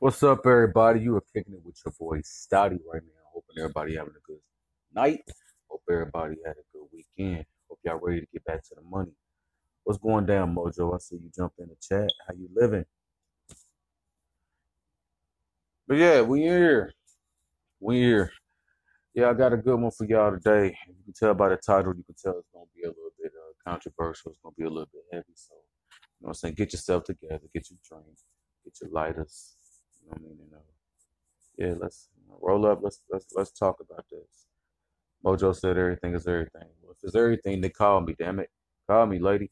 What's 0.00 0.22
up, 0.22 0.46
everybody? 0.46 1.00
You 1.00 1.14
are 1.16 1.24
kicking 1.34 1.52
it 1.52 1.60
with 1.62 1.76
your 1.84 1.92
boy 2.00 2.22
Stottie 2.24 2.78
right 2.90 3.02
now. 3.02 3.22
Hoping 3.34 3.58
everybody 3.58 3.96
having 3.96 4.14
a 4.16 4.26
good 4.26 4.40
night. 4.94 5.20
Hope 5.68 5.82
everybody 5.90 6.36
had 6.42 6.52
a 6.52 6.64
good 6.72 6.86
weekend. 6.90 7.44
Hope 7.68 7.80
y'all 7.84 8.00
ready 8.02 8.22
to 8.22 8.26
get 8.32 8.42
back 8.46 8.62
to 8.62 8.74
the 8.76 8.80
money. 8.80 9.12
What's 9.84 9.98
going 9.98 10.24
down, 10.24 10.54
Mojo? 10.54 10.94
I 10.94 10.98
see 11.00 11.16
you 11.16 11.30
jumped 11.36 11.58
in 11.58 11.68
the 11.68 11.76
chat. 11.82 12.08
How 12.26 12.32
you 12.32 12.48
living? 12.56 12.86
But 15.86 15.98
yeah, 15.98 16.22
we 16.22 16.40
here. 16.44 16.94
We 17.78 17.98
here. 17.98 18.32
Yeah, 19.12 19.28
I 19.28 19.34
got 19.34 19.52
a 19.52 19.58
good 19.58 19.78
one 19.78 19.90
for 19.90 20.06
y'all 20.06 20.30
today. 20.30 20.78
You 20.88 20.94
can 21.04 21.12
tell 21.12 21.34
by 21.34 21.50
the 21.50 21.58
title, 21.58 21.94
you 21.94 22.04
can 22.04 22.14
tell 22.14 22.38
it's 22.38 22.48
gonna 22.54 22.64
be 22.74 22.84
a 22.84 22.88
little 22.88 23.12
bit 23.22 23.32
uh, 23.36 23.70
controversial. 23.70 24.30
It's 24.30 24.40
gonna 24.42 24.54
be 24.56 24.64
a 24.64 24.70
little 24.70 24.88
bit 24.94 25.02
heavy. 25.12 25.34
So, 25.34 25.52
you 25.56 26.24
know 26.24 26.28
what 26.28 26.30
I'm 26.30 26.34
saying? 26.36 26.54
Get 26.54 26.72
yourself 26.72 27.04
together, 27.04 27.42
get 27.52 27.68
your 27.68 27.78
drink, 27.86 28.16
get 28.64 28.78
your 28.80 28.90
lighters. 28.92 29.56
You 30.02 30.08
know 30.08 30.12
what 30.12 30.20
I 30.20 30.22
mean? 30.24 30.38
And, 30.40 30.54
uh, 30.54 30.64
yeah, 31.60 31.74
let's 31.78 32.08
roll 32.40 32.66
up. 32.66 32.80
Let's 32.82 33.02
let's 33.12 33.26
let's 33.36 33.52
talk 33.52 33.76
about 33.80 34.06
this. 34.10 34.46
Mojo 35.24 35.54
said 35.54 35.76
everything 35.76 36.14
is 36.14 36.26
everything. 36.26 36.68
Well, 36.82 36.96
if 36.96 37.04
it's 37.04 37.14
everything, 37.14 37.60
then 37.60 37.70
call 37.70 38.00
me. 38.00 38.16
Damn 38.18 38.40
it, 38.40 38.50
call 38.88 39.04
me, 39.06 39.18
lady. 39.18 39.50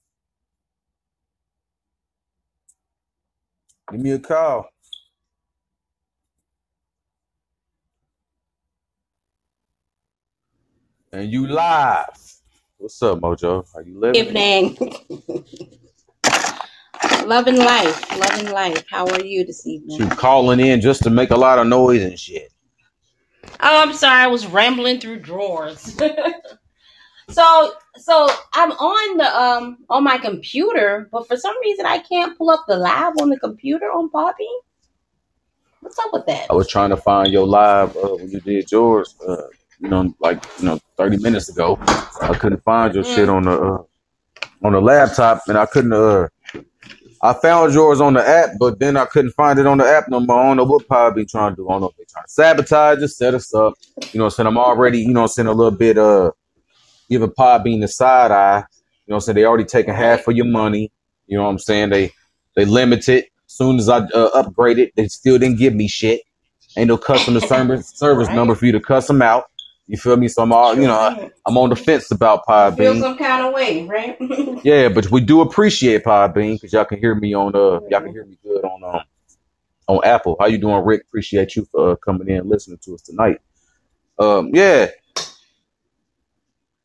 Give 3.93 4.01
me 4.01 4.13
a 4.13 4.19
call. 4.19 4.71
And 11.13 11.31
you 11.31 11.47
live. 11.47 12.07
What's 12.79 13.03
up, 13.03 13.21
Mojo? 13.21 13.67
How 13.75 13.81
you 13.81 13.99
living? 13.99 14.29
Evening. 14.29 14.79
Loving 17.29 17.59
life. 17.59 18.19
Loving 18.19 18.51
life. 18.53 18.85
How 18.91 19.07
are 19.07 19.21
you 19.21 19.45
this 19.45 19.67
evening? 19.67 19.99
You 19.99 20.05
evening? 20.07 20.19
calling 20.19 20.61
in 20.61 20.81
just 20.81 21.03
to 21.03 21.11
make 21.11 21.31
a 21.31 21.37
lot 21.37 21.59
of 21.59 21.67
noise 21.67 22.03
and 22.03 22.19
shit. 22.19 22.51
Oh, 23.61 23.83
I'm 23.83 23.93
sorry. 23.93 24.23
I 24.23 24.27
was 24.29 24.47
rambling 24.47 24.99
through 24.99 25.21
drawers. 25.21 25.79
so, 27.29 27.73
so 27.99 28.31
I'm 28.55 28.73
on 28.73 29.19
the 29.19 29.39
um 29.39 29.77
on 29.91 30.05
my 30.05 30.17
computer, 30.17 31.11
but 31.13 31.29
for 31.29 31.37
some 31.37 31.55
reason 31.61 31.85
I 31.85 31.99
can't 31.99 32.37
pull 32.39 32.49
up 32.49 32.65
the 32.67 32.79
live 32.79 33.13
on 33.21 33.29
the 33.29 33.39
computer 33.39 33.93
on 33.93 34.09
Poppy. 34.09 34.49
What's 35.81 35.99
up 35.99 36.09
with 36.15 36.25
that? 36.29 36.47
I 36.49 36.55
was 36.55 36.67
trying 36.67 36.89
to 36.91 36.97
find 36.97 37.31
your 37.31 37.47
live 37.47 37.95
uh, 37.99 38.09
when 38.17 38.31
you 38.31 38.41
did 38.41 38.73
yours. 38.73 39.15
Uh, 39.29 39.49
you 39.81 39.89
know, 39.91 40.15
like 40.21 40.43
you 40.61 40.65
know, 40.65 40.81
thirty 40.97 41.19
minutes 41.19 41.51
ago. 41.51 41.79
I 42.23 42.35
couldn't 42.41 42.65
find 42.65 42.95
your 42.95 43.05
shit 43.05 43.29
Mm. 43.29 43.35
on 43.35 43.43
the 43.43 43.53
uh, 43.61 43.83
on 44.67 44.73
the 44.73 44.81
laptop, 44.81 45.43
and 45.47 45.59
I 45.59 45.67
couldn't. 45.67 45.93
Uh, 45.93 46.29
I 47.21 47.33
found 47.33 47.75
yours 47.75 48.01
on 48.01 48.15
the 48.15 48.27
app, 48.27 48.51
but 48.61 48.79
then 48.79 48.97
I 48.97 49.05
couldn't 49.05 49.33
find 49.33 49.59
it 49.59 49.67
on 49.67 49.79
the 49.79 49.85
app 49.85 50.09
no 50.09 50.21
more. 50.21 50.41
I 50.41 50.47
don't 50.47 50.57
know 50.59 50.65
what 50.65 50.87
Pod 50.87 51.15
be 51.17 51.25
trying 51.25 51.53
to 51.53 51.57
do. 51.57 51.69
I 51.69 51.73
don't 51.73 51.81
know 51.81 51.89
if 51.89 51.97
they 51.97 52.05
trying 52.05 52.25
to 52.25 52.31
sabotage 52.31 53.03
us, 53.03 53.17
set 53.17 53.35
us 53.35 53.53
up. 53.55 53.75
You 54.13 54.19
know, 54.19 54.25
what 54.25 54.27
I'm 54.27 54.31
saying 54.37 54.47
I'm 54.47 54.59
already, 54.59 55.01
you 55.01 55.13
know, 55.13 55.21
what 55.21 55.25
I'm 55.25 55.29
saying 55.29 55.49
a 55.49 55.53
little 55.53 55.77
bit 55.77 55.99
uh 55.99 56.31
giving 57.11 57.33
being 57.65 57.81
the 57.81 57.89
side 57.89 58.31
eye. 58.31 58.59
You 58.59 59.13
know, 59.13 59.15
what 59.15 59.17
I'm 59.17 59.21
saying 59.23 59.37
they 59.37 59.45
already 59.45 59.65
taking 59.65 59.95
half 59.95 60.29
of 60.29 60.37
your 60.37 60.47
money. 60.47 60.93
You 61.27 61.39
know 61.39 61.45
what 61.45 61.51
I'm 61.51 61.59
saying? 61.59 61.91
They 61.91 62.13
they 62.55 62.65
limited. 62.65 63.27
Soon 63.47 63.79
as 63.79 63.89
I 63.89 63.99
uh, 63.99 64.43
upgraded, 64.43 64.93
they 64.95 65.09
still 65.09 65.39
didn't 65.39 65.59
give 65.59 65.75
me 65.75 65.89
shit. 65.89 66.21
Ain't 66.77 66.89
no 66.89 66.99
customer 66.99 67.41
service 67.41 67.89
service 67.89 68.29
number 68.29 68.55
for 68.55 68.67
you 68.67 68.73
to 68.73 68.81
cuss 68.81 69.07
them 69.07 69.23
out. 69.23 69.47
You 69.89 69.97
feel 69.97 70.19
me? 70.19 70.29
So 70.29 70.43
I'm 70.43 70.53
all, 70.53 70.77
you 70.77 70.87
know. 70.87 71.31
I'm 71.47 71.57
on 71.57 71.71
the 71.71 71.77
fence 71.77 72.11
about 72.11 72.45
You 72.47 72.77
feel 72.77 73.01
some 73.01 73.17
kind 73.17 73.47
of 73.47 73.55
way, 73.55 73.87
right? 73.87 74.17
Yeah, 74.65 74.89
but 74.91 75.11
we 75.11 75.23
do 75.23 75.41
appreciate 75.41 76.05
Podbean 76.05 76.55
because 76.55 76.73
y'all 76.73 76.85
can 76.85 76.99
hear 76.99 77.15
me 77.15 77.33
on 77.33 77.55
uh 77.55 77.81
y'all 77.89 78.01
can 78.03 78.13
hear 78.13 78.25
me 78.25 78.37
good 78.43 78.65
on 78.65 78.85
um 78.85 79.03
on 79.87 80.01
Apple. 80.05 80.37
How 80.39 80.47
you 80.47 80.59
doing, 80.59 80.85
Rick? 80.85 81.03
Appreciate 81.09 81.57
you 81.57 81.67
for 81.73 81.93
uh, 81.93 81.97
coming 81.97 82.29
in 82.29 82.37
and 82.39 82.49
listening 82.49 82.79
to 82.83 82.95
us 82.95 83.03
tonight. 83.03 83.41
Um, 84.19 84.51
yeah, 84.53 84.89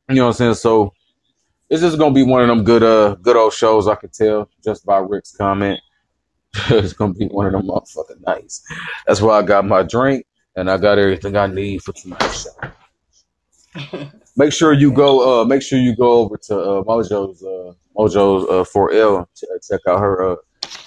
you 0.07 0.15
know 0.15 0.23
what 0.23 0.27
I'm 0.27 0.33
saying. 0.33 0.53
So 0.53 0.93
this 1.69 1.83
is 1.83 1.95
gonna 1.97 2.13
be 2.13 2.23
one 2.23 2.41
of 2.41 2.47
them 2.47 2.63
good 2.63 2.83
uh 2.83 3.15
good 3.15 3.35
old 3.35 3.53
shows. 3.53 3.87
I 3.87 3.95
can 3.95 4.11
tell 4.11 4.49
just 4.63 4.85
by 4.85 4.99
Rick's 4.99 5.35
comment. 5.35 5.81
it's 6.69 6.93
gonna 6.93 7.13
be 7.13 7.25
one 7.27 7.47
of 7.47 7.51
them 7.51 7.63
motherfucking 7.67 8.25
nights. 8.25 8.63
That's 9.07 9.21
why 9.21 9.39
I 9.39 9.41
got 9.41 9.65
my 9.65 9.83
drink 9.83 10.25
and 10.55 10.71
I 10.71 10.77
got 10.77 10.99
everything 10.99 11.35
I 11.35 11.47
need 11.47 11.81
for 11.81 11.91
tonight's 11.91 12.43
show. 12.43 12.69
Make 14.35 14.51
sure 14.53 14.73
you 14.73 14.91
go. 14.91 15.41
Uh, 15.41 15.45
make 15.45 15.61
sure 15.61 15.79
you 15.79 15.95
go 15.95 16.11
over 16.21 16.37
to 16.47 16.57
uh, 16.59 16.83
Mojo's 16.83 17.43
uh, 17.43 17.73
Mojo's 17.95 18.49
uh, 18.49 18.65
4L. 18.77 19.27
Ch- 19.35 19.43
check 19.69 19.81
out 19.87 19.99
her 19.99 20.31
uh, 20.31 20.35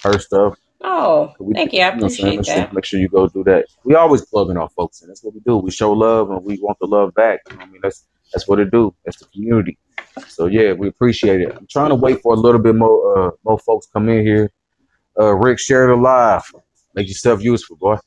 her 0.03 0.19
stuff. 0.19 0.57
oh, 0.81 1.33
We, 1.39 1.53
thank 1.53 1.73
you 1.73 1.79
you. 1.79 1.83
I 1.83 1.91
know 1.91 1.95
what 1.95 2.03
I'm 2.03 2.09
saying? 2.09 2.35
appreciate 2.35 2.37
Make 2.37 2.45
sure, 2.45 2.55
that. 2.55 2.73
make 2.73 2.85
sure 2.85 2.99
you 2.99 3.09
go 3.09 3.27
do 3.29 3.43
that. 3.45 3.67
We 3.85 3.95
always 3.95 4.25
plugging 4.25 4.57
our 4.57 4.69
folks, 4.71 5.01
and 5.01 5.09
that's 5.09 5.23
what 5.23 5.33
we 5.33 5.39
do. 5.41 5.57
We 5.57 5.71
show 5.71 5.93
love, 5.93 6.29
and 6.31 6.43
we 6.43 6.59
want 6.61 6.77
the 6.81 6.87
love 6.87 7.13
back. 7.15 7.39
You 7.49 7.57
know 7.57 7.63
I 7.63 7.67
mean, 7.67 7.81
that's 7.81 8.05
that's 8.33 8.47
what 8.47 8.59
it 8.59 8.71
do. 8.71 8.93
That's 9.05 9.19
the 9.19 9.25
community. 9.33 9.77
So 10.27 10.47
yeah, 10.47 10.73
we 10.73 10.87
appreciate 10.89 11.41
it. 11.41 11.55
I'm 11.57 11.67
trying 11.67 11.89
to 11.89 11.95
wait 11.95 12.21
for 12.21 12.33
a 12.33 12.37
little 12.37 12.61
bit 12.61 12.75
more 12.75 13.27
uh, 13.27 13.31
more 13.45 13.59
folks 13.59 13.87
come 13.93 14.09
in 14.09 14.25
here. 14.25 14.51
Uh, 15.19 15.33
Rick, 15.35 15.59
share 15.59 15.89
it 15.89 15.97
live. 15.97 16.43
Make 16.95 17.07
yourself 17.07 17.41
useful, 17.43 17.77
boy. 17.77 17.97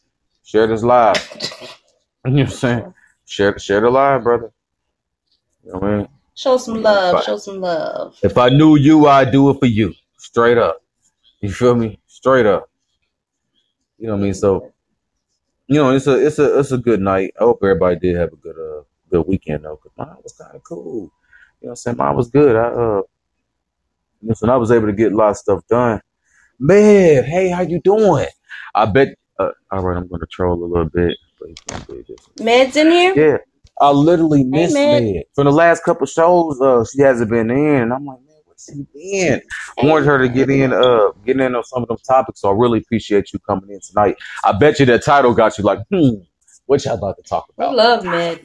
Share 0.44 0.67
this 0.67 0.83
live. 0.83 1.17
You 2.26 2.33
know 2.33 2.43
what 2.43 2.50
I'm 2.50 2.56
saying? 2.56 2.94
Share 3.26 3.59
share 3.59 3.81
the 3.81 3.91
live, 3.91 4.25
brother. 4.25 4.53
You 5.65 5.73
know 5.73 5.79
what 5.79 5.91
I 5.91 5.97
mean? 5.99 6.09
Show 6.35 6.57
some 6.57 6.83
love. 6.83 7.17
I, 7.17 7.23
Show 7.23 7.37
some 7.37 7.61
love. 7.61 8.17
if 8.23 8.39
I 8.39 8.49
knew 8.49 8.77
you, 8.77 9.07
I'd 9.07 9.31
do 9.31 9.51
it 9.51 9.59
for 9.59 9.67
you. 9.67 9.93
Straight 10.19 10.59
up. 10.59 10.83
You 11.41 11.51
feel 11.51 11.75
me? 11.75 12.01
Straight 12.07 12.47
up. 12.47 12.71
You 13.99 14.07
know 14.07 14.15
what 14.15 14.21
I 14.21 14.25
mean? 14.25 14.35
So, 14.35 14.73
you 15.67 15.77
know, 15.77 15.91
it's 15.95 16.07
a 16.07 16.27
it's 16.27 16.39
a 16.39 16.59
it's 16.59 16.73
a 16.73 16.79
good 16.79 17.01
night. 17.01 17.35
I 17.39 17.45
hope 17.45 17.61
everybody 17.62 17.99
did 17.99 18.17
have 18.17 18.33
a 18.33 18.37
good 18.37 18.57
uh 18.57 18.83
good 19.11 19.27
weekend 19.27 19.65
though, 19.65 19.79
because 19.83 19.97
mine 19.97 20.17
was 20.23 20.33
kind 20.33 20.55
of 20.55 20.62
cool. 20.65 20.85
You 20.85 21.01
know 21.03 21.11
what 21.61 21.71
I'm 21.71 21.77
saying? 21.77 21.97
Mine 21.99 22.17
was 22.17 22.31
good. 22.31 22.57
I 22.57 22.69
uh 22.69 23.03
listen, 24.23 24.49
I 24.51 24.57
was 24.57 24.71
able 24.71 24.87
to 24.87 24.93
get 24.93 25.12
a 25.12 25.17
lot 25.17 25.31
of 25.31 25.37
stuff 25.37 25.67
done. 25.69 26.01
Man, 26.59 27.25
hey, 27.25 27.51
how 27.51 27.62
you 27.62 27.81
doing? 27.81 28.27
I 28.75 28.87
bet 28.87 29.09
uh, 29.39 29.51
all 29.71 29.83
right, 29.83 29.97
I'm 29.97 30.09
gonna 30.09 30.27
troll 30.31 30.62
a 30.62 30.67
little 30.67 30.89
bit, 30.89 31.17
but 31.39 31.49
he's 31.49 31.61
gonna 31.67 31.85
do 31.87 32.05
this. 32.09 32.21
Med's 32.41 32.77
in 32.77 32.91
here? 32.91 33.15
Yeah. 33.15 33.39
I 33.81 33.91
literally 33.91 34.44
Hey, 34.53 34.67
missed 34.67 34.75
Med. 34.75 35.03
Med. 35.03 35.25
For 35.35 35.44
the 35.44 35.53
last 35.53 35.85
couple 35.85 36.06
shows, 36.06 36.61
uh, 36.61 36.85
she 36.85 37.03
hasn't 37.03 37.31
been 37.31 37.50
in. 37.50 37.82
And 37.82 37.93
I'm 37.94 38.05
like, 38.06 38.19
man, 38.21 38.37
where's 38.47 38.65
she 38.69 38.87
been? 38.94 39.43
I 39.82 39.87
wanted 39.87 40.06
her 40.06 40.19
to 40.19 40.29
get 40.29 40.50
in, 40.50 40.73
uh, 40.73 41.11
get 41.27 41.41
in 41.41 41.55
on 41.55 41.65
some 41.65 41.82
of 41.82 41.88
them 41.88 41.99
topics. 42.06 42.41
So 42.43 42.50
I 42.50 42.55
really 42.55 42.79
appreciate 42.81 43.32
you 43.32 43.38
coming 43.41 43.71
in 43.71 43.81
tonight. 43.81 44.17
I 44.44 44.53
bet 44.53 44.81
you 44.81 44.87
that 44.87 45.05
title 45.05 45.35
got 45.35 45.59
you 45.59 45.65
like, 45.65 45.81
hmm, 45.93 46.11
what 46.67 46.85
y'all 46.85 46.94
about 46.94 47.17
to 47.19 47.23
talk 47.25 47.47
We 47.56 47.65
about? 47.65 47.77
love 47.77 48.05
Med. 48.05 48.41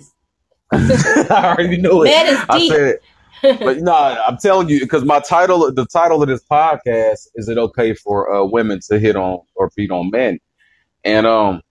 I 0.72 1.56
already 1.58 1.78
knew 1.78 2.04
it. 2.04 2.06
Med 2.06 2.28
is 2.28 2.40
I 2.50 2.68
said 2.68 2.82
it. 2.82 3.04
But 3.64 3.78
no, 3.80 3.94
I'm 3.94 4.38
telling 4.38 4.70
you, 4.70 4.80
because 4.80 5.04
my 5.06 5.20
title, 5.20 5.72
the 5.72 5.86
title 5.86 6.24
of 6.24 6.30
this 6.30 6.44
podcast, 6.52 7.28
is 7.36 7.50
it 7.50 7.58
okay 7.60 7.94
for 7.94 8.34
uh, 8.34 8.44
women 8.46 8.80
to 8.90 8.98
hit 8.98 9.16
on 9.16 9.40
or 9.56 9.70
beat 9.76 9.92
on 9.92 10.10
men? 10.12 10.40
And 11.04 11.28
um, 11.28 11.62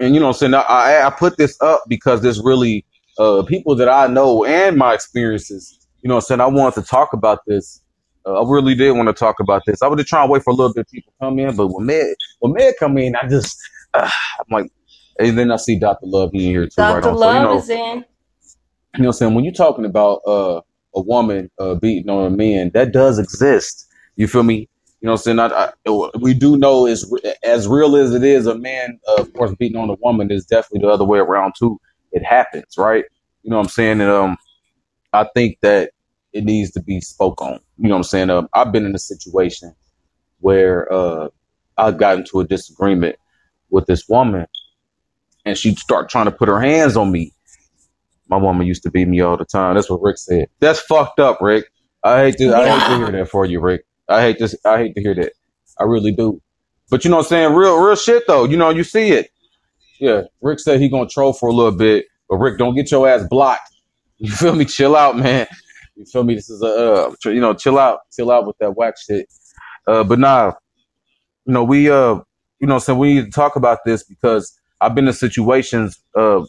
and 0.00 0.14
you 0.14 0.20
know, 0.20 0.26
what 0.28 0.36
I'm 0.42 0.52
saying 0.52 0.54
I 0.54 1.02
I 1.06 1.10
put 1.10 1.36
this 1.36 1.60
up 1.60 1.82
because 1.88 2.22
there's 2.22 2.40
really 2.42 2.84
uh 3.18 3.42
people 3.44 3.76
that 3.76 3.88
I 3.88 4.06
know 4.06 4.44
and 4.44 4.76
my 4.76 4.94
experiences. 4.94 5.78
You 6.02 6.08
know, 6.08 6.16
what 6.16 6.24
I'm 6.24 6.26
saying 6.26 6.40
I 6.40 6.46
wanted 6.46 6.82
to 6.82 6.86
talk 6.88 7.12
about 7.12 7.40
this. 7.46 7.80
Uh, 8.26 8.42
I 8.42 8.50
really 8.50 8.74
did 8.74 8.92
want 8.92 9.08
to 9.08 9.12
talk 9.14 9.36
about 9.40 9.62
this. 9.66 9.82
I 9.82 9.86
was 9.88 9.98
just 9.98 10.08
trying 10.08 10.28
to 10.28 10.32
wait 10.32 10.42
for 10.42 10.50
a 10.50 10.54
little 10.54 10.72
bit 10.72 10.82
of 10.82 10.90
people 10.90 11.12
to 11.12 11.26
come 11.26 11.38
in, 11.38 11.56
but 11.56 11.68
when 11.68 11.86
Med 11.86 12.14
when 12.40 12.52
Med 12.54 12.74
come 12.78 12.98
in, 12.98 13.14
I 13.16 13.28
just 13.28 13.56
uh, 13.94 14.10
I'm 14.40 14.46
like, 14.50 14.72
and 15.18 15.38
then 15.38 15.52
I 15.52 15.56
see 15.56 15.78
Dr. 15.78 16.06
Love 16.06 16.30
in 16.34 16.40
here 16.40 16.66
too, 16.68 16.88
right 16.88 17.02
Dr. 17.02 17.16
So 17.20 17.30
you 17.30 17.40
Love 17.40 17.42
know, 17.42 17.58
is 17.58 17.68
in. 17.70 17.78
you 17.78 17.94
know 17.94 18.04
what 18.94 19.06
I'm 19.06 19.12
saying? 19.14 19.34
When 19.34 19.44
you're 19.44 19.54
talking 19.54 19.84
about 19.84 20.20
uh, 20.26 20.60
a 20.94 21.00
woman 21.02 21.50
uh, 21.58 21.76
beating 21.76 22.10
on 22.10 22.26
a 22.32 22.36
man, 22.36 22.70
that 22.74 22.92
does 22.92 23.18
exist. 23.18 23.86
You 24.16 24.28
feel 24.28 24.42
me? 24.44 24.68
You 25.04 25.08
know 25.08 25.12
what 25.12 25.28
I'm 25.28 25.36
saying? 25.36 25.38
I, 25.38 25.72
I, 25.86 26.18
we 26.18 26.32
do 26.32 26.56
know 26.56 26.86
is 26.86 27.14
as 27.42 27.68
real 27.68 27.94
as 27.94 28.14
it 28.14 28.24
is, 28.24 28.46
a 28.46 28.56
man, 28.56 28.98
uh, 29.06 29.16
of 29.20 29.34
course, 29.34 29.54
beating 29.58 29.76
on 29.76 29.90
a 29.90 29.96
woman 30.00 30.32
is 30.32 30.46
definitely 30.46 30.88
the 30.88 30.94
other 30.94 31.04
way 31.04 31.18
around 31.18 31.52
too. 31.58 31.78
It 32.12 32.24
happens, 32.24 32.78
right? 32.78 33.04
You 33.42 33.50
know 33.50 33.58
what 33.58 33.64
I'm 33.64 33.68
saying? 33.68 34.00
And 34.00 34.10
um, 34.10 34.38
I 35.12 35.26
think 35.34 35.58
that 35.60 35.90
it 36.32 36.44
needs 36.44 36.70
to 36.72 36.82
be 36.82 37.02
spoke 37.02 37.42
on. 37.42 37.60
You 37.76 37.88
know 37.88 37.96
what 37.96 37.98
I'm 37.98 38.02
saying? 38.04 38.30
Um, 38.30 38.48
I've 38.54 38.72
been 38.72 38.86
in 38.86 38.94
a 38.94 38.98
situation 38.98 39.74
where 40.40 40.90
uh, 40.90 41.28
I 41.76 41.90
got 41.90 42.16
into 42.16 42.40
a 42.40 42.46
disagreement 42.46 43.16
with 43.68 43.84
this 43.84 44.08
woman, 44.08 44.46
and 45.44 45.58
she'd 45.58 45.78
start 45.78 46.08
trying 46.08 46.26
to 46.26 46.32
put 46.32 46.48
her 46.48 46.62
hands 46.62 46.96
on 46.96 47.12
me 47.12 47.34
my 48.28 48.38
woman 48.38 48.66
used 48.66 48.82
to 48.84 48.90
beat 48.90 49.06
me 49.08 49.20
all 49.20 49.36
the 49.36 49.44
time. 49.44 49.74
That's 49.74 49.90
what 49.90 50.00
Rick 50.02 50.18
said. 50.18 50.48
That's 50.60 50.80
fucked 50.80 51.20
up, 51.20 51.42
Rick. 51.42 51.66
I 52.02 52.24
hate 52.24 52.38
to 52.38 52.54
I 52.54 52.68
hate 52.68 52.88
to 52.88 52.96
hear 52.96 53.12
that 53.12 53.28
for 53.28 53.44
you, 53.44 53.60
Rick. 53.60 53.84
I 54.08 54.20
hate 54.22 54.38
this 54.38 54.54
I 54.64 54.78
hate 54.78 54.94
to 54.94 55.00
hear 55.00 55.14
that. 55.14 55.32
I 55.78 55.84
really 55.84 56.12
do. 56.12 56.40
But 56.90 57.04
you 57.04 57.10
know 57.10 57.16
what 57.16 57.26
I'm 57.26 57.28
saying? 57.28 57.54
Real 57.54 57.78
real 57.82 57.96
shit 57.96 58.26
though. 58.26 58.44
You 58.44 58.56
know, 58.56 58.70
you 58.70 58.84
see 58.84 59.10
it. 59.10 59.30
Yeah. 60.00 60.22
Rick 60.42 60.60
said 60.60 60.80
he 60.80 60.88
gonna 60.88 61.08
troll 61.08 61.32
for 61.32 61.48
a 61.48 61.52
little 61.52 61.76
bit, 61.76 62.06
but 62.28 62.36
Rick, 62.36 62.58
don't 62.58 62.74
get 62.74 62.90
your 62.90 63.08
ass 63.08 63.26
blocked. 63.28 63.70
You 64.18 64.30
feel 64.30 64.54
me? 64.54 64.64
Chill 64.64 64.94
out, 64.94 65.18
man. 65.18 65.46
You 65.96 66.04
feel 66.06 66.22
me? 66.22 66.36
This 66.36 66.48
is 66.48 66.62
a 66.62 66.66
uh, 66.66 67.14
you 67.24 67.40
know, 67.40 67.52
chill 67.52 67.78
out, 67.78 67.98
chill 68.14 68.30
out 68.30 68.46
with 68.46 68.56
that 68.58 68.76
whack 68.76 68.94
shit. 68.96 69.28
Uh, 69.88 70.04
but 70.04 70.20
nah, 70.20 70.52
you 71.46 71.52
know, 71.52 71.64
we 71.64 71.90
uh 71.90 72.20
you 72.60 72.68
know, 72.68 72.78
so 72.78 72.94
we 72.94 73.14
need 73.14 73.24
to 73.26 73.30
talk 73.30 73.56
about 73.56 73.80
this 73.84 74.04
because 74.04 74.58
I've 74.80 74.94
been 74.94 75.06
in 75.08 75.12
situations, 75.12 76.00
uh, 76.16 76.44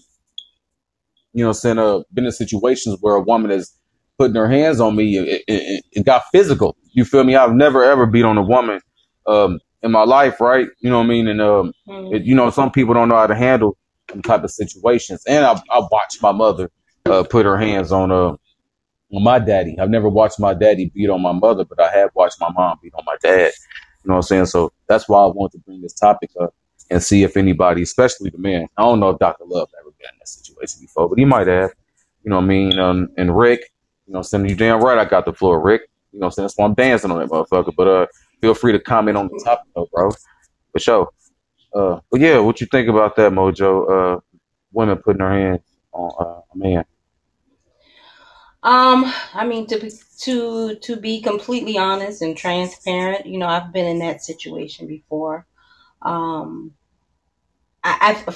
you 1.34 1.44
know, 1.44 1.52
saying, 1.52 1.78
uh, 1.80 2.02
been 2.14 2.26
in 2.26 2.32
situations 2.32 2.98
where 3.02 3.16
a 3.16 3.22
woman 3.22 3.52
is 3.52 3.74
putting 4.18 4.36
her 4.36 4.48
hands 4.50 4.80
on 4.80 4.96
me. 4.96 5.18
It, 5.18 5.44
it, 5.48 5.86
it 5.92 6.06
got 6.06 6.24
physical. 6.32 6.78
You 6.94 7.06
feel 7.06 7.24
me? 7.24 7.36
I've 7.36 7.54
never 7.54 7.84
ever 7.84 8.06
beat 8.06 8.26
on 8.26 8.38
a 8.38 8.44
woman, 8.44 8.82
um, 9.28 9.60
in 9.84 9.92
my 9.92 10.04
life, 10.04 10.42
right? 10.42 10.68
You 10.82 10.90
know 10.90 11.00
what 11.00 11.06
I 11.06 11.10
mean? 11.10 11.28
And, 11.28 11.42
um, 11.42 11.74
Mm. 11.88 12.16
it, 12.16 12.24
you 12.24 12.36
know, 12.36 12.50
some 12.50 12.72
people 12.72 12.94
don't 12.96 13.10
know 13.10 13.16
how 13.18 13.28
to 13.28 13.36
handle 13.36 13.78
them 14.10 14.22
type 14.24 14.44
of 14.44 14.52
situations. 14.52 15.24
And 15.28 15.46
I, 15.46 15.54
I 15.72 15.82
watched 15.92 16.22
my 16.22 16.32
mother, 16.32 16.72
uh, 17.06 17.24
put 17.24 17.46
her 17.46 17.58
hands 17.58 17.92
on, 17.92 18.12
uh, 18.12 18.30
on 19.14 19.24
my 19.24 19.40
daddy. 19.40 19.78
I've 19.80 19.90
never 19.90 20.10
watched 20.10 20.40
my 20.40 20.54
daddy 20.54 20.92
beat 20.94 21.10
on 21.10 21.22
my 21.22 21.32
mother, 21.34 21.66
but 21.66 21.82
I 21.82 21.92
have 21.92 22.12
watched 22.16 22.40
my 22.42 22.50
mom 22.52 22.80
beat 22.82 22.94
on 22.96 23.06
my 23.06 23.18
dad. 23.22 23.52
You 24.04 24.10
know 24.10 24.16
what 24.16 24.18
I'm 24.18 24.22
saying? 24.24 24.46
So 24.48 24.72
that's 24.88 25.10
why 25.10 25.20
I 25.24 25.28
want 25.28 25.54
to 25.54 25.60
bring 25.60 25.82
this 25.82 25.94
topic 25.94 26.32
up 26.42 26.56
and 26.92 27.04
see 27.04 27.24
if 27.24 27.38
anybody, 27.38 27.82
especially 27.84 28.30
the 28.32 28.38
man, 28.38 28.68
I 28.78 28.84
don't 28.84 29.00
know 29.00 29.10
if 29.12 29.20
Dr. 29.20 29.46
Love 29.48 29.70
ever 29.82 29.92
been 30.00 30.10
in 30.14 30.20
that 30.20 30.28
situation 30.30 30.80
before, 30.82 31.10
but 31.10 31.18
he 31.20 31.26
might 31.26 31.48
have. 31.48 31.72
You 32.24 32.32
know 32.32 32.38
what 32.38 32.44
I 32.44 32.48
mean? 32.48 32.80
Um, 32.80 33.10
and 33.18 33.38
Rick, 33.38 33.72
you 34.08 34.14
know 34.14 34.22
saying? 34.22 34.50
You 34.50 34.56
damn 34.56 34.82
right 34.82 34.98
I 34.98 35.06
got 35.06 35.26
the 35.26 35.34
floor, 35.34 35.60
Rick. 35.60 35.84
You 36.12 36.20
know 36.20 36.30
saying? 36.30 36.46
That's 36.46 36.58
why 36.58 36.66
I'm 36.66 36.74
dancing 36.74 37.12
on 37.12 37.20
that 37.20 37.30
motherfucker. 37.30 37.74
But 37.76 37.88
uh 37.88 38.06
feel 38.42 38.54
free 38.54 38.72
to 38.74 38.80
comment 38.80 39.18
on 39.18 39.28
the 39.28 39.42
topic 39.44 39.68
though, 39.76 39.88
bro. 39.92 40.12
For 40.72 40.80
sure. 40.80 41.10
Uh 41.74 42.00
but 42.12 42.20
yeah, 42.20 42.40
what 42.40 42.62
you 42.62 42.68
think 42.68 42.88
about 42.88 43.16
that, 43.16 43.32
Mojo? 43.32 44.18
Uh 44.18 44.20
women 44.72 44.98
putting 44.98 45.20
their 45.20 45.32
hands 45.32 45.62
on 45.94 46.12
uh, 46.20 46.42
a 46.54 46.58
man. 46.58 46.86
Um, 48.64 49.12
I 49.34 49.46
mean 49.46 49.68
to 49.68 49.92
to 50.22 50.76
to 50.76 50.96
be 50.96 51.22
completely 51.22 51.78
honest 51.78 52.22
and 52.22 52.36
transparent, 52.36 53.28
you 53.28 53.38
know, 53.38 53.48
I've 53.48 53.72
been 53.72 53.86
in 53.86 54.00
that 54.00 54.24
situation 54.24 54.88
before. 54.88 55.46
Um, 56.02 56.74
I 57.84 58.24
I, 58.28 58.36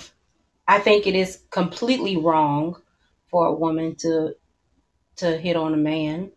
I 0.76 0.80
think 0.80 1.08
it 1.08 1.16
is 1.16 1.40
completely 1.50 2.16
wrong 2.18 2.80
for 3.32 3.48
a 3.48 3.54
woman 3.54 3.96
to 3.98 4.36
to 5.20 5.38
hit 5.38 5.56
on 5.56 5.74
a 5.74 5.78
man. 5.78 6.32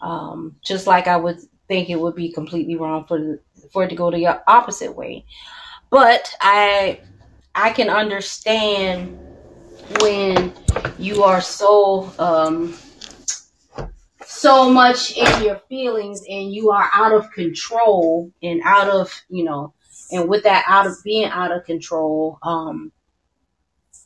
Um, 0.00 0.56
just 0.62 0.86
like 0.86 1.06
I 1.06 1.16
would 1.16 1.38
think 1.68 1.88
it 1.88 1.98
would 1.98 2.14
be 2.14 2.32
completely 2.32 2.76
wrong 2.76 3.04
for 3.06 3.40
for 3.72 3.84
it 3.84 3.88
to 3.88 3.96
go 3.96 4.10
the 4.10 4.42
opposite 4.46 4.94
way. 4.94 5.24
But 5.90 6.30
I 6.40 7.00
I 7.54 7.70
can 7.70 7.88
understand 7.88 9.18
when 10.00 10.52
you 10.98 11.22
are 11.22 11.40
so 11.40 12.12
um 12.18 12.74
so 14.24 14.70
much 14.70 15.16
in 15.16 15.42
your 15.42 15.60
feelings 15.68 16.22
and 16.28 16.52
you 16.52 16.70
are 16.70 16.90
out 16.92 17.12
of 17.12 17.30
control 17.32 18.30
and 18.42 18.60
out 18.64 18.88
of 18.88 19.10
you 19.28 19.44
know 19.44 19.72
and 20.10 20.28
with 20.28 20.42
that 20.42 20.64
out 20.66 20.86
of 20.86 20.96
being 21.04 21.26
out 21.26 21.52
of 21.52 21.64
control 21.64 22.38
um 22.42 22.92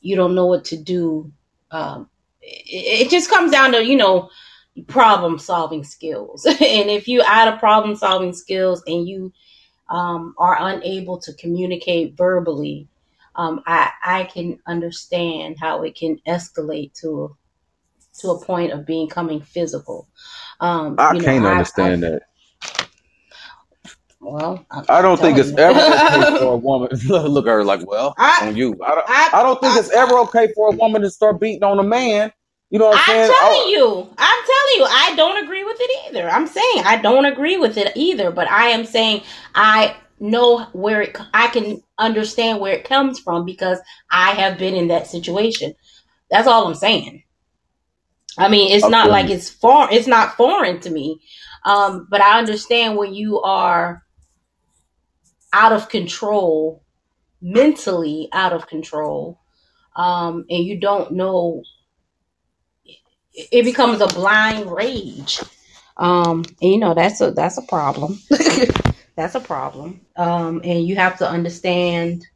you 0.00 0.16
don't 0.16 0.34
know 0.34 0.46
what 0.46 0.64
to 0.64 0.76
do 0.76 1.32
um 1.70 2.08
it, 2.48 3.10
just 3.10 3.30
comes 3.30 3.50
down 3.50 3.72
to 3.72 3.84
you 3.84 3.96
know 3.96 4.30
problem 4.86 5.38
solving 5.38 5.84
skills 5.84 6.46
and 6.46 6.90
if 6.90 7.08
you 7.08 7.22
out 7.26 7.52
of 7.52 7.58
problem 7.58 7.96
solving 7.96 8.32
skills 8.32 8.82
and 8.86 9.08
you 9.08 9.32
um 9.90 10.34
are 10.38 10.56
unable 10.60 11.18
to 11.18 11.32
communicate 11.34 12.16
verbally 12.16 12.86
um 13.36 13.60
i 13.66 13.90
i 14.04 14.24
can 14.24 14.58
understand 14.66 15.56
how 15.58 15.82
it 15.82 15.94
can 15.94 16.18
escalate 16.26 16.92
to 16.92 17.36
to 18.16 18.30
a 18.30 18.44
point 18.44 18.72
of 18.72 18.86
becoming 18.86 19.40
physical 19.40 20.08
um 20.60 20.94
I 20.98 21.12
you 21.14 21.20
know 21.20 21.24
can't 21.24 21.44
i 21.44 21.48
i 21.48 21.52
understand 21.52 22.02
that. 22.04 22.22
well 24.20 24.64
i'm, 24.70 24.84
I 24.88 25.02
don't 25.02 25.20
think 25.20 25.38
it's 25.38 25.52
telling 25.52 25.76
ever 25.76 25.80
okay 25.80 26.38
for 26.38 26.52
a 26.52 26.56
woman. 26.56 26.90
Look 27.08 27.46
at 27.46 27.50
her 27.50 27.64
like, 27.64 27.86
well, 27.86 28.14
I, 28.18 28.48
on 28.48 28.56
you. 28.56 28.74
I 28.84 28.94
don't. 28.94 29.04
I, 29.08 29.30
I 29.34 29.42
don't 29.42 29.60
think 29.60 29.76
it's 29.76 29.90
ever 29.90 30.18
okay 30.20 30.52
for 30.54 30.72
a 30.72 30.76
woman 30.76 31.02
to 31.02 31.10
start 31.10 31.40
beating 31.40 31.62
on 31.62 31.78
a 31.78 31.82
man. 31.82 32.32
You 32.70 32.78
know 32.78 32.88
what 32.88 32.98
I'm 32.98 33.20
I'm 33.20 33.30
telling 33.30 33.62
I, 33.62 33.66
you, 33.70 34.14
I'm 34.18 34.44
telling 34.44 34.76
you, 34.76 34.84
I 34.84 35.14
don't 35.16 35.42
agree 35.42 35.64
with 35.64 35.78
it 35.80 36.08
either. 36.08 36.28
I'm 36.28 36.46
saying 36.46 36.82
I 36.84 37.00
don't 37.02 37.24
agree 37.24 37.56
with 37.56 37.78
it 37.78 37.92
either, 37.96 38.30
but 38.30 38.50
I 38.50 38.68
am 38.68 38.84
saying 38.84 39.22
I 39.54 39.96
know 40.20 40.64
where 40.72 41.02
it, 41.02 41.16
I 41.32 41.48
can 41.48 41.82
understand 41.96 42.60
where 42.60 42.74
it 42.74 42.84
comes 42.84 43.20
from 43.20 43.46
because 43.46 43.78
I 44.10 44.32
have 44.32 44.58
been 44.58 44.74
in 44.74 44.88
that 44.88 45.06
situation. 45.06 45.74
That's 46.30 46.46
all 46.46 46.66
I'm 46.66 46.74
saying. 46.74 47.22
I 48.36 48.48
mean, 48.48 48.72
it's 48.72 48.84
I 48.84 48.88
not 48.88 49.10
like 49.10 49.30
it's 49.30 49.48
foreign. 49.48 49.92
It's 49.92 50.06
not 50.06 50.36
foreign 50.36 50.80
to 50.80 50.90
me. 50.90 51.20
Um, 51.64 52.06
but 52.10 52.20
I 52.20 52.38
understand 52.38 52.96
when 52.96 53.14
you 53.14 53.40
are 53.40 54.02
out 55.52 55.72
of 55.72 55.88
control, 55.88 56.84
mentally 57.40 58.28
out 58.32 58.52
of 58.52 58.66
control, 58.68 59.40
um, 59.96 60.44
and 60.50 60.64
you 60.64 60.78
don't 60.78 61.12
know 61.12 61.62
it 63.52 63.64
becomes 63.64 64.00
a 64.00 64.08
blind 64.08 64.70
rage. 64.70 65.40
Um, 65.96 66.44
and 66.62 66.72
you 66.72 66.78
know 66.78 66.94
that's 66.94 67.20
a 67.20 67.32
that's 67.32 67.58
a 67.58 67.62
problem. 67.62 68.18
that's 69.16 69.34
a 69.34 69.40
problem. 69.40 70.00
Um, 70.16 70.60
and 70.64 70.86
you 70.86 70.96
have 70.96 71.18
to 71.18 71.28
understand. 71.28 72.26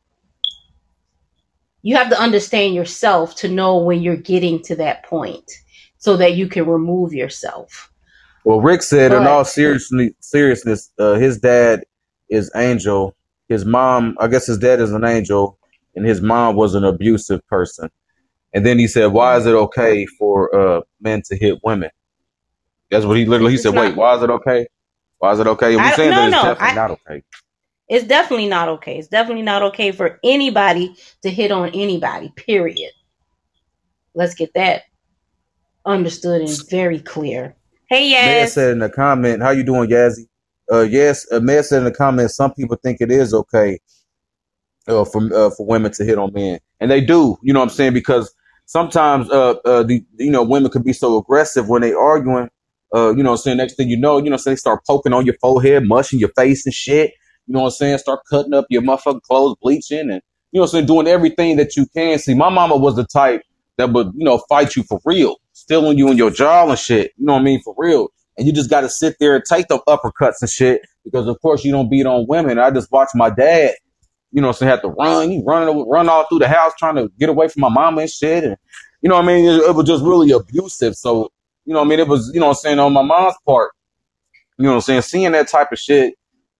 You 1.83 1.97
have 1.97 2.11
to 2.11 2.21
understand 2.21 2.75
yourself 2.75 3.37
to 3.37 3.49
know 3.49 3.79
when 3.79 4.03
you're 4.03 4.17
getting 4.17 4.63
to 4.65 4.77
that 4.77 5.05
point, 5.05 5.51
so 5.99 6.17
that 6.19 6.35
you 6.35 6.49
can 6.49 6.67
remove 6.67 7.15
yourself. 7.15 7.93
Well, 8.45 8.61
Rick 8.61 8.83
said, 8.83 9.13
in 9.13 9.27
all 9.27 9.45
But 9.45 9.45
seriousness, 9.45 10.13
seriousness, 10.21 10.91
uh, 10.99 11.15
his 11.15 11.39
dad 11.39 11.85
is 12.31 12.51
Angel. 12.57 13.17
His 13.49 13.65
mom, 13.65 14.17
I 14.21 14.29
guess 14.29 14.47
his 14.47 14.59
dad 14.59 14.81
is 14.81 14.93
an 14.93 15.05
angel, 15.05 15.59
and 15.95 16.07
his 16.07 16.23
mom 16.23 16.57
was 16.57 16.75
an 16.75 16.85
abusive 16.85 17.47
person. 17.49 17.91
And 18.55 18.67
then 18.67 18.79
he 18.79 18.87
said, 18.87 19.07
"Why 19.07 19.37
is 19.37 19.47
it 19.47 19.55
okay 19.55 20.07
for 20.07 20.55
uh, 20.55 20.81
men 21.01 21.23
to 21.27 21.37
hit 21.37 21.59
women?" 21.65 21.91
That's 22.91 23.07
what 23.07 23.17
he 23.17 23.25
literally 23.25 23.53
he 23.53 23.59
said. 23.59 23.75
Wait, 23.75 23.97
why 23.97 24.17
is 24.17 24.23
it 24.23 24.31
okay? 24.31 24.67
Why 25.19 25.33
is 25.33 25.41
it 25.41 25.47
okay? 25.47 25.75
And 25.75 25.83
we 25.83 25.89
I 25.89 25.93
saying 25.93 26.11
that 26.11 26.25
it's 26.27 26.33
no. 26.33 26.43
definitely 26.43 26.69
I 26.69 26.75
not 26.75 26.91
okay. 26.91 27.23
it's 27.89 28.07
definitely 28.07 28.49
not 28.49 28.69
okay. 28.69 28.99
It's 28.99 29.09
definitely 29.09 29.43
not 29.43 29.63
okay 29.63 29.93
for 29.93 30.19
anybody 30.23 30.95
to 31.23 31.31
hit 31.31 31.51
on 31.51 31.71
anybody. 31.71 32.33
Period. 32.37 32.93
Let's 34.15 34.35
get 34.35 34.53
that 34.55 34.83
understood 35.87 36.43
and 36.43 36.71
very 36.71 37.01
clear. 37.01 37.57
Hey, 37.89 38.11
Maya 38.11 38.45
Yaz. 38.45 38.51
said 38.51 38.73
in 38.73 38.79
the 38.81 38.91
comment, 38.91 39.43
"How 39.43 39.51
you 39.51 39.65
doing, 39.65 39.89
Yazzie?" 39.89 40.29
Uh, 40.71 40.81
yes, 40.81 41.27
uh, 41.33 41.41
Maya 41.41 41.63
said 41.63 41.79
in 41.79 41.85
the 41.85 41.93
comments, 41.93 42.37
some 42.37 42.53
people 42.53 42.77
think 42.83 43.01
it 43.01 43.11
is 43.11 43.33
okay 43.33 43.79
uh, 44.87 45.05
for 45.05 45.23
uh, 45.35 45.51
for 45.51 45.67
women 45.67 45.93
to 45.93 46.05
hit 46.05 46.19
on 46.19 46.33
men, 46.33 46.59
and 46.81 46.91
they 46.91 47.01
do. 47.01 47.37
You 47.43 47.53
know 47.53 47.61
what 47.61 47.71
I'm 47.71 47.75
saying? 47.75 47.95
Because 47.95 48.35
sometimes, 48.73 49.31
uh, 49.31 49.57
uh, 49.67 49.83
the 49.83 50.03
you 50.17 50.31
know, 50.31 50.43
women 50.43 50.71
could 50.71 50.85
be 50.85 50.95
so 50.95 51.19
aggressive 51.19 51.69
when 51.69 51.83
they 51.83 51.93
arguing. 51.93 52.49
Uh, 52.95 53.15
you 53.15 53.23
know 53.23 53.37
saying? 53.37 53.59
Next 53.59 53.75
thing 53.75 53.89
you 53.89 53.99
know, 53.99 54.19
you 54.19 54.31
know, 54.31 54.37
so 54.37 54.51
they 54.51 54.57
start 54.57 54.81
poking 54.87 55.13
on 55.13 55.25
your 55.27 55.37
forehead, 55.41 55.87
mushing 55.87 56.19
your 56.19 56.31
face 56.37 56.67
and 56.67 56.75
shit. 56.75 57.13
You 57.47 57.55
know 57.55 57.61
what 57.61 57.67
I'm 57.67 57.73
saying? 57.73 57.99
Start 57.99 58.21
cutting 58.29 58.55
up 58.55 58.67
your 58.71 58.83
motherfucking 58.83 59.23
clothes, 59.23 59.57
bleaching, 59.61 60.11
and 60.11 60.23
you 60.53 60.61
know 60.61 60.67
saying, 60.67 60.87
doing 60.87 61.07
everything 61.07 61.57
that 61.57 61.77
you 61.77 61.87
can. 61.95 62.19
See, 62.19 62.35
my 62.35 62.49
mama 62.49 62.77
was 62.77 62.97
the 62.97 63.05
type 63.05 63.43
that 63.77 63.93
would, 63.93 64.13
you 64.15 64.25
know, 64.25 64.39
fight 64.49 64.75
you 64.77 64.83
for 64.85 65.01
real, 65.05 65.37
stealing 65.53 65.99
you 65.99 66.11
in 66.11 66.17
your 66.17 66.31
jaw 66.31 66.69
and 66.69 66.79
shit. 66.79 67.13
You 67.17 67.27
know 67.27 67.35
what 67.35 67.41
I 67.41 67.45
mean? 67.45 67.61
For 67.63 67.75
real. 67.77 68.09
And 68.39 68.47
you 68.47 68.53
just 68.53 68.71
got 68.71 68.83
to 68.83 68.89
sit 68.89 69.17
there 69.21 69.35
and 69.35 69.45
take 69.45 69.69
the 69.69 69.81
uppercuts 69.87 70.41
and 70.41 70.51
shit 70.51 70.81
because, 71.05 71.27
of 71.27 71.41
course, 71.43 71.65
you 71.65 71.73
don't 71.73 71.91
beat 71.91 72.07
on 72.07 72.27
women. 72.27 72.59
I 72.59 72.71
just 72.71 72.91
watched 72.91 73.15
my 73.15 73.29
dad, 73.29 73.75
you 74.33 74.41
know, 74.41 74.53
so 74.53 74.67
had 74.67 74.83
to 74.83 74.89
run. 74.89 75.31
He 75.31 75.43
running, 75.47 75.89
run 75.89 76.09
all 76.09 76.27
through 76.27 76.41
the 76.41 76.49
house 76.49 76.73
trying 76.79 76.97
to 76.97 77.11
get 77.19 77.29
away 77.29 77.49
from 77.49 77.61
my 77.61 77.69
mama 77.69 78.03
and 78.03 78.11
shit. 78.11 78.45
And 78.45 78.57
you 79.01 79.09
know 79.09 79.17
what 79.17 79.25
I 79.25 79.27
mean? 79.27 79.45
It, 79.45 79.59
it 79.59 79.75
was 79.75 79.87
just 79.87 80.03
really 80.03 80.31
abusive. 80.31 80.97
So, 80.97 81.31
you 81.65 81.75
know 81.75 81.83
I 81.83 81.85
mean? 81.85 82.01
It 82.01 82.09
was, 82.09 82.31
you 82.35 82.41
know 82.41 82.49
I'm 82.49 82.55
saying, 82.55 82.79
on 82.79 82.93
my 82.93 83.03
mom's 83.03 83.37
part, 83.47 83.73
you 84.59 84.65
know 84.65 84.75
I'm 84.75 84.81
saying, 84.81 85.03
seeing 85.03 85.33
that 85.33 85.49
type 85.49 85.71
of 85.71 85.79
shit. 85.79 86.15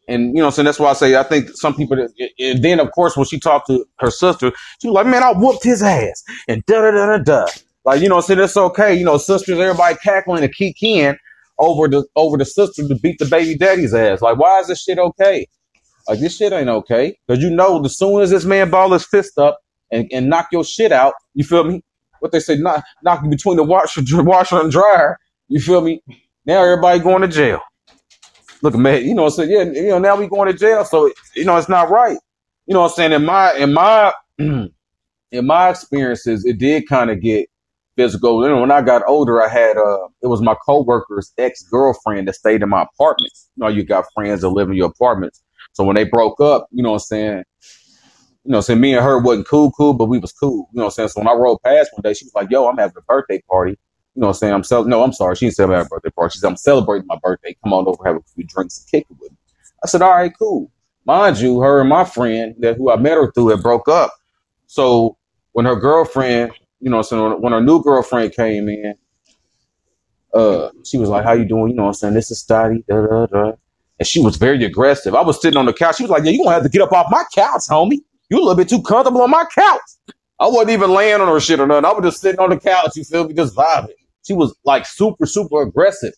And, 0.09 0.37
you 0.37 0.43
know 0.43 0.51
saying, 0.51 0.67
that's 0.67 0.81
why 0.81 0.91
I 0.91 0.95
say 0.95 1.17
I 1.17 1.23
think 1.23 1.51
some 1.55 1.75
people, 1.75 1.97
that, 1.97 2.11
and 2.39 2.63
then, 2.63 2.81
of 2.81 2.91
course, 2.91 3.17
when 3.17 3.25
she 3.25 3.39
talked 3.39 3.69
to 3.69 3.87
her 4.01 4.11
sister, 4.11 4.53
she 4.81 4.89
was 4.89 4.95
like, 4.95 5.07
man, 5.07 5.23
I 5.23 5.33
whooped 5.33 5.65
his 5.65 5.83
ass. 5.83 6.23
And 6.49 6.65
da 6.67 6.81
da 6.83 6.91
da 6.91 7.07
da 7.07 7.19
da. 7.19 7.47
Like, 7.85 8.01
you 8.01 8.09
know 8.09 8.21
saying? 8.21 8.41
It's 8.41 8.57
okay. 8.57 8.95
You 8.95 9.05
know, 9.05 9.17
sisters, 9.17 9.59
everybody 9.59 9.97
cackling 10.03 10.45
and 10.45 10.55
kicking 10.55 11.17
over 11.59 11.89
the 11.89 12.05
over 12.17 12.37
the 12.37 12.45
sister 12.45 12.87
to 12.87 12.95
beat 12.97 13.19
the 13.19 13.27
baby 13.27 13.57
daddy's 13.57 13.95
ass. 13.95 14.21
Like, 14.23 14.39
why 14.39 14.61
is 14.61 14.69
this 14.69 14.83
shit 14.83 14.99
okay? 14.99 15.47
Like, 16.09 16.21
this 16.21 16.37
shit 16.37 16.53
ain't 16.53 16.69
okay. 16.69 17.19
Because 17.27 17.43
you 17.43 17.51
know, 17.51 17.85
as 17.85 17.97
soon 17.97 18.23
as 18.23 18.31
this 18.31 18.45
man 18.45 18.71
ball 18.71 18.93
his 18.93 19.05
fist 19.07 19.39
up 19.39 19.61
and, 19.91 20.09
and 20.13 20.29
knock 20.29 20.49
your 20.53 20.65
shit 20.65 20.93
out, 20.93 21.15
you 21.35 21.45
feel 21.45 21.65
me? 21.65 21.83
What 22.21 22.33
they 22.33 22.41
say, 22.41 22.57
knock, 22.57 22.85
knock 23.03 23.23
you 23.23 23.31
between 23.31 23.57
the 23.57 23.65
washer, 23.65 24.03
washer 24.23 24.61
and 24.61 24.71
dryer. 24.71 25.19
You 25.49 25.61
feel 25.61 25.81
me? 25.81 26.03
Now 26.47 26.63
everybody 26.63 27.01
going 27.01 27.23
to 27.23 27.29
jail. 27.29 27.61
Look, 28.63 28.75
man, 28.75 29.05
you 29.05 29.15
know, 29.15 29.29
so 29.29 29.43
yeah, 29.43 29.65
you 29.65 29.89
know, 29.89 29.99
now 29.99 30.17
we 30.17 30.29
going 30.29 30.51
to 30.51 30.57
jail. 30.57 30.85
So, 30.85 31.11
you 31.35 31.45
know, 31.45 31.57
it's 31.57 31.69
not 31.69 31.91
right. 31.91 32.17
You 32.67 32.75
know 32.75 32.83
what 32.83 32.93
I'm 32.93 32.95
saying? 32.95 33.13
In 33.13 33.25
my, 33.25 33.55
in 33.55 33.73
my, 33.73 34.13
in 34.39 35.47
my 35.47 35.71
experiences, 35.71 36.45
it 36.45 36.59
did 36.59 36.89
kind 36.89 37.11
of 37.11 37.21
get 37.21 37.49
physical. 37.97 38.43
You 38.45 38.51
know, 38.51 38.61
when 38.61 38.71
I 38.71 38.83
got 38.83 39.03
older, 39.07 39.43
I 39.43 39.49
had 39.49 39.77
uh, 39.77 40.09
it 40.23 40.27
was 40.27 40.41
my 40.41 40.55
coworker's 40.67 41.33
ex 41.39 41.63
girlfriend 41.63 42.29
that 42.29 42.35
stayed 42.35 42.63
in 42.63 42.69
my 42.69 42.83
apartment. 42.83 43.33
You 43.57 43.65
know, 43.65 43.69
you 43.69 43.85
got 43.85 44.07
friends 44.15 44.43
that 44.43 44.51
live 44.51 44.69
in 44.69 44.77
your 44.77 44.89
apartments. 44.89 45.43
So 45.75 45.85
when 45.85 45.97
they 45.97 46.05
broke 46.05 46.41
up, 46.41 46.69
you 46.73 46.83
know 46.83 46.91
what 46.93 46.97
I'm 46.97 47.01
saying? 47.01 47.45
You 48.45 48.53
know, 48.53 48.63
saying 48.63 48.81
me 48.81 48.95
and 48.95 49.05
her 49.05 49.21
wasn't 49.21 49.49
cool, 49.49 49.73
cool, 49.73 49.95
but 49.95 50.07
we 50.07 50.19
was 50.19 50.33
cool. 50.33 50.69
You 50.73 50.79
know 50.79 50.85
what 50.85 50.87
I'm 50.87 50.93
saying? 50.93 51.09
So 51.11 51.21
when 51.21 51.29
I 51.29 51.35
rolled 51.35 51.63
past 51.65 51.91
one 51.95 52.03
day, 52.03 52.15
she 52.15 52.27
was 52.27 52.35
like, 52.35 52.51
"Yo, 52.51 52.69
I'm 52.69 52.79
having 52.79 52.97
a 52.99 53.03
birthday 53.03 53.43
party." 53.51 53.73
You 54.17 54.21
know 54.23 54.29
what 54.29 54.31
I'm 54.33 54.39
saying? 54.39 54.55
I'm 54.55 54.65
cel- 54.65 54.87
no, 54.87 55.05
I'm 55.05 55.15
sorry, 55.15 55.37
she 55.37 55.47
didn't 55.47 55.57
say 55.57 55.65
I'm 55.65 55.71
having 55.71 55.87
a 55.87 55.91
birthday 55.91 56.11
party. 56.11 56.35
She 56.35 56.41
said 56.41 56.49
I'm 56.49 56.57
celebrating 56.59 57.07
my 57.09 57.19
birthday. 57.23 57.57
Come 57.65 57.73
on 57.75 57.87
over, 57.89 58.05
have 58.07 58.17
a 58.17 58.21
few 58.35 58.45
drinks, 58.45 58.81
and 58.81 58.91
kick 58.91 59.07
it 59.11 59.17
with 59.21 59.31
me. 59.33 59.39
I 59.85 59.89
said, 59.89 60.03
"All 60.03 60.11
right, 60.11 60.33
cool." 60.39 60.73
Mind 61.07 61.39
you, 61.41 61.61
her 61.61 61.81
and 61.81 61.89
my 61.91 62.05
friend 62.05 62.57
that 62.61 62.79
who 62.79 62.91
I 62.91 62.97
met 62.97 63.15
her 63.19 63.33
through 63.33 63.49
had 63.51 63.63
broke 63.63 63.89
up. 63.89 64.13
So 64.67 65.19
when 65.53 65.67
her 65.67 65.77
girlfriend, 65.77 66.53
you 66.81 66.91
know, 66.91 67.03
so 67.03 67.39
when 67.39 67.53
her 67.53 67.63
new 67.63 67.83
girlfriend 67.83 68.35
came 68.35 68.69
in, 68.69 68.95
uh, 70.35 70.71
she 70.85 70.99
was 70.99 71.09
like, 71.11 71.25
"How 71.25 71.33
you 71.35 71.47
doing?" 71.47 71.71
You 71.71 71.77
know 71.77 71.85
what 71.85 71.89
I'm 71.91 71.95
saying? 71.95 72.15
This 72.15 72.31
is 72.33 72.41
Stottie, 72.41 72.85
da 72.89 73.07
da 73.07 73.27
da. 73.27 73.53
And 74.03 74.07
she 74.09 74.21
was 74.21 74.35
very 74.35 74.65
aggressive. 74.65 75.15
I 75.15 75.23
was 75.23 75.41
sitting 75.41 75.57
on 75.57 75.67
the 75.67 75.73
couch. 75.73 75.99
She 75.99 76.03
was 76.03 76.11
like, 76.11 76.25
"Yeah, 76.25 76.33
you 76.33 76.43
gonna 76.43 76.57
have 76.57 76.65
to 76.65 76.69
get 76.69 76.83
up 76.83 76.91
off 76.91 77.07
my 77.09 77.23
couch, 77.33 77.63
homie. 77.71 78.01
You 78.31 78.39
a 78.39 78.43
little 78.43 78.57
bit 78.57 78.69
too 78.69 78.83
comfortable 78.83 79.23
on 79.23 79.31
my 79.31 79.45
couch." 79.45 79.81
I 80.41 80.49
wasn't 80.49 80.71
even 80.71 80.91
laying 80.91 81.21
on 81.21 81.29
her 81.29 81.39
shit 81.39 81.61
or 81.61 81.69
nothing. 81.69 81.85
I 81.85 81.93
was 81.93 82.03
just 82.03 82.21
sitting 82.21 82.41
on 82.41 82.51
the 82.51 82.59
couch. 82.59 82.97
You 82.97 83.05
feel 83.05 83.29
me? 83.29 83.35
Just 83.35 83.55
vibing. 83.55 83.93
She 84.27 84.33
was 84.33 84.57
like 84.65 84.87
super, 84.87 85.25
super 85.25 85.63
aggressive. 85.63 86.15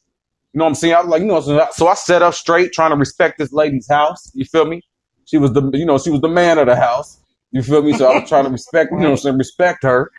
You 0.55 0.61
know 0.61 0.65
what 0.65 0.71
I'm 0.71 0.75
saying? 0.77 0.95
I 0.95 1.01
was 1.01 1.09
like, 1.09 1.21
you 1.21 1.27
know, 1.27 1.43
so 1.43 1.61
I, 1.61 1.69
so 1.73 1.89
I 1.89 1.93
sat 1.93 2.23
up 2.23 2.33
straight, 2.33 2.73
trying 2.73 2.93
to 2.93 2.97
respect 2.97 3.37
this 3.37 3.53
lady's 3.53 3.87
house. 3.87 4.31
You 4.33 4.47
feel 4.47 4.65
me? 4.65 4.81
She 5.27 5.37
was 5.37 5.53
the, 5.53 5.71
you 5.75 5.85
know, 5.85 5.99
she 5.99 6.09
was 6.09 6.23
the 6.23 6.29
man 6.29 6.57
of 6.57 6.69
the 6.69 6.77
house. 6.77 7.21
You 7.51 7.63
feel 7.63 7.83
me? 7.83 7.93
So 7.93 8.11
I 8.11 8.21
was 8.21 8.29
trying 8.31 8.45
to 8.45 8.51
respect, 8.51 8.93
you 8.93 8.97
know, 8.97 9.11
what 9.11 9.11
I'm 9.11 9.17
saying 9.19 9.37
respect 9.37 9.83
her. 9.83 10.11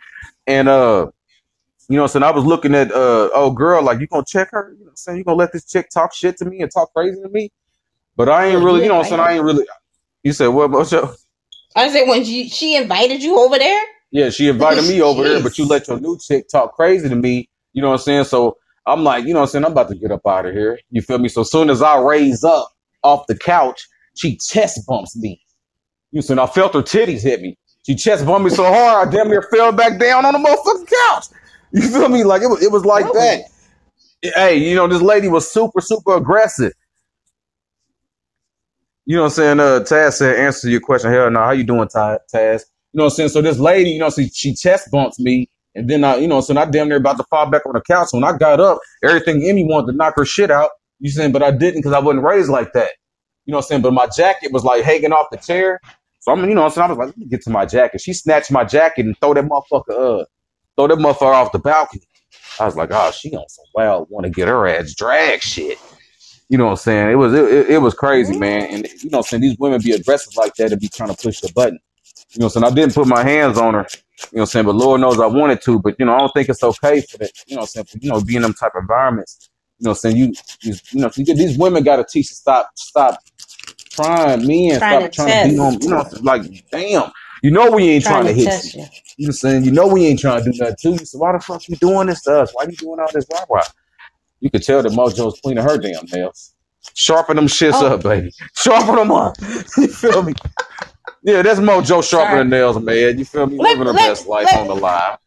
And 0.46 0.68
uh, 0.68 1.08
you 1.88 1.96
know, 1.96 2.06
so 2.06 2.18
I'm 2.18 2.22
saying? 2.22 2.34
I 2.34 2.36
was 2.36 2.44
looking 2.44 2.74
at 2.74 2.90
uh, 2.90 3.30
oh 3.32 3.50
girl, 3.50 3.82
like 3.82 4.00
you 4.00 4.06
gonna 4.06 4.24
check 4.26 4.50
her? 4.50 4.72
You 4.72 4.80
know, 4.80 4.84
what 4.86 4.90
I'm 4.90 4.96
saying 4.96 5.18
you 5.18 5.24
gonna 5.24 5.36
let 5.36 5.52
this 5.52 5.64
chick 5.64 5.88
talk 5.90 6.14
shit 6.14 6.36
to 6.38 6.44
me 6.44 6.60
and 6.60 6.70
talk 6.70 6.92
crazy 6.92 7.20
to 7.22 7.28
me? 7.28 7.50
But 8.16 8.28
I 8.28 8.46
ain't 8.46 8.64
really, 8.64 8.82
you 8.82 8.88
know, 8.88 8.96
what 8.96 9.06
I'm 9.06 9.10
saying 9.10 9.20
I 9.20 9.34
ain't 9.34 9.44
really. 9.44 9.66
You 10.22 10.32
said 10.32 10.48
what, 10.48 10.70
Mojo? 10.70 11.14
I 11.76 11.88
said 11.90 12.08
when 12.08 12.24
she 12.24 12.48
she 12.48 12.74
invited 12.74 13.22
you 13.22 13.38
over 13.38 13.58
there. 13.58 13.82
Yeah, 14.10 14.30
she 14.30 14.48
invited 14.48 14.84
me 14.84 15.02
over 15.02 15.22
there, 15.22 15.42
but 15.42 15.58
you 15.58 15.66
let 15.66 15.86
your 15.88 16.00
new 16.00 16.18
chick 16.18 16.48
talk 16.48 16.74
crazy 16.74 17.08
to 17.08 17.14
me. 17.14 17.48
You 17.72 17.82
know 17.82 17.88
what 17.88 18.00
I'm 18.00 18.04
saying? 18.04 18.24
So 18.24 18.56
I'm 18.86 19.04
like, 19.04 19.24
you 19.24 19.34
know 19.34 19.40
what 19.40 19.46
I'm 19.46 19.50
saying? 19.50 19.64
I'm 19.64 19.72
about 19.72 19.88
to 19.90 19.94
get 19.94 20.10
up 20.10 20.26
out 20.26 20.46
of 20.46 20.54
here. 20.54 20.78
You 20.90 21.02
feel 21.02 21.18
me? 21.18 21.28
So 21.28 21.42
soon 21.42 21.70
as 21.70 21.82
I 21.82 22.00
raise 22.00 22.42
up 22.42 22.70
off 23.02 23.26
the 23.26 23.36
couch, 23.36 23.86
she 24.16 24.38
chest 24.38 24.80
bumps 24.88 25.16
me. 25.16 25.40
You 26.12 26.22
see, 26.22 26.34
I 26.34 26.46
felt 26.46 26.74
her 26.74 26.82
titties 26.82 27.22
hit 27.22 27.42
me. 27.42 27.58
She 27.84 27.94
chest 27.94 28.24
bumped 28.24 28.44
me 28.44 28.50
so 28.50 28.64
hard, 28.64 29.08
I 29.08 29.10
damn 29.10 29.28
near 29.28 29.42
fell 29.42 29.70
back 29.70 30.00
down 30.00 30.24
on 30.24 30.32
the 30.32 30.38
motherfucking 30.38 30.88
couch. 30.88 31.26
You 31.72 31.82
feel 31.88 32.08
me? 32.08 32.24
Like 32.24 32.42
it 32.42 32.48
was, 32.48 32.62
it 32.62 32.72
was 32.72 32.84
like 32.84 33.04
that. 33.12 33.44
Hey, 34.22 34.56
you 34.56 34.74
know, 34.74 34.88
this 34.88 35.02
lady 35.02 35.28
was 35.28 35.50
super, 35.50 35.80
super 35.80 36.16
aggressive. 36.16 36.72
You 39.04 39.16
know 39.16 39.22
what 39.22 39.28
I'm 39.28 39.32
saying? 39.32 39.60
Uh, 39.60 39.80
Taz 39.80 40.14
said, 40.14 40.36
answer 40.36 40.68
your 40.68 40.80
question. 40.80 41.12
Hell 41.12 41.30
no. 41.30 41.40
How 41.40 41.52
you 41.52 41.64
doing, 41.64 41.88
Taz? 41.88 42.18
You 42.34 42.98
know 42.98 43.04
what 43.04 43.04
I'm 43.04 43.10
saying? 43.10 43.28
So 43.28 43.42
this 43.42 43.58
lady, 43.58 43.90
you 43.90 44.00
know, 44.00 44.10
she, 44.10 44.28
she 44.28 44.54
chest 44.54 44.90
bumps 44.90 45.20
me. 45.20 45.48
And 45.74 45.88
then 45.88 46.02
I, 46.04 46.16
you 46.16 46.26
know, 46.26 46.40
so 46.40 46.56
I 46.56 46.64
damn 46.64 46.88
near 46.88 46.96
about 46.96 47.18
to 47.18 47.24
fall 47.24 47.48
back 47.50 47.66
on 47.66 47.74
the 47.74 47.82
couch. 47.82 48.08
When 48.12 48.24
I 48.24 48.36
got 48.36 48.58
up, 48.58 48.78
everything 49.04 49.44
in 49.44 49.56
me 49.56 49.64
wanted 49.64 49.92
to 49.92 49.96
knock 49.96 50.14
her 50.16 50.24
shit 50.24 50.50
out. 50.50 50.70
You 50.98 51.10
saying, 51.10 51.32
but 51.32 51.42
I 51.42 51.50
didn't 51.50 51.80
because 51.80 51.92
I 51.92 51.98
wasn't 51.98 52.24
raised 52.24 52.48
like 52.48 52.72
that. 52.72 52.90
You 53.44 53.52
know 53.52 53.58
what 53.58 53.66
I'm 53.66 53.68
saying? 53.68 53.82
But 53.82 53.92
my 53.92 54.08
jacket 54.16 54.52
was 54.52 54.64
like 54.64 54.82
hanging 54.82 55.12
off 55.12 55.26
the 55.30 55.36
chair. 55.36 55.78
So 56.20 56.32
I'm, 56.32 56.40
you 56.48 56.54
know 56.54 56.62
what 56.62 56.68
I'm 56.68 56.72
saying? 56.72 56.86
I 56.86 56.88
was 56.88 56.98
like, 56.98 57.08
let 57.08 57.18
me 57.18 57.26
get 57.26 57.42
to 57.42 57.50
my 57.50 57.66
jacket. 57.66 58.00
She 58.00 58.14
snatched 58.14 58.50
my 58.50 58.64
jacket 58.64 59.06
and 59.06 59.16
throw 59.20 59.34
that 59.34 59.44
motherfucker, 59.44 60.22
uh, 60.22 60.24
throw 60.76 60.88
that 60.88 60.98
motherfucker 60.98 61.34
off 61.34 61.52
the 61.52 61.58
balcony. 61.58 62.02
I 62.60 62.64
was 62.64 62.76
like, 62.76 62.90
oh, 62.92 63.10
she 63.10 63.34
on 63.34 63.48
some 63.48 63.64
wild, 63.74 64.08
want 64.10 64.24
to 64.24 64.30
get 64.30 64.48
her 64.48 64.66
ass 64.66 64.94
dragged 64.94 65.42
shit. 65.42 65.78
You 66.48 66.58
know 66.58 66.66
what 66.66 66.70
I'm 66.72 66.76
saying? 66.76 67.10
It 67.10 67.16
was 67.16 67.34
it, 67.34 67.70
it, 67.70 67.78
was 67.78 67.94
crazy, 67.94 68.32
mm-hmm. 68.32 68.40
man. 68.40 68.62
And 68.62 68.88
you 69.02 69.10
know 69.10 69.18
what 69.18 69.26
I'm 69.26 69.30
saying? 69.30 69.42
These 69.42 69.58
women 69.58 69.80
be 69.82 69.92
aggressive 69.92 70.36
like 70.36 70.54
that 70.54 70.72
and 70.72 70.80
be 70.80 70.88
trying 70.88 71.14
to 71.14 71.20
push 71.20 71.40
the 71.40 71.52
button. 71.52 71.78
You 72.30 72.40
know 72.40 72.46
what 72.46 72.56
I'm 72.56 72.62
saying? 72.62 72.72
I 72.72 72.74
didn't 72.74 72.94
put 72.94 73.06
my 73.08 73.24
hands 73.24 73.58
on 73.58 73.74
her. 73.74 73.80
You 73.80 73.86
know 73.86 74.28
what 74.30 74.40
I'm 74.42 74.46
saying? 74.46 74.66
But 74.66 74.76
Lord 74.76 75.00
knows 75.00 75.18
I 75.18 75.26
wanted 75.26 75.60
to. 75.62 75.80
But 75.80 75.96
you 75.98 76.06
know, 76.06 76.14
I 76.14 76.18
don't 76.18 76.32
think 76.32 76.48
it's 76.48 76.62
okay 76.62 77.00
for 77.00 77.18
that. 77.18 77.32
You 77.46 77.56
know 77.56 77.60
what 77.60 77.62
I'm 77.62 77.84
saying? 77.84 77.86
For, 77.86 77.98
you 77.98 78.10
know, 78.10 78.20
be 78.20 78.36
in 78.36 78.42
them 78.42 78.54
type 78.54 78.72
of 78.74 78.82
environments. 78.82 79.50
You 79.78 79.84
know 79.84 79.90
what 79.90 79.96
I'm 80.04 80.12
saying? 80.12 80.16
You, 80.16 80.34
you, 80.62 80.74
you 80.92 81.00
know, 81.00 81.10
you 81.16 81.24
these 81.34 81.58
women 81.58 81.82
got 81.82 81.96
to 81.96 82.04
teach 82.04 82.28
to 82.28 82.34
stop, 82.34 82.70
stop 82.76 83.18
trying 83.90 84.46
men, 84.46 84.78
Trying 84.78 85.00
stop 85.00 85.02
to 85.02 85.08
trying 85.10 85.28
to 85.28 85.48
beat 85.50 85.56
test. 85.56 85.60
on. 85.60 85.80
You 85.82 85.90
know, 85.90 86.04
like 86.22 86.70
damn. 86.70 87.10
You 87.46 87.52
know 87.52 87.70
we 87.70 87.88
ain't 87.90 88.02
trying, 88.02 88.24
Trying 88.24 88.34
to 88.34 88.44
to 88.44 88.50
hit 88.50 88.74
you. 88.74 88.80
you. 88.80 88.86
You 88.88 88.88
know 88.88 88.88
what 89.18 89.26
I'm 89.28 89.32
saying? 89.34 89.64
You 89.66 89.70
know 89.70 89.86
we 89.86 90.04
ain't 90.04 90.18
trying 90.18 90.42
to 90.42 90.50
do 90.50 90.58
nothing 90.58 90.76
to 90.80 90.90
you. 90.90 91.06
So 91.06 91.18
why 91.18 91.30
the 91.30 91.38
fuck 91.38 91.68
you 91.68 91.76
doing 91.76 92.08
this 92.08 92.22
to 92.22 92.40
us? 92.40 92.50
Why 92.52 92.64
you 92.64 92.72
doing 92.74 92.98
all 92.98 93.06
this 93.14 93.24
rah 93.32 93.44
rah? 93.48 93.62
You 94.40 94.50
could 94.50 94.64
tell 94.64 94.82
that 94.82 94.90
Mojo's 94.90 95.40
cleaning 95.40 95.62
her 95.62 95.78
damn 95.78 96.06
nails. 96.12 96.56
Sharpen 96.94 97.36
them 97.36 97.46
shits 97.46 97.70
Oh, 97.74 97.86
up, 97.94 98.02
baby. 98.02 98.32
Sharpen 98.56 98.96
them 98.96 99.12
up. 99.12 99.36
you 99.78 99.86
feel 99.86 100.24
me? 100.24 100.34
Yeah, 101.22 101.42
that's 101.42 101.60
Mojo 101.60 102.02
sharpening 102.02 102.48
nails, 102.50 102.80
man. 102.80 103.16
You 103.16 103.24
feel 103.24 103.46
me? 103.46 103.58
Let 103.58 103.78
Living 103.78 103.86
her 103.86 103.92
let 103.92 104.08
best 104.08 104.26
life 104.26 104.52
on 104.52 104.66
the 104.66 104.74
let 104.74 104.82
live. 104.82 105.18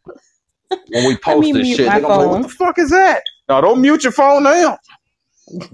When 0.89 1.05
we 1.05 1.15
post 1.23 1.53
this 1.53 1.67
shit, 1.69 1.77
they're 1.89 2.01
gonna 2.01 2.25
be 2.25 2.29
what 2.31 2.41
the 2.41 2.49
fuck 2.49 2.77
is 2.79 2.89
that? 2.89 3.23
No, 3.47 3.61
don't 3.61 3.79
mute 3.79 4.03
your 4.03 4.11
phone 4.11 4.43
now. 4.43 4.77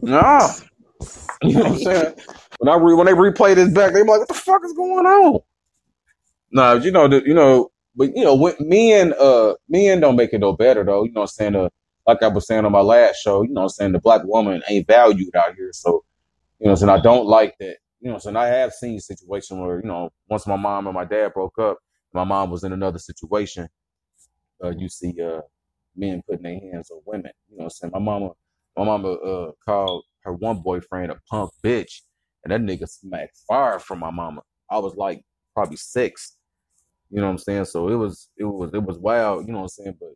No. 0.03 0.47
You 1.41 1.53
know 1.53 1.63
what 1.63 1.71
I'm 1.71 1.77
saying? 1.79 2.15
When 2.59 2.71
I 2.71 2.77
re- 2.77 2.93
when 2.93 3.07
they 3.07 3.13
replay 3.13 3.55
this 3.55 3.69
back, 3.69 3.93
they 3.93 4.03
be 4.03 4.09
like, 4.09 4.19
what 4.19 4.27
the 4.27 4.35
fuck 4.35 4.63
is 4.63 4.73
going 4.73 5.07
on? 5.07 5.41
No, 6.55 6.75
you 6.75 6.91
know, 6.91 7.09
the, 7.09 7.23
you 7.25 7.35
know, 7.35 7.71
but 7.95 8.15
you 8.15 8.25
know, 8.25 8.35
when, 8.35 8.55
men, 8.61 9.13
uh, 9.19 9.55
men 9.69 10.01
don't 10.01 10.17
make 10.17 10.33
it 10.33 10.39
no 10.39 10.53
better 10.53 10.85
though. 10.85 11.05
You 11.05 11.13
know 11.13 11.23
what 11.23 11.31
I'm 11.39 11.55
saying? 11.55 11.57
Uh, 11.57 11.69
like 12.07 12.23
I 12.23 12.29
was 12.29 12.47
saying 12.47 12.65
on 12.65 12.73
my 12.73 12.81
last 12.81 13.17
show, 13.17 13.43
you 13.43 13.49
know 13.51 13.63
what 13.63 13.65
I'm 13.65 13.69
saying? 13.71 13.93
The 13.93 14.01
black 14.01 14.23
woman 14.25 14.63
ain't 14.69 14.87
valued 14.87 15.35
out 15.37 15.55
here. 15.57 15.71
So, 15.73 16.05
you 16.59 16.67
know 16.67 16.73
I'm 16.73 16.77
saying? 16.77 16.91
I 16.91 17.01
don't 17.01 17.27
like 17.27 17.55
that. 17.59 17.77
You 18.01 18.09
know 18.09 18.15
I'm 18.15 18.21
saying? 18.21 18.37
I 18.37 18.47
have 18.47 18.73
seen 18.73 18.99
situations 19.01 19.59
where, 19.59 19.77
you 19.81 19.87
know, 19.87 20.11
once 20.29 20.47
my 20.47 20.57
mom 20.57 20.87
and 20.87 20.95
my 20.95 21.05
dad 21.05 21.33
broke 21.33 21.59
up, 21.59 21.79
my 22.13 22.25
mom 22.25 22.51
was 22.51 22.63
in 22.65 22.73
another 22.73 22.99
situation. 22.99 23.69
Uh, 24.63 24.71
you 24.71 24.89
see, 24.89 25.15
uh, 25.21 25.41
men 25.97 26.23
putting 26.27 26.43
their 26.43 26.59
hands 26.73 26.91
on 26.91 27.01
women. 27.05 27.31
You 27.51 27.57
know 27.59 27.65
what 27.65 27.65
I'm 27.65 27.69
saying? 27.71 27.91
My 27.93 27.99
mama, 27.99 28.31
my 28.77 28.85
mama, 28.85 29.13
uh, 29.13 29.51
called 29.65 30.05
her 30.23 30.33
one 30.33 30.61
boyfriend 30.61 31.11
a 31.11 31.17
punk 31.29 31.51
bitch 31.63 32.01
and 32.45 32.53
that 32.53 32.61
nigga 32.61 32.89
smacked 32.89 33.37
fire 33.47 33.79
from 33.79 33.99
my 33.99 34.11
mama. 34.11 34.41
I 34.71 34.79
was 34.79 34.95
like 34.95 35.23
probably 35.55 35.77
six. 35.77 36.34
You 37.15 37.21
know 37.21 37.27
what 37.29 37.33
I'm 37.33 37.39
saying? 37.39 37.65
So 37.67 37.89
it 37.89 37.95
was 37.97 38.29
it 38.37 38.45
was 38.45 38.71
it 38.75 38.83
was 38.83 38.99
wild, 38.99 39.47
you 39.47 39.53
know 39.53 39.59
what 39.61 39.65
I'm 39.65 39.69
saying? 39.85 39.97
But 39.99 40.09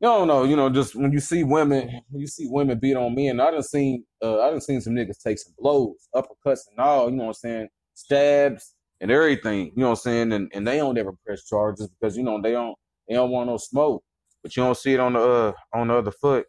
you 0.00 0.08
don't 0.08 0.28
know, 0.28 0.44
you 0.44 0.56
know, 0.56 0.70
just 0.70 0.96
when 0.96 1.12
you 1.12 1.20
see 1.20 1.44
women 1.44 1.88
when 2.10 2.20
you 2.20 2.28
see 2.28 2.48
women 2.50 2.78
beat 2.80 2.96
on 2.96 3.14
men, 3.14 3.40
I 3.40 3.50
done 3.52 3.62
seen 3.64 4.04
uh 4.22 4.40
I 4.42 4.50
done 4.50 4.62
seen 4.62 4.80
some 4.82 4.94
niggas 4.94 5.22
take 5.22 5.38
some 5.38 5.54
blows, 5.58 6.08
uppercuts 6.14 6.62
and 6.70 6.78
all, 6.80 7.10
you 7.10 7.16
know 7.16 7.24
what 7.24 7.28
I'm 7.30 7.34
saying, 7.34 7.68
stabs 7.94 8.74
and 9.00 9.10
everything, 9.10 9.68
you 9.68 9.72
know 9.82 9.86
what 9.90 9.92
I'm 9.92 9.96
saying? 9.96 10.32
And 10.32 10.52
and 10.54 10.66
they 10.66 10.78
don't 10.78 10.98
ever 10.98 11.14
press 11.26 11.44
charges 11.44 11.88
because 12.00 12.16
you 12.16 12.24
know 12.24 12.40
they 12.42 12.52
don't 12.52 12.76
they 13.08 13.14
don't 13.16 13.30
want 13.30 13.48
no 13.50 13.58
smoke. 13.58 14.04
But 14.42 14.56
you 14.56 14.64
don't 14.64 14.76
see 14.76 14.94
it 14.94 15.00
on 15.00 15.14
the 15.14 15.20
uh 15.20 15.52
on 15.74 15.88
the 15.88 15.94
other 15.96 16.12
foot. 16.12 16.46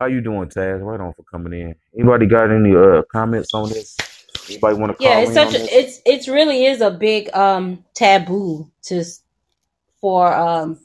How 0.00 0.06
you 0.06 0.20
doing, 0.22 0.48
Taz? 0.48 0.82
Right 0.82 1.00
on 1.00 1.14
for 1.14 1.24
coming 1.24 1.54
in. 1.60 1.74
Anybody 1.98 2.26
got 2.26 2.50
any 2.50 2.76
uh 2.76 3.02
comments 3.12 3.54
on 3.54 3.70
this? 3.70 4.03
Anybody 4.48 4.76
want 4.78 4.96
to 4.98 5.02
Yeah, 5.04 5.18
it's 5.20 5.30
in 5.30 5.34
such 5.34 5.48
on 5.48 5.54
a 5.54 5.58
this? 5.58 5.68
it's 5.72 6.00
it's 6.04 6.28
really 6.28 6.66
is 6.66 6.80
a 6.80 6.90
big 6.90 7.34
um 7.34 7.84
taboo 7.94 8.70
to 8.84 9.04
for 10.00 10.32
um 10.34 10.78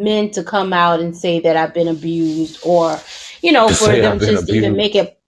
men 0.00 0.30
to 0.30 0.42
come 0.42 0.72
out 0.72 1.00
and 1.00 1.16
say 1.16 1.40
that 1.40 1.56
I've 1.56 1.74
been 1.74 1.88
abused 1.88 2.60
or 2.64 2.98
you 3.42 3.52
know 3.52 3.68
To 3.68 3.74
for 3.74 3.88
them 3.88 4.12
I've 4.14 4.18
been 4.20 4.30
just 4.30 4.50
even 4.50 4.76
make 4.76 4.94
it 4.94 5.18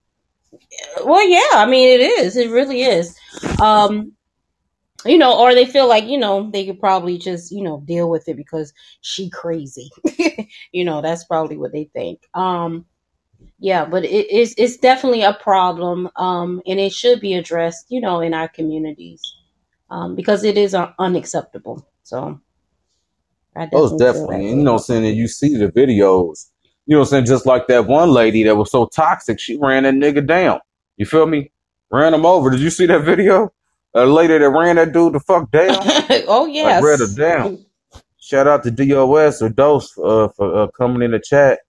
well 1.04 1.26
yeah 1.28 1.50
I 1.54 1.66
mean 1.66 1.88
it 1.88 2.02
is 2.02 2.36
it 2.36 2.50
really 2.50 2.82
is. 2.82 3.18
Um 3.60 4.12
you 5.04 5.18
know 5.18 5.38
or 5.38 5.54
they 5.54 5.66
feel 5.66 5.86
like 5.86 6.04
you 6.04 6.16
know 6.16 6.50
they 6.50 6.64
could 6.64 6.80
probably 6.80 7.18
just 7.18 7.52
you 7.52 7.62
know 7.62 7.82
deal 7.84 8.08
with 8.08 8.28
it 8.28 8.36
because 8.36 8.72
she 9.02 9.28
crazy. 9.30 9.90
You 10.72 10.84
know 10.84 11.02
that's 11.02 11.24
probably 11.24 11.56
what 11.56 11.72
they 11.72 11.84
think. 11.92 12.20
Um 12.34 12.86
yeah 13.64 13.86
but 13.86 14.04
it 14.04 14.30
is 14.30 14.54
it's 14.58 14.76
definitely 14.76 15.22
a 15.22 15.32
problem 15.34 16.10
um 16.16 16.60
and 16.66 16.78
it 16.78 16.92
should 16.92 17.20
be 17.20 17.34
addressed 17.34 17.86
you 17.88 18.00
know 18.00 18.20
in 18.20 18.34
our 18.34 18.48
communities 18.48 19.22
um 19.90 20.14
because 20.14 20.44
it 20.44 20.58
is 20.58 20.74
uh, 20.74 20.92
unacceptable 20.98 21.88
so 22.02 22.38
i 23.56 23.68
Most 23.72 23.98
definitely 23.98 23.98
definitely. 23.98 24.50
And 24.50 24.58
you 24.58 24.64
know 24.64 24.74
I'm 24.74 24.78
saying? 24.80 25.16
You 25.16 25.28
see 25.28 25.56
the 25.56 25.68
videos. 25.68 26.50
You 26.86 26.96
know 26.96 27.00
I'm 27.02 27.06
saying? 27.06 27.26
Just 27.26 27.46
like 27.46 27.68
that 27.68 27.86
one 27.86 28.10
lady 28.10 28.44
that 28.44 28.56
was 28.56 28.70
so 28.70 28.86
toxic, 28.86 29.40
she 29.40 29.56
ran 29.56 29.84
that 29.84 29.94
nigga 29.94 30.26
down. 30.26 30.60
You 30.96 31.06
feel 31.06 31.26
me? 31.26 31.50
Ran 31.90 32.14
him 32.14 32.26
over. 32.26 32.50
Did 32.50 32.60
you 32.60 32.70
see 32.70 32.86
that 32.86 33.04
video? 33.04 33.52
A 33.94 34.06
lady 34.06 34.36
that 34.38 34.50
ran 34.50 34.76
that 34.76 34.92
dude 34.92 35.14
the 35.14 35.20
fuck 35.20 35.50
down. 35.50 35.68
oh 36.28 36.46
Like 36.64 36.84
ran 36.84 36.98
her 36.98 37.14
down. 37.16 37.66
Shout 38.18 38.46
out 38.48 38.64
to 38.64 38.70
DOS 38.70 39.42
or 39.42 39.50
Dose 39.50 39.96
uh, 39.98 40.28
for 40.28 40.56
uh, 40.62 40.66
coming 40.68 41.02
in 41.02 41.12
the 41.12 41.20
chat. 41.20 41.60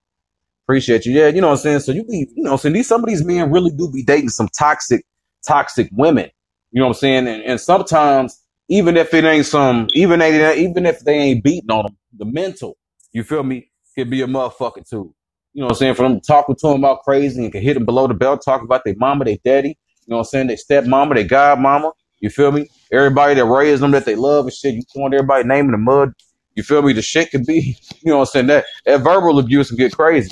Appreciate 0.66 1.06
you. 1.06 1.14
Yeah, 1.14 1.28
you 1.28 1.42
know 1.42 1.50
what 1.50 1.60
I'm 1.60 1.60
saying? 1.60 1.80
So 1.82 1.92
you 1.92 2.04
be, 2.06 2.28
you 2.36 2.44
know 2.44 2.54
what 2.54 2.62
saying? 2.62 2.74
These, 2.74 2.88
some 2.88 3.04
of 3.04 3.08
these 3.08 3.24
men 3.24 3.52
really 3.52 3.72
do 3.72 3.92
be 3.92 4.04
dating 4.04 4.30
some 4.30 4.50
toxic, 4.58 5.06
toxic 5.48 5.90
women. 5.92 6.32
You 6.72 6.82
know 6.82 6.88
what 6.88 6.98
I'm 6.98 7.00
saying? 7.00 7.28
And, 7.28 7.44
and 7.44 7.62
sometimes, 7.62 8.42
even 8.68 8.98
if 8.98 9.14
it 9.14 9.24
ain't 9.26 9.46
some, 9.46 9.88
even 9.94 10.20
they, 10.20 10.58
even 10.58 10.88
if 10.88 11.02
they 11.02 11.14
ain't 11.14 11.44
beating 11.44 11.70
on 11.70 11.86
them, 11.86 11.98
the 12.18 12.26
mental, 12.26 12.78
you 13.14 13.24
feel 13.24 13.44
me, 13.44 13.70
could 13.96 14.10
be 14.10 14.24
a 14.24 14.28
motherfucker 14.28 14.88
too. 14.90 15.14
You 15.54 15.62
know 15.62 15.68
what 15.68 15.74
I'm 15.74 15.78
saying? 15.78 15.96
For 15.96 16.04
them 16.04 16.20
talking 16.20 16.56
to 16.56 16.68
them 16.68 16.78
about 16.80 17.04
crazy 17.04 17.44
and 17.44 17.52
can 17.52 17.62
hit 17.62 17.76
them 17.76 17.86
below 17.86 18.08
the 18.08 18.16
belt, 18.16 18.44
talk 18.44 18.64
about 18.64 18.84
their 18.86 18.96
mama, 18.98 19.26
their 19.26 19.38
daddy. 19.46 19.70
You 19.70 19.76
know 20.08 20.18
what 20.18 20.22
I'm 20.22 20.26
saying? 20.26 20.48
They 20.48 20.56
stepmama, 20.56 21.14
they 21.14 21.28
godmama. 21.28 21.92
You 22.20 22.32
feel 22.32 22.52
me? 22.52 22.68
Everybody 22.92 23.36
that 23.36 23.46
raised 23.46 23.84
them 23.84 23.92
that 23.92 24.06
they 24.06 24.16
love 24.16 24.46
and 24.46 24.54
shit. 24.54 24.74
You 24.74 24.82
want 24.96 25.14
everybody 25.14 25.48
naming 25.48 25.72
the 25.72 25.78
mud. 25.78 26.14
You 26.56 26.64
feel 26.64 26.82
me? 26.82 26.94
The 26.94 27.02
shit 27.04 27.32
could 27.32 27.46
be, 27.46 27.78
you 28.04 28.12
know 28.12 28.18
what 28.18 28.30
I'm 28.30 28.32
saying? 28.32 28.48
That, 28.48 28.66
that 28.86 29.02
verbal 29.02 29.40
abuse 29.40 29.70
can 29.70 29.78
get 29.78 29.94
crazy. 29.96 30.32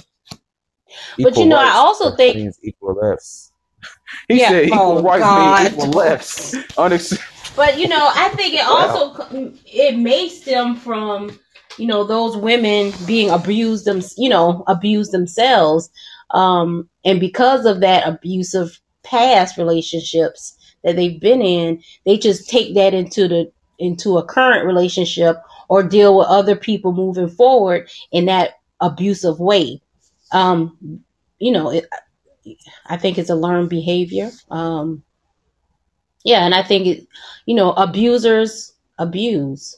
But 1.20 1.38
you 1.38 1.46
know, 1.46 1.58
I 1.58 1.72
also 1.72 2.16
think- 2.16 2.56
equal 2.64 2.96
lefts. 2.96 3.52
He 4.30 4.40
Yeah, 4.40 4.50
said 4.50 4.66
equal 4.68 4.80
oh, 5.00 5.02
rights 5.02 5.24
God. 5.24 5.64
mean 5.64 5.74
equal 5.74 5.90
lefts. 5.92 6.56
Unex- 6.78 7.20
But 7.56 7.78
you 7.78 7.88
know, 7.88 8.10
I 8.16 8.30
think 8.30 8.54
it 8.56 8.66
also 8.66 9.54
it 9.66 9.98
may 9.98 10.28
stem 10.30 10.76
from 10.76 11.38
you 11.78 11.86
know 11.88 12.04
those 12.04 12.36
women 12.38 12.94
being 13.06 13.30
abused 13.30 13.86
them, 13.86 14.02
you 14.18 14.30
know, 14.30 14.64
abused 14.68 15.12
themselves, 15.12 15.90
um, 16.32 16.90
and 17.06 17.20
because 17.20 17.66
of 17.66 17.82
that 17.82 18.08
abusive 18.08 18.80
past 19.04 19.58
relationships 19.58 20.58
that 20.84 20.96
they've 20.96 21.20
been 21.20 21.42
in, 21.42 21.82
they 22.06 22.18
just 22.18 22.50
take 22.50 22.74
that 22.76 22.94
into 22.96 23.28
the 23.28 23.52
into 23.80 24.18
a 24.18 24.26
current 24.26 24.66
relationship 24.66 25.38
or 25.70 25.84
deal 25.84 26.18
with 26.18 26.28
other 26.28 26.56
people 26.56 26.92
moving 26.94 27.30
forward 27.30 27.88
in 28.12 28.26
that 28.26 28.52
abusive 28.80 29.40
way. 29.40 29.80
Um, 30.34 31.04
you 31.40 31.52
know, 31.52 31.72
it, 31.72 31.88
I 32.86 32.98
think 32.98 33.18
it's 33.18 33.30
a 33.30 33.36
learned 33.36 33.70
behavior. 33.70 34.32
Um, 34.52 35.04
yeah, 36.24 36.46
and 36.46 36.54
I 36.56 36.64
think 36.64 36.88
it, 36.88 37.08
you 37.46 37.56
know, 37.56 37.72
abusers 37.74 38.74
abuse, 38.98 39.78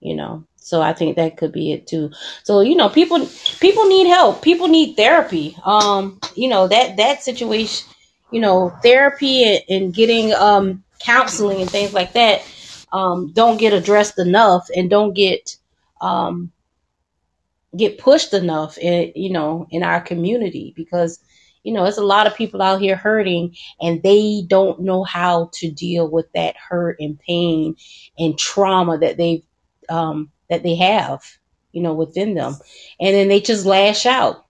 you 0.00 0.14
know. 0.14 0.44
So 0.56 0.80
I 0.80 0.92
think 0.92 1.16
that 1.16 1.36
could 1.36 1.52
be 1.52 1.72
it 1.72 1.86
too. 1.88 2.10
So, 2.44 2.60
you 2.60 2.76
know, 2.76 2.88
people 2.88 3.28
people 3.60 3.86
need 3.86 4.06
help. 4.06 4.42
People 4.42 4.68
need 4.68 4.96
therapy. 4.96 5.56
Um, 5.64 6.20
you 6.36 6.48
know, 6.48 6.68
that 6.68 6.96
that 6.98 7.22
situation, 7.22 7.88
you 8.30 8.40
know, 8.40 8.70
therapy 8.82 9.44
and, 9.44 9.62
and 9.68 9.94
getting 9.94 10.32
um 10.34 10.84
counseling 11.00 11.60
and 11.60 11.70
things 11.70 11.92
like 11.92 12.12
that 12.12 12.42
um 12.92 13.32
don't 13.32 13.56
get 13.58 13.72
addressed 13.72 14.20
enough 14.20 14.68
and 14.76 14.88
don't 14.88 15.14
get 15.14 15.56
um 16.00 16.52
get 17.76 17.98
pushed 17.98 18.34
enough 18.34 18.78
in 18.78 19.12
you 19.14 19.32
know 19.32 19.66
in 19.70 19.82
our 19.82 20.00
community 20.00 20.72
because 20.76 21.18
you 21.64 21.72
know 21.72 21.84
it's 21.84 21.98
a 21.98 22.04
lot 22.04 22.26
of 22.26 22.34
people 22.36 22.60
out 22.60 22.80
here 22.80 22.96
hurting 22.96 23.54
and 23.80 24.02
they 24.02 24.42
don't 24.48 24.80
know 24.80 25.04
how 25.04 25.50
to 25.54 25.70
deal 25.70 26.10
with 26.10 26.26
that 26.34 26.54
hurt 26.56 26.96
and 27.00 27.18
pain 27.20 27.74
and 28.18 28.38
trauma 28.38 28.98
that 28.98 29.16
they 29.16 29.42
um 29.88 30.30
that 30.50 30.62
they 30.62 30.76
have 30.76 31.22
you 31.72 31.82
know 31.82 31.94
within 31.94 32.34
them. 32.34 32.56
And 33.00 33.14
then 33.14 33.28
they 33.28 33.40
just 33.40 33.66
lash 33.66 34.06
out 34.06 34.44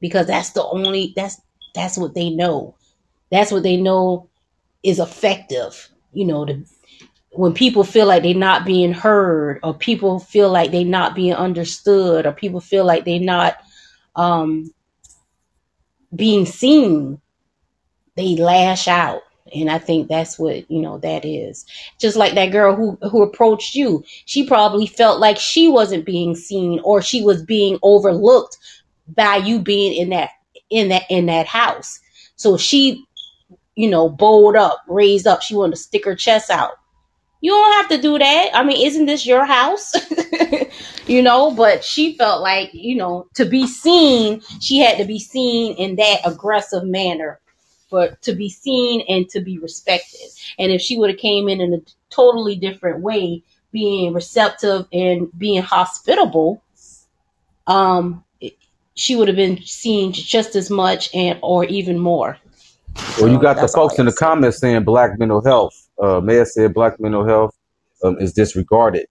because 0.00 0.26
that's 0.26 0.50
the 0.50 0.64
only 0.64 1.12
that's 1.16 1.40
that's 1.74 1.96
what 1.98 2.14
they 2.14 2.30
know. 2.30 2.76
That's 3.30 3.52
what 3.52 3.62
they 3.62 3.76
know 3.76 4.30
is 4.82 4.98
effective 5.00 5.88
you 6.12 6.26
know 6.26 6.44
to 6.44 6.64
when 7.36 7.52
people 7.52 7.82
feel 7.84 8.06
like 8.06 8.22
they're 8.22 8.34
not 8.34 8.64
being 8.64 8.92
heard 8.92 9.58
or 9.62 9.74
people 9.74 10.18
feel 10.20 10.50
like 10.50 10.70
they're 10.70 10.84
not 10.84 11.14
being 11.14 11.34
understood 11.34 12.26
or 12.26 12.32
people 12.32 12.60
feel 12.60 12.84
like 12.84 13.04
they're 13.04 13.18
not 13.18 13.56
um 14.16 14.72
being 16.14 16.46
seen 16.46 17.20
they 18.16 18.36
lash 18.36 18.86
out. 18.86 19.22
And 19.54 19.70
i 19.70 19.78
think 19.78 20.08
that's 20.08 20.38
what 20.38 20.68
you 20.70 20.80
know 20.80 20.98
that 20.98 21.24
is. 21.24 21.66
Just 22.00 22.16
like 22.16 22.34
that 22.34 22.52
girl 22.52 22.74
who 22.74 22.96
who 23.10 23.22
approached 23.22 23.74
you. 23.74 24.04
She 24.24 24.46
probably 24.46 24.86
felt 24.86 25.20
like 25.20 25.38
she 25.38 25.68
wasn't 25.68 26.06
being 26.06 26.34
seen 26.34 26.80
or 26.84 27.02
she 27.02 27.22
was 27.22 27.42
being 27.42 27.78
overlooked 27.82 28.56
by 29.08 29.36
you 29.36 29.60
being 29.60 29.92
in 29.94 30.10
that 30.10 30.30
in 30.70 30.88
that 30.88 31.02
in 31.10 31.26
that 31.26 31.46
house. 31.46 32.00
So 32.36 32.56
she 32.56 33.04
you 33.74 33.90
know 33.90 34.08
bowled 34.08 34.56
up 34.56 34.82
raised 34.88 35.26
up. 35.26 35.42
She 35.42 35.54
wanted 35.54 35.72
to 35.72 35.82
stick 35.82 36.04
her 36.04 36.14
chest 36.16 36.50
out 36.50 36.74
you 37.44 37.50
don't 37.50 37.74
have 37.74 37.88
to 37.90 38.00
do 38.00 38.18
that. 38.18 38.50
I 38.54 38.64
mean 38.64 38.86
isn't 38.86 39.06
this 39.06 39.26
your 39.26 39.44
house? 39.44 39.92
You 41.06 41.20
know 41.22 41.50
but 41.50 41.84
she 41.84 42.16
felt 42.16 42.40
like 42.40 42.70
you 42.72 42.96
know 42.96 43.26
to 43.34 43.44
be 43.44 43.66
seen 43.66 44.40
she 44.60 44.78
had 44.78 44.96
to 44.96 45.04
be 45.04 45.18
seen 45.18 45.76
in 45.76 45.96
that 45.96 46.20
aggressive 46.24 46.84
manner 46.84 47.40
but 47.90 48.22
to 48.22 48.32
be 48.34 48.48
seen 48.48 49.02
and 49.06 49.28
to 49.28 49.40
be 49.42 49.58
respected. 49.58 50.28
And 50.58 50.72
if 50.72 50.80
she 50.80 50.96
would 50.96 51.10
have 51.10 51.18
came 51.18 51.50
in 51.50 51.60
in 51.60 51.74
a 51.74 51.80
totally 52.08 52.56
different 52.56 53.00
way 53.00 53.42
being 53.70 54.14
receptive 54.14 54.86
and 54.94 55.28
being 55.38 55.62
hospitable 55.62 56.62
um 57.66 58.24
it- 58.40 58.56
she 58.94 59.14
would 59.16 59.28
have 59.28 59.36
been 59.36 59.60
seen 59.64 60.12
just 60.12 60.56
as 60.56 60.70
much 60.70 61.14
and 61.14 61.38
or 61.42 61.64
even 61.66 61.98
more. 61.98 62.38
Well, 63.20 63.28
you 63.28 63.38
got 63.38 63.60
the 63.60 63.68
folks 63.68 63.98
in 63.98 64.06
the 64.06 64.12
comments 64.12 64.58
saying 64.58 64.84
black 64.84 65.18
mental 65.18 65.44
health. 65.44 65.83
Uh, 66.02 66.20
Mayor 66.20 66.44
said 66.44 66.74
black 66.74 67.00
mental 67.00 67.26
health 67.26 67.56
um, 68.02 68.18
is 68.18 68.32
disregarded. 68.32 69.06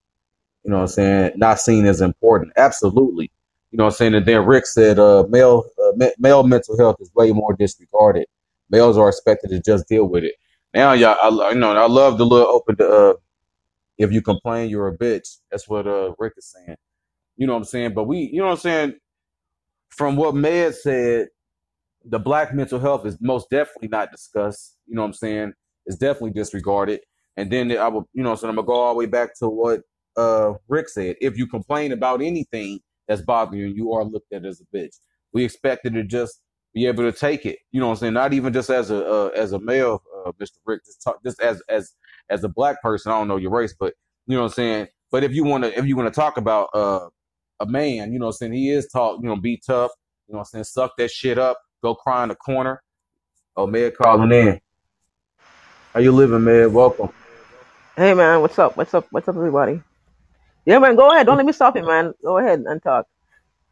You 0.64 0.72
know 0.72 0.78
what 0.78 0.84
I'm 0.84 0.88
saying? 0.90 1.32
Not 1.36 1.60
seen 1.60 1.86
as 1.86 2.02
important. 2.02 2.54
Absolutely. 2.58 3.32
You 3.72 3.78
know 3.78 3.86
what 3.86 3.94
I'm 3.94 3.98
saying? 3.98 4.16
And 4.16 4.26
then 4.26 4.46
Rick 4.46 4.66
said 4.68 5.00
uh, 5.00 5.26
male 5.30 5.66
uh, 5.84 5.92
me- 5.96 6.14
male 6.20 6.44
mental 6.44 6.78
health 6.78 6.98
is 7.00 7.12
way 7.16 7.32
more 7.32 7.56
disregarded. 7.58 8.28
Males 8.70 8.98
are 8.98 9.10
expected 9.10 9.50
to 9.50 9.60
just 9.62 9.88
deal 9.88 10.06
with 10.06 10.24
it. 10.24 10.36
Now, 10.74 10.94
y'all, 10.94 11.42
I, 11.42 11.52
you 11.52 11.60
know, 11.60 11.74
I 11.74 11.88
love 11.88 12.18
the 12.18 12.26
little 12.26 12.48
open 12.48 12.78
to 12.78 12.88
uh, 12.88 13.14
if 13.98 14.12
you 14.12 14.22
complain, 14.22 14.70
you're 14.70 14.88
a 14.88 14.98
bitch. 14.98 15.38
That's 15.52 15.68
what 15.68 15.88
uh, 15.88 16.14
Rick 16.20 16.34
is 16.38 16.46
saying. 16.48 16.78
You 17.38 17.48
know 17.48 17.54
what 17.54 17.60
I'm 17.60 17.66
saying? 17.66 17.94
But 17.94 18.06
we, 18.06 18.20
you 18.20 18.40
know 18.40 18.46
what 18.46 18.54
I'm 18.54 18.58
saying? 18.60 18.94
From 19.90 20.16
what 20.16 20.36
Med 20.36 20.76
said, 20.76 21.28
the 22.06 22.20
black 22.20 22.54
mental 22.54 22.80
health 22.80 23.06
is 23.06 23.18
most 23.22 23.50
definitely 23.50 23.90
not 23.90 24.12
discussed. 24.12 24.78
You 24.88 24.96
know 24.96 25.02
what 25.02 25.08
I'm 25.10 25.14
saying? 25.14 25.54
It's 25.86 25.98
definitely 25.98 26.32
disregarded. 26.32 27.02
And 27.38 27.52
then 27.52 27.72
I 27.78 27.88
will, 27.90 28.10
you 28.14 28.24
know, 28.24 28.36
so 28.36 28.50
I'm 28.50 28.56
gonna 28.56 28.68
go 28.68 28.74
all 28.76 28.94
the 28.94 29.00
way 29.00 29.06
back 29.08 29.38
to 29.40 29.50
what 29.50 29.82
uh 30.18 30.54
Rick 30.70 30.90
said. 30.90 31.18
If 31.22 31.38
you 31.38 31.48
complain 31.48 31.92
about 31.94 32.22
anything 32.22 32.80
that's 33.08 33.22
bothering 33.22 33.62
you, 33.62 33.68
you 33.70 33.94
are 33.94 34.04
looked 34.06 34.34
at 34.34 34.46
as 34.46 34.62
a 34.62 34.78
bitch. 34.78 34.98
We 35.34 35.46
expected 35.46 35.94
to 35.96 36.04
just 36.04 36.42
be 36.74 36.88
able 36.88 37.04
to 37.12 37.18
take 37.18 37.46
it. 37.46 37.60
You 37.72 37.82
know 37.82 37.88
what 37.88 37.94
I'm 37.94 38.00
saying? 38.00 38.14
Not 38.14 38.34
even 38.34 38.54
just 38.54 38.70
as 38.70 38.92
a 38.92 39.06
uh, 39.06 39.28
as 39.36 39.54
a 39.54 39.60
male, 39.60 40.04
uh, 40.26 40.32
Mr. 40.42 40.58
Rick, 40.66 40.86
just 40.86 41.04
talk, 41.04 41.24
just 41.24 41.42
as 41.42 41.62
as 41.70 41.94
as 42.30 42.44
a 42.44 42.50
black 42.50 42.82
person. 42.82 43.12
I 43.12 43.20
don't 43.20 43.30
know 43.30 43.38
your 43.38 43.52
race, 43.52 43.76
but 43.80 43.94
you 44.28 44.36
know 44.36 44.44
what 44.44 44.50
I'm 44.52 44.56
saying. 44.56 44.88
But 45.12 45.24
if 45.24 45.34
you 45.34 45.44
want 45.46 45.66
to, 45.66 45.78
if 45.78 45.86
you 45.86 45.96
want 45.98 46.14
to 46.14 46.20
talk 46.20 46.38
about 46.38 46.70
uh 46.76 47.10
a 47.62 47.66
man, 47.68 48.14
you 48.14 48.20
know 48.20 48.28
what 48.28 48.34
I'm 48.36 48.38
saying, 48.38 48.54
he 48.54 48.72
is 48.72 48.88
taught, 48.90 49.22
you 49.24 49.30
know, 49.30 49.38
be 49.38 49.58
tough. 49.66 49.92
You 50.28 50.34
know 50.34 50.40
what 50.40 50.42
I'm 50.42 50.46
saying, 50.46 50.66
suck 50.66 50.94
that 50.98 51.12
shit 51.12 51.40
up 51.40 51.58
go 51.84 51.96
cry 51.96 52.24
in 52.24 52.30
the 52.30 52.36
corner. 52.36 52.84
Oh, 53.58 53.68
man, 53.68 53.92
calling 53.92 54.32
in. 54.34 54.60
How 55.94 56.00
you 56.00 56.12
living, 56.14 56.44
man? 56.44 56.74
Welcome. 56.74 57.10
Hey 57.96 58.16
man, 58.16 58.42
what's 58.42 58.58
up? 58.58 58.76
What's 58.76 58.94
up? 58.96 59.08
What's 59.12 59.28
up, 59.28 59.36
everybody? 59.36 59.82
Yeah, 60.66 60.80
man, 60.80 60.96
go 60.96 61.12
ahead. 61.12 61.28
Don't 61.28 61.38
let 61.38 61.46
me 61.46 61.54
stop 61.54 61.76
you, 61.76 61.86
man. 61.86 62.14
Go 62.24 62.40
ahead 62.40 62.62
and 62.66 62.82
talk. 62.82 63.08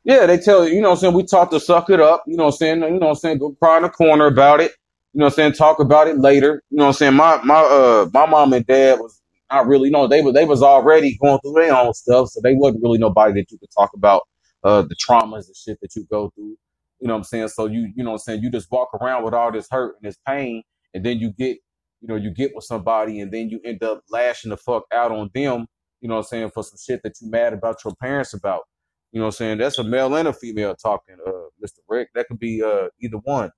Yeah, 0.03 0.25
they 0.27 0.37
tell 0.37 0.67
you, 0.67 0.75
you 0.75 0.81
know 0.81 0.89
what 0.89 0.95
I'm 0.95 0.99
saying, 1.01 1.13
we 1.15 1.23
taught 1.23 1.51
to 1.51 1.59
suck 1.59 1.89
it 1.89 1.99
up, 1.99 2.23
you 2.27 2.37
know 2.37 2.45
what 2.45 2.53
I'm 2.53 2.57
saying, 2.57 2.81
you 2.83 2.89
know 2.99 3.07
what 3.07 3.09
I'm 3.09 3.15
saying, 3.15 3.37
go 3.39 3.51
cry 3.61 3.77
in 3.77 3.83
the 3.83 3.89
corner 3.89 4.27
about 4.27 4.61
it, 4.61 4.71
you 5.13 5.19
know 5.19 5.25
what 5.25 5.33
I'm 5.33 5.35
saying, 5.35 5.53
talk 5.53 5.79
about 5.79 6.07
it 6.07 6.19
later. 6.19 6.63
You 6.71 6.77
know 6.77 6.85
what 6.85 6.89
I'm 6.89 6.93
saying? 6.93 7.15
My 7.15 7.41
my 7.43 7.59
uh 7.61 8.09
my 8.13 8.25
mom 8.27 8.53
and 8.53 8.65
dad 8.65 8.99
was 8.99 9.21
not 9.51 9.67
really, 9.67 9.87
you 9.89 9.93
know, 9.93 10.07
they 10.07 10.21
were 10.21 10.33
they 10.33 10.45
was 10.45 10.63
already 10.63 11.17
going 11.21 11.39
through 11.41 11.53
their 11.53 11.75
own 11.75 11.93
stuff, 11.93 12.29
so 12.29 12.41
they 12.43 12.55
wasn't 12.55 12.83
really 12.83 12.99
nobody 12.99 13.33
that 13.33 13.51
you 13.51 13.57
could 13.59 13.71
talk 13.77 13.91
about 13.95 14.23
uh 14.63 14.83
the 14.83 14.95
traumas 14.95 15.47
and 15.47 15.55
shit 15.55 15.79
that 15.81 15.95
you 15.95 16.05
go 16.11 16.31
through. 16.35 16.55
You 16.99 17.07
know 17.07 17.13
what 17.13 17.19
I'm 17.19 17.23
saying? 17.25 17.47
So 17.49 17.67
you 17.67 17.91
you 17.95 18.03
know 18.03 18.11
what 18.11 18.15
I'm 18.15 18.19
saying, 18.19 18.41
you 18.43 18.51
just 18.51 18.71
walk 18.71 18.89
around 19.01 19.23
with 19.23 19.33
all 19.33 19.51
this 19.51 19.67
hurt 19.71 19.95
and 20.01 20.09
this 20.09 20.17
pain, 20.27 20.63
and 20.93 21.03
then 21.05 21.19
you 21.19 21.31
get 21.31 21.57
you 22.01 22.07
know, 22.07 22.15
you 22.15 22.31
get 22.31 22.51
with 22.55 22.65
somebody 22.65 23.21
and 23.21 23.31
then 23.31 23.49
you 23.49 23.59
end 23.63 23.83
up 23.83 24.01
lashing 24.09 24.49
the 24.49 24.57
fuck 24.57 24.83
out 24.93 25.11
on 25.11 25.29
them, 25.33 25.67
you 26.01 26.09
know 26.09 26.15
what 26.15 26.21
I'm 26.21 26.25
saying, 26.27 26.51
for 26.53 26.63
some 26.63 26.77
shit 26.83 27.01
that 27.03 27.13
you 27.21 27.29
mad 27.29 27.53
about 27.53 27.83
your 27.85 27.95
parents 27.95 28.33
about. 28.33 28.63
You 29.11 29.19
know 29.19 29.25
what 29.27 29.35
I'm 29.35 29.37
saying? 29.37 29.57
That's 29.59 29.77
a 29.77 29.83
male 29.83 30.15
and 30.15 30.27
a 30.27 30.33
female 30.33 30.75
talking, 30.75 31.17
uh, 31.25 31.31
Mr. 31.63 31.79
Rick. 31.89 32.09
That 32.15 32.27
could 32.27 32.39
be 32.39 32.63
uh 32.63 32.87
either 33.01 33.17
one. 33.17 33.51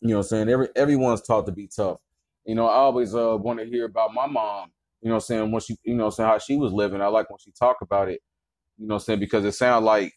You 0.00 0.10
know 0.10 0.16
what 0.16 0.26
I'm 0.26 0.28
saying? 0.28 0.48
Every 0.48 0.68
everyone's 0.76 1.22
taught 1.22 1.46
to 1.46 1.52
be 1.52 1.68
tough. 1.74 1.98
You 2.44 2.54
know, 2.54 2.66
I 2.66 2.74
always 2.74 3.14
uh 3.14 3.36
want 3.38 3.58
to 3.60 3.66
hear 3.66 3.86
about 3.86 4.14
my 4.14 4.26
mom, 4.26 4.70
you 5.02 5.08
know 5.08 5.16
what 5.16 5.24
I'm 5.24 5.26
saying, 5.26 5.52
when 5.52 5.60
she 5.60 5.76
you 5.84 5.94
know 5.94 6.10
saying, 6.10 6.28
how 6.28 6.38
she 6.38 6.56
was 6.56 6.72
living. 6.72 7.00
I 7.02 7.06
like 7.08 7.30
when 7.30 7.38
she 7.38 7.52
talk 7.52 7.78
about 7.82 8.08
it, 8.08 8.20
you 8.78 8.86
know 8.86 8.94
what 8.96 9.02
I'm 9.02 9.06
saying, 9.06 9.20
because 9.20 9.44
it 9.44 9.52
sounds 9.52 9.84
like, 9.84 10.12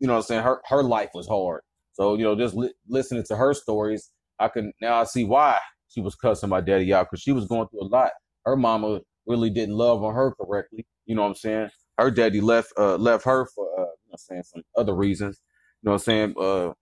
you 0.00 0.06
know 0.08 0.14
what 0.14 0.18
I'm 0.20 0.24
saying, 0.24 0.42
her 0.42 0.60
her 0.66 0.82
life 0.82 1.10
was 1.14 1.28
hard. 1.28 1.62
So, 1.92 2.16
you 2.16 2.24
know, 2.24 2.36
just 2.36 2.54
li- 2.56 2.74
listening 2.88 3.24
to 3.28 3.36
her 3.36 3.54
stories, 3.54 4.10
I 4.40 4.48
can 4.48 4.72
now 4.82 5.00
I 5.00 5.04
see 5.04 5.24
why 5.24 5.58
she 5.94 6.00
was 6.00 6.14
cussing 6.16 6.48
my 6.48 6.60
daddy 6.60 6.92
out 6.92 7.08
because 7.10 7.22
she 7.22 7.32
was 7.32 7.46
going 7.46 7.68
through 7.68 7.82
a 7.82 7.88
lot. 7.88 8.10
Her 8.44 8.56
mama 8.56 9.00
really 9.26 9.50
didn't 9.50 9.76
love 9.76 10.02
on 10.02 10.14
her 10.14 10.32
correctly. 10.32 10.86
You 11.06 11.14
know 11.14 11.22
what 11.22 11.28
I'm 11.28 11.34
saying? 11.36 11.70
Her 11.98 12.10
daddy 12.10 12.40
left 12.40 12.72
uh 12.78 12.96
left 12.96 13.24
her 13.24 13.46
for 13.54 13.68
uh 13.80 13.84
you 13.84 14.10
know 14.10 14.16
saying 14.16 14.42
some 14.44 14.62
other 14.76 14.94
reasons. 14.94 15.40
You 15.82 15.88
know 15.88 15.92
what 15.92 16.02
I'm 16.02 16.04
saying? 16.04 16.34
Uh 16.38 16.72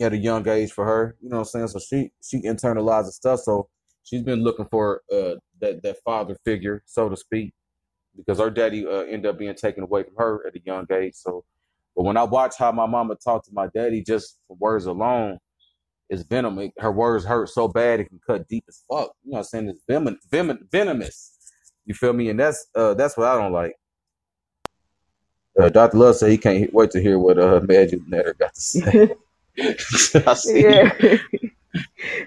at 0.00 0.12
a 0.12 0.16
young 0.16 0.48
age 0.48 0.72
for 0.72 0.84
her. 0.84 1.16
You 1.20 1.28
know 1.28 1.38
what 1.38 1.54
I'm 1.54 1.66
saying? 1.66 1.68
So 1.68 1.78
she 1.78 2.10
she 2.22 2.42
internalized 2.42 3.06
the 3.06 3.12
stuff. 3.12 3.40
So 3.40 3.68
she's 4.04 4.22
been 4.22 4.42
looking 4.42 4.66
for 4.70 5.02
uh 5.12 5.34
that 5.60 5.82
that 5.82 5.96
father 6.04 6.36
figure, 6.44 6.82
so 6.86 7.08
to 7.08 7.16
speak, 7.16 7.52
because 8.16 8.38
her 8.38 8.50
daddy 8.50 8.86
uh, 8.86 9.02
ended 9.02 9.26
up 9.26 9.38
being 9.38 9.54
taken 9.54 9.84
away 9.84 10.04
from 10.04 10.14
her 10.18 10.46
at 10.46 10.56
a 10.56 10.60
young 10.64 10.86
age. 10.92 11.14
So, 11.14 11.44
but 11.96 12.04
when 12.04 12.16
I 12.16 12.24
watch 12.24 12.54
how 12.58 12.72
my 12.72 12.86
mama 12.86 13.16
talked 13.22 13.46
to 13.46 13.52
my 13.54 13.68
daddy, 13.74 14.02
just 14.02 14.38
for 14.48 14.56
words 14.56 14.86
alone, 14.86 15.38
it's 16.08 16.22
venom. 16.22 16.58
It, 16.58 16.72
her 16.78 16.92
words 16.92 17.24
hurt 17.24 17.48
so 17.48 17.68
bad 17.68 18.00
it 18.00 18.08
can 18.08 18.20
cut 18.26 18.48
deep 18.48 18.64
as 18.68 18.84
fuck. 18.88 19.12
You 19.24 19.32
know 19.32 19.36
what 19.36 19.38
I'm 19.38 19.44
saying? 19.44 19.68
It's 19.68 19.80
venom, 19.88 20.18
venom, 20.30 20.68
venomous. 20.70 21.38
You 21.86 21.94
feel 21.94 22.12
me? 22.12 22.28
And 22.30 22.38
that's 22.38 22.66
uh 22.74 22.94
that's 22.94 23.16
what 23.16 23.28
I 23.28 23.36
don't 23.36 23.52
like. 23.52 23.74
Uh, 25.60 25.68
Dr. 25.68 25.98
Love 25.98 26.16
said 26.16 26.30
he 26.30 26.38
can't 26.38 26.72
wait 26.72 26.90
to 26.92 27.00
hear 27.00 27.18
what 27.18 27.38
uh 27.38 27.60
Magic 27.66 28.00
Netter 28.08 28.36
got 28.38 28.54
to 28.54 28.60
say. 28.60 29.10
I 30.26 30.34
see. 30.34 30.62
yeah. 30.62 30.92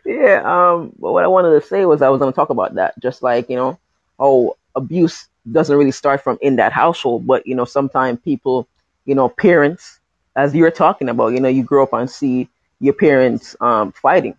yeah. 0.05 0.41
Um, 0.45 0.93
but 0.99 1.13
what 1.13 1.23
I 1.23 1.27
wanted 1.27 1.59
to 1.59 1.65
say 1.65 1.85
was 1.85 2.01
I 2.01 2.09
was 2.09 2.19
going 2.19 2.31
to 2.31 2.35
talk 2.35 2.49
about 2.49 2.75
that. 2.75 2.99
Just 2.99 3.23
like, 3.23 3.49
you 3.49 3.55
know, 3.55 3.79
oh, 4.19 4.55
abuse 4.75 5.27
doesn't 5.51 5.75
really 5.75 5.91
start 5.91 6.21
from 6.21 6.37
in 6.41 6.55
that 6.57 6.71
household, 6.71 7.25
but, 7.25 7.45
you 7.45 7.55
know, 7.55 7.65
sometimes 7.65 8.19
people, 8.21 8.67
you 9.05 9.15
know, 9.15 9.29
parents, 9.29 9.99
as 10.35 10.53
you're 10.55 10.71
talking 10.71 11.09
about, 11.09 11.33
you 11.33 11.39
know, 11.39 11.49
you 11.49 11.63
grow 11.63 11.83
up 11.83 11.93
and 11.93 12.09
see 12.09 12.49
your 12.79 12.93
parents 12.93 13.55
um, 13.61 13.91
fighting. 13.91 14.35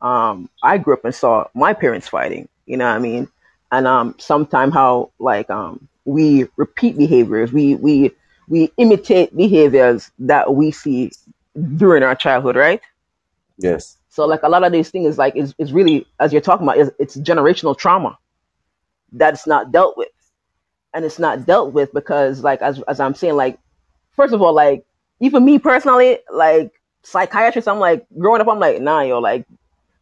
Um, 0.00 0.48
I 0.62 0.78
grew 0.78 0.94
up 0.94 1.04
and 1.04 1.14
saw 1.14 1.46
my 1.54 1.72
parents 1.72 2.08
fighting, 2.08 2.48
you 2.66 2.76
know 2.76 2.86
what 2.86 2.96
I 2.96 2.98
mean? 2.98 3.28
And 3.70 3.86
um, 3.86 4.14
sometimes 4.18 4.74
how, 4.74 5.10
like, 5.18 5.48
um, 5.48 5.88
we 6.04 6.46
repeat 6.56 6.98
behaviors, 6.98 7.52
we, 7.52 7.76
we, 7.76 8.10
we 8.48 8.72
imitate 8.76 9.36
behaviors 9.36 10.10
that 10.18 10.54
we 10.54 10.70
see 10.72 11.12
during 11.76 12.02
our 12.02 12.14
childhood, 12.14 12.56
right? 12.56 12.80
Yes. 13.58 13.98
So 14.08 14.26
like 14.26 14.42
a 14.42 14.48
lot 14.48 14.64
of 14.64 14.72
these 14.72 14.90
things 14.90 15.16
like 15.16 15.36
is, 15.36 15.54
is 15.58 15.72
really 15.72 16.06
as 16.20 16.32
you're 16.32 16.42
talking 16.42 16.66
about 16.66 16.78
is 16.78 16.90
it's 16.98 17.16
generational 17.16 17.76
trauma 17.76 18.18
that's 19.12 19.46
not 19.46 19.72
dealt 19.72 19.96
with. 19.96 20.08
And 20.94 21.04
it's 21.04 21.18
not 21.18 21.46
dealt 21.46 21.72
with 21.72 21.90
because 21.94 22.42
like 22.42 22.60
as 22.60 22.82
as 22.82 23.00
I'm 23.00 23.14
saying, 23.14 23.36
like 23.36 23.58
first 24.10 24.34
of 24.34 24.42
all, 24.42 24.52
like 24.52 24.84
even 25.20 25.44
me 25.44 25.58
personally, 25.58 26.18
like 26.30 26.72
psychiatrists, 27.02 27.68
I'm 27.68 27.78
like 27.78 28.06
growing 28.18 28.40
up, 28.40 28.48
I'm 28.48 28.58
like, 28.58 28.80
nah, 28.80 29.02
yo, 29.02 29.18
like 29.18 29.46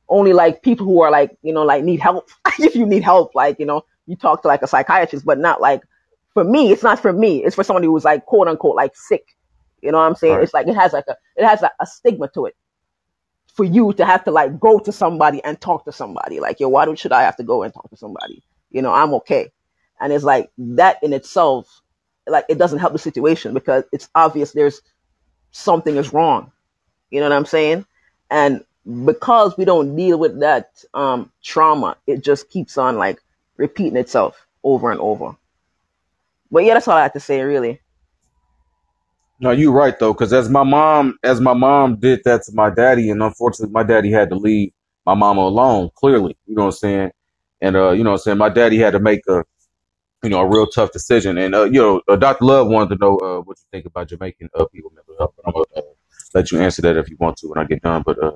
only 0.09 0.33
like 0.33 0.63
people 0.63 0.87
who 0.87 1.01
are 1.03 1.11
like, 1.11 1.37
you 1.43 1.53
know, 1.53 1.65
like 1.65 1.85
need 1.85 2.01
help. 2.01 2.29
if 2.59 2.75
you 2.75 2.87
need 2.87 3.03
help, 3.03 3.35
like, 3.35 3.59
you 3.59 3.67
know, 3.67 3.85
you 4.07 4.17
talk 4.17 4.43
to 4.43 4.49
like 4.49 4.63
a 4.63 4.67
psychiatrist, 4.67 5.25
but 5.25 5.39
not 5.39 5.61
like 5.61 5.83
for 6.35 6.45
me, 6.45 6.73
it's 6.73 6.83
not 6.83 7.01
for 7.01 7.13
me. 7.13 7.45
It's 7.45 7.55
for 7.55 7.65
somebody 7.65 7.87
who's 7.87 8.05
like 8.05 8.27
quote 8.27 8.49
unquote 8.49 8.77
like 8.77 8.95
sick. 8.95 9.25
You 9.83 9.93
know 9.93 9.99
what 9.99 10.05
I'm 10.05 10.15
saying? 10.15 10.35
Right. 10.35 10.43
It's 10.43 10.55
like 10.55 10.69
it 10.69 10.75
has 10.75 10.93
like 10.93 11.07
a 11.09 11.17
it 11.37 11.47
has 11.47 11.63
a, 11.63 11.71
a 11.81 11.87
stigma 11.87 12.29
to 12.35 12.47
it 12.47 12.57
for 13.55 13.65
you 13.65 13.93
to 13.95 14.05
have 14.05 14.25
to 14.25 14.31
like 14.31 14.59
go 14.59 14.79
to 14.79 14.93
somebody 14.93 15.43
and 15.45 15.61
talk 15.61 15.85
to 15.85 15.93
somebody. 15.93 16.41
Like, 16.41 16.61
yo, 16.61 16.69
why 16.69 16.85
don't, 16.85 16.99
should 16.99 17.13
I 17.13 17.23
have 17.23 17.37
to 17.37 17.43
go 17.43 17.63
and 17.63 17.73
talk 17.75 17.91
to 17.91 17.97
somebody? 17.97 18.43
You 18.71 18.83
know, 18.83 18.93
I'm 18.93 19.13
okay. 19.15 19.51
And 20.01 20.13
it's 20.13 20.25
like 20.25 20.51
that 20.59 21.03
in 21.03 21.13
itself, 21.13 21.83
like 22.27 22.45
it 22.49 22.59
doesn't 22.59 22.79
help 22.79 22.93
the 22.93 22.99
situation 22.99 23.55
because 23.55 23.85
it's 23.93 24.09
obvious 24.15 24.53
there's 24.53 24.81
something 25.51 25.97
is 25.97 26.13
wrong. 26.13 26.53
You 27.11 27.21
know 27.21 27.29
what 27.29 27.37
I'm 27.37 27.47
saying? 27.47 27.87
And 28.31 28.65
because 29.05 29.57
we 29.57 29.65
don't 29.65 29.97
deal 29.97 30.19
with 30.19 30.41
that 30.41 30.85
um, 30.95 31.31
trauma, 31.43 31.97
it 32.07 32.23
just 32.23 32.51
keeps 32.51 32.79
on 32.79 32.97
like 32.99 33.21
repeating 33.57 33.97
itself 33.97 34.47
over 34.65 34.91
and 34.91 35.01
over. 35.01 35.37
But 36.51 36.65
yeah, 36.65 36.75
that's 36.75 36.89
all 36.89 36.97
I 36.97 37.03
have 37.03 37.13
to 37.15 37.21
say, 37.21 37.43
really. 37.43 37.81
No, 39.39 39.51
you're 39.51 39.73
right 39.73 39.99
though, 39.99 40.15
because 40.15 40.33
as 40.33 40.49
my 40.49 40.63
mom, 40.63 41.19
as 41.23 41.41
my 41.41 41.53
mom 41.55 41.97
did 41.97 42.23
that 42.25 42.45
to 42.45 42.53
my 42.55 42.71
daddy, 42.71 43.11
and 43.11 43.23
unfortunately, 43.23 43.73
my 43.73 43.83
daddy 43.83 44.11
had 44.11 44.31
to 44.31 44.37
leave 44.37 44.73
my 45.07 45.15
mama 45.15 45.43
alone. 45.43 45.91
Clearly, 45.95 46.37
you 46.47 46.55
know 46.55 46.63
what 46.65 46.69
I'm 46.69 46.73
saying, 46.79 47.11
and 47.61 47.77
uh, 47.77 47.91
you 47.91 48.03
know 48.03 48.13
what 48.13 48.17
I'm 48.21 48.23
saying, 48.23 48.39
my 48.39 48.49
daddy 48.49 48.79
had 48.79 48.93
to 48.93 49.01
make 49.01 49.21
a, 49.29 49.45
you 50.23 50.31
know, 50.31 50.41
a 50.41 50.47
real 50.49 50.67
tough 50.67 50.93
decision. 50.93 51.39
And 51.39 51.55
uh, 51.55 51.65
you 51.65 51.81
know, 51.81 52.03
uh, 52.09 52.17
Dr. 52.17 52.45
Love 52.47 52.69
wanted 52.69 52.97
to 52.97 53.01
know 53.05 53.19
uh, 53.19 53.41
what 53.43 53.59
you 53.59 53.65
think 53.73 53.87
about 53.87 54.09
Jamaican 54.09 54.51
uh, 54.55 54.67
people 54.67 54.93
mental 54.95 55.17
health. 55.19 55.35
But 55.37 55.47
I'm 55.49 55.53
gonna 55.55 55.67
uh, 55.77 55.93
let 56.35 56.53
you 56.53 56.61
answer 56.61 56.83
that 56.83 56.97
if 56.97 57.09
you 57.09 57.17
want 57.19 57.37
to 57.39 57.49
when 57.49 57.59
I 57.59 57.65
get 57.65 57.83
done. 57.83 58.03
But 58.05 58.23
uh, 58.23 58.33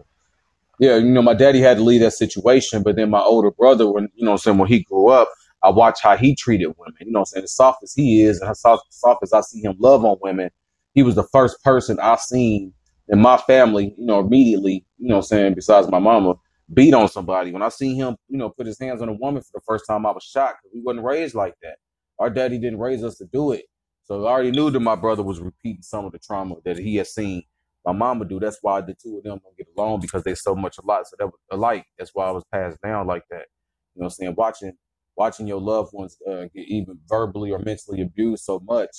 yeah, 0.78 0.96
you 0.96 1.10
know, 1.10 1.22
my 1.22 1.34
daddy 1.34 1.60
had 1.60 1.76
to 1.76 1.82
leave 1.82 2.00
that 2.00 2.12
situation, 2.12 2.82
but 2.82 2.96
then 2.96 3.10
my 3.10 3.20
older 3.20 3.50
brother, 3.50 3.90
when 3.90 4.08
you 4.14 4.24
know, 4.24 4.32
I'm 4.32 4.38
saying 4.38 4.58
when 4.58 4.68
he 4.68 4.82
grew 4.82 5.08
up, 5.08 5.30
I 5.62 5.70
watched 5.70 6.02
how 6.02 6.16
he 6.16 6.34
treated 6.34 6.74
women. 6.76 6.94
You 7.00 7.12
know, 7.12 7.20
I'm 7.20 7.24
saying 7.24 7.44
as 7.44 7.54
soft 7.54 7.82
as 7.82 7.94
he 7.94 8.22
is, 8.22 8.40
and 8.40 8.48
how 8.48 8.54
soft, 8.54 8.84
soft 8.90 9.22
as 9.22 9.32
I 9.32 9.40
see 9.40 9.62
him 9.62 9.76
love 9.78 10.04
on 10.04 10.18
women, 10.20 10.50
he 10.92 11.02
was 11.02 11.14
the 11.14 11.28
first 11.32 11.62
person 11.62 11.98
I 12.00 12.16
seen 12.16 12.72
in 13.08 13.20
my 13.20 13.36
family, 13.36 13.94
you 13.96 14.06
know, 14.06 14.20
immediately, 14.20 14.84
you 14.98 15.08
know, 15.08 15.16
I'm 15.16 15.22
saying 15.22 15.54
besides 15.54 15.88
my 15.88 15.98
mama, 15.98 16.34
beat 16.72 16.94
on 16.94 17.08
somebody. 17.08 17.52
When 17.52 17.62
I 17.62 17.68
seen 17.68 17.96
him, 17.96 18.16
you 18.28 18.38
know, 18.38 18.50
put 18.50 18.66
his 18.66 18.78
hands 18.78 19.02
on 19.02 19.08
a 19.08 19.12
woman 19.12 19.42
for 19.42 19.50
the 19.54 19.60
first 19.66 19.84
time, 19.88 20.06
I 20.06 20.10
was 20.10 20.24
shocked 20.24 20.60
because 20.62 20.74
we 20.74 20.82
wasn't 20.82 21.04
raised 21.04 21.34
like 21.34 21.54
that. 21.62 21.76
Our 22.18 22.30
daddy 22.30 22.58
didn't 22.58 22.78
raise 22.78 23.04
us 23.04 23.16
to 23.18 23.26
do 23.26 23.52
it, 23.52 23.64
so 24.04 24.26
I 24.26 24.30
already 24.30 24.50
knew 24.50 24.70
that 24.70 24.80
my 24.80 24.96
brother 24.96 25.22
was 25.22 25.40
repeating 25.40 25.82
some 25.82 26.04
of 26.04 26.12
the 26.12 26.18
trauma 26.18 26.56
that 26.64 26.78
he 26.78 26.96
had 26.96 27.06
seen 27.06 27.42
my 27.84 27.92
mama 27.92 28.24
do. 28.24 28.40
That's 28.40 28.58
why 28.62 28.80
the 28.80 28.94
two 28.94 29.18
of 29.18 29.24
them 29.24 29.40
don't 29.44 29.56
get 29.56 29.68
along 29.76 30.00
because 30.00 30.24
they 30.24 30.34
so 30.34 30.54
much 30.54 30.78
alike. 30.78 31.06
So 31.06 31.16
that 31.18 31.26
was 31.26 31.40
alike. 31.50 31.86
That's 31.98 32.12
why 32.14 32.26
I 32.26 32.30
was 32.32 32.44
passed 32.52 32.78
down 32.82 33.06
like 33.06 33.24
that. 33.30 33.46
You 33.94 34.00
know 34.00 34.04
what 34.04 34.06
I'm 34.06 34.10
saying? 34.10 34.34
Watching 34.36 34.72
watching 35.16 35.46
your 35.46 35.60
loved 35.60 35.92
ones 35.92 36.18
uh, 36.28 36.44
get 36.54 36.66
even 36.68 36.98
verbally 37.08 37.52
or 37.52 37.58
mentally 37.60 38.02
abused 38.02 38.44
so 38.44 38.60
much, 38.60 38.90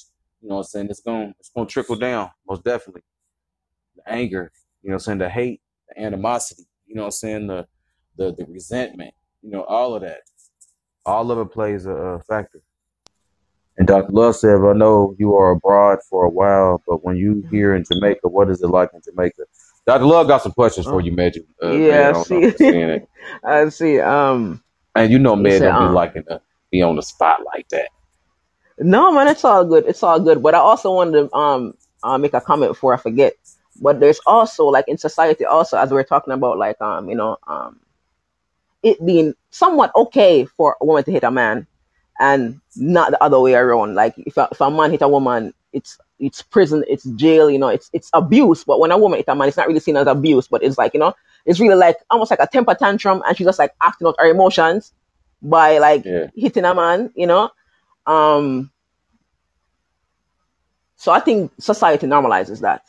you 0.42 0.50
know 0.50 0.56
what 0.56 0.62
I'm 0.62 0.66
saying? 0.66 0.88
It's 0.90 1.02
gonna 1.02 1.34
it's 1.40 1.52
gonna 1.56 1.68
trickle 1.68 1.96
down, 1.98 2.30
most 2.48 2.64
definitely. 2.64 3.04
The 3.96 4.10
anger, 4.12 4.52
you 4.84 4.90
know 4.90 4.96
what 4.96 5.04
I'm 5.04 5.06
saying, 5.06 5.18
the 5.20 5.30
hate, 5.30 5.62
the 5.90 6.02
animosity, 6.02 6.66
you 6.88 6.96
know 6.96 7.04
what 7.04 7.08
I'm 7.08 7.12
saying, 7.12 7.48
the 7.48 7.68
the 8.18 8.34
the 8.34 8.46
resentment, 8.48 9.14
you 9.42 9.52
know, 9.52 9.64
all 9.66 9.96
of 9.96 10.02
that. 10.04 10.22
All 11.06 11.32
of 11.32 11.40
it 11.40 11.52
plays 11.54 11.86
a, 11.88 11.92
a 11.92 12.20
factor. 12.22 12.62
And 13.78 13.88
Dr. 13.88 14.12
Love 14.12 14.36
said, 14.38 14.62
I 14.62 14.74
know 14.74 15.16
you 15.20 15.36
are 15.36 15.52
abroad 15.52 16.00
for 16.10 16.26
a 16.26 16.30
while, 16.30 16.82
but 16.88 17.04
when 17.04 17.18
you 17.18 17.46
here 17.52 17.76
in 17.76 17.84
Jamaica, 17.92 18.28
what 18.30 18.50
is 18.50 18.62
it 18.64 18.68
like 18.68 18.90
in 18.94 19.02
Jamaica? 19.04 19.44
Dr. 19.88 20.06
Love 20.06 20.28
got 20.28 20.44
some 20.44 20.54
questions 20.54 20.88
for 20.88 20.96
Oh, 20.96 21.00
you, 21.02 21.12
Magic. 21.14 21.44
Uh, 21.62 21.80
man, 21.88 22.06
I 22.06 22.10
yeah, 22.10 22.10
I 22.12 22.14
if 22.22 22.30
you're 22.30 22.44
see. 22.60 22.70
it. 22.92 23.10
I 23.44 23.70
see. 23.70 24.00
Um, 24.00 24.64
And 24.96 25.12
you 25.12 25.20
know, 25.20 25.36
man, 25.36 25.62
said, 25.62 25.64
don't 25.64 25.78
be 25.78 25.88
um, 25.88 25.94
liking 25.94 26.24
to 26.26 26.42
be 26.72 26.82
on 26.82 26.96
the 26.96 27.04
spot 27.04 27.42
like 27.46 27.68
that. 27.70 27.90
No, 28.80 29.12
man, 29.12 29.28
it's 29.28 29.46
all 29.46 29.66
good. 29.66 29.86
It's 29.88 30.04
all 30.04 30.20
good. 30.20 30.44
But 30.44 30.56
I 30.56 30.60
also 30.60 30.94
wanted 30.94 31.30
to 31.30 31.36
um 31.36 31.76
uh, 32.04 32.18
make 32.18 32.34
a 32.34 32.42
comment 32.42 32.72
before 32.72 32.94
I 32.94 32.98
forget. 32.98 33.34
But 33.82 34.00
there's 34.00 34.20
also 34.26 34.66
like 34.66 34.86
in 34.88 34.98
society 34.98 35.46
also 35.46 35.78
as 35.78 35.92
we 35.92 35.98
are 36.00 36.04
talking 36.04 36.34
about 36.34 36.58
like 36.58 36.82
um 36.82 37.10
you 37.10 37.16
know 37.16 37.38
um 37.48 37.80
it 38.84 39.04
being 39.06 39.34
somewhat 39.52 39.92
okay 39.96 40.46
for 40.46 40.78
a 40.82 40.86
woman 40.86 41.04
to 41.06 41.12
hit 41.12 41.24
a 41.24 41.32
man 41.32 41.68
and 42.20 42.60
not 42.76 43.12
the 43.12 43.24
other 43.24 43.40
way 43.40 43.54
around. 43.56 43.96
Like 43.96 44.14
if 44.18 44.38
a, 44.38 44.48
if 44.52 44.62
a 44.62 44.72
man 44.72 44.92
hit 44.92 45.02
a 45.02 45.08
woman, 45.08 45.54
it's 45.74 45.98
it's 46.20 46.42
prison, 46.42 46.84
it's 46.88 47.04
jail, 47.04 47.50
you 47.50 47.60
know, 47.60 47.68
it's 47.68 47.90
it's 47.94 48.10
abuse. 48.14 48.64
But 48.64 48.80
when 48.80 48.92
a 48.92 48.98
woman 48.98 49.18
hit 49.18 49.28
a 49.28 49.36
man, 49.36 49.48
it's 49.48 49.58
not 49.58 49.68
really 49.68 49.80
seen 49.80 49.98
as 49.98 50.08
abuse, 50.08 50.48
but 50.48 50.64
it's 50.64 50.78
like 50.78 50.94
you 50.94 51.00
know, 51.00 51.14
it's 51.46 51.60
really 51.60 51.76
like 51.76 51.98
almost 52.10 52.32
like 52.32 52.40
a 52.40 52.48
temper 52.48 52.76
tantrum, 52.76 53.22
and 53.28 53.38
she's 53.38 53.48
just 53.48 53.60
like 53.60 53.74
acting 53.82 54.08
out 54.08 54.16
her 54.20 54.30
emotions 54.30 54.94
by 55.42 55.78
like 55.80 56.06
Yeah. 56.06 56.28
hitting 56.36 56.66
a 56.66 56.74
man, 56.74 57.12
you 57.16 57.28
know. 57.28 57.50
Um, 58.08 58.72
so 60.96 61.12
I 61.12 61.20
think 61.20 61.52
society 61.60 62.08
normalizes 62.08 62.62
that, 62.62 62.86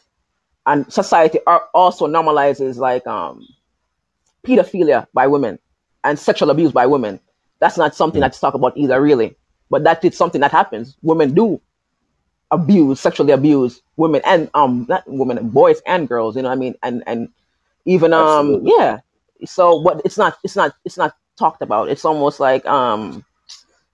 and 0.66 0.90
society 0.92 1.40
also 1.74 2.06
normalizes 2.06 2.76
like 2.76 3.06
um 3.06 3.46
pedophilia 4.44 5.06
by 5.12 5.26
women 5.26 5.58
and 6.04 6.18
sexual 6.18 6.50
abuse 6.50 6.72
by 6.72 6.86
women. 6.86 7.20
That's 7.60 7.76
not 7.78 7.94
something 7.94 8.18
Mm. 8.20 8.24
that's 8.24 8.40
talked 8.40 8.54
about 8.56 8.76
either, 8.76 9.00
really. 9.00 9.36
But 9.70 9.84
that 9.84 10.04
is 10.04 10.16
something 10.16 10.40
that 10.42 10.52
happens. 10.52 10.96
Women 11.02 11.34
do 11.34 11.60
abuse, 12.50 13.00
sexually 13.00 13.32
abuse 13.32 13.82
women 13.96 14.20
and 14.24 14.48
um 14.54 14.86
not 14.88 15.02
women, 15.06 15.48
boys 15.48 15.80
and 15.86 16.08
girls. 16.08 16.36
You 16.36 16.42
know 16.42 16.48
what 16.48 16.54
I 16.56 16.58
mean? 16.58 16.74
And 16.82 17.02
and 17.06 17.28
even 17.86 18.12
um 18.12 18.26
Absolutely. 18.28 18.72
yeah. 18.78 18.98
So, 19.44 19.82
but 19.82 20.02
it's 20.04 20.16
not 20.18 20.38
it's 20.44 20.54
not 20.56 20.74
it's 20.84 20.96
not 20.96 21.14
talked 21.38 21.62
about. 21.62 21.88
It's 21.88 22.04
almost 22.04 22.38
like 22.40 22.64
um 22.66 23.24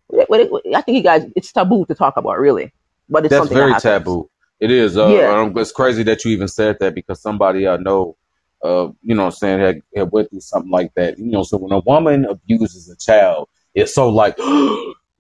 what- 0.09 0.29
what- 0.29 0.51
what- 0.51 0.62
I 0.75 0.83
think 0.83 0.96
you 0.98 1.03
guys 1.03 1.25
it's 1.35 1.53
taboo 1.53 1.87
to 1.87 1.94
talk 1.94 2.16
about, 2.16 2.38
really. 2.38 2.72
But 3.09 3.25
it's 3.25 3.31
That's 3.31 3.40
something 3.42 3.57
that 3.57 3.61
very 3.62 3.72
happens. 3.72 3.83
taboo. 3.83 4.31
It 4.61 4.70
is. 4.70 4.96
Uh, 4.96 5.09
Yeah. 5.09 5.40
um, 5.40 5.57
it's 5.59 5.72
crazy 5.72 6.03
that 6.05 6.25
you 6.25 6.31
even 6.33 6.48
said 6.48 6.79
that 6.81 6.94
because 6.94 7.20
somebody 7.20 7.66
I 7.66 7.77
know, 7.79 8.16
uh, 8.62 8.88
you 9.03 9.14
know 9.14 9.22
what 9.22 9.27
I'm 9.27 9.33
saying, 9.33 9.61
had, 9.61 9.83
had 9.94 10.12
went 10.12 10.31
through 10.31 10.40
something 10.40 10.70
like 10.70 10.92
that. 10.94 11.18
You 11.18 11.27
know, 11.27 11.42
so 11.42 11.57
when 11.59 11.72
a 11.72 11.81
woman 11.81 12.25
abuses 12.27 12.88
a 12.90 12.96
child, 12.96 13.48
it's 13.75 13.94
so 13.94 14.09
like, 14.09 14.37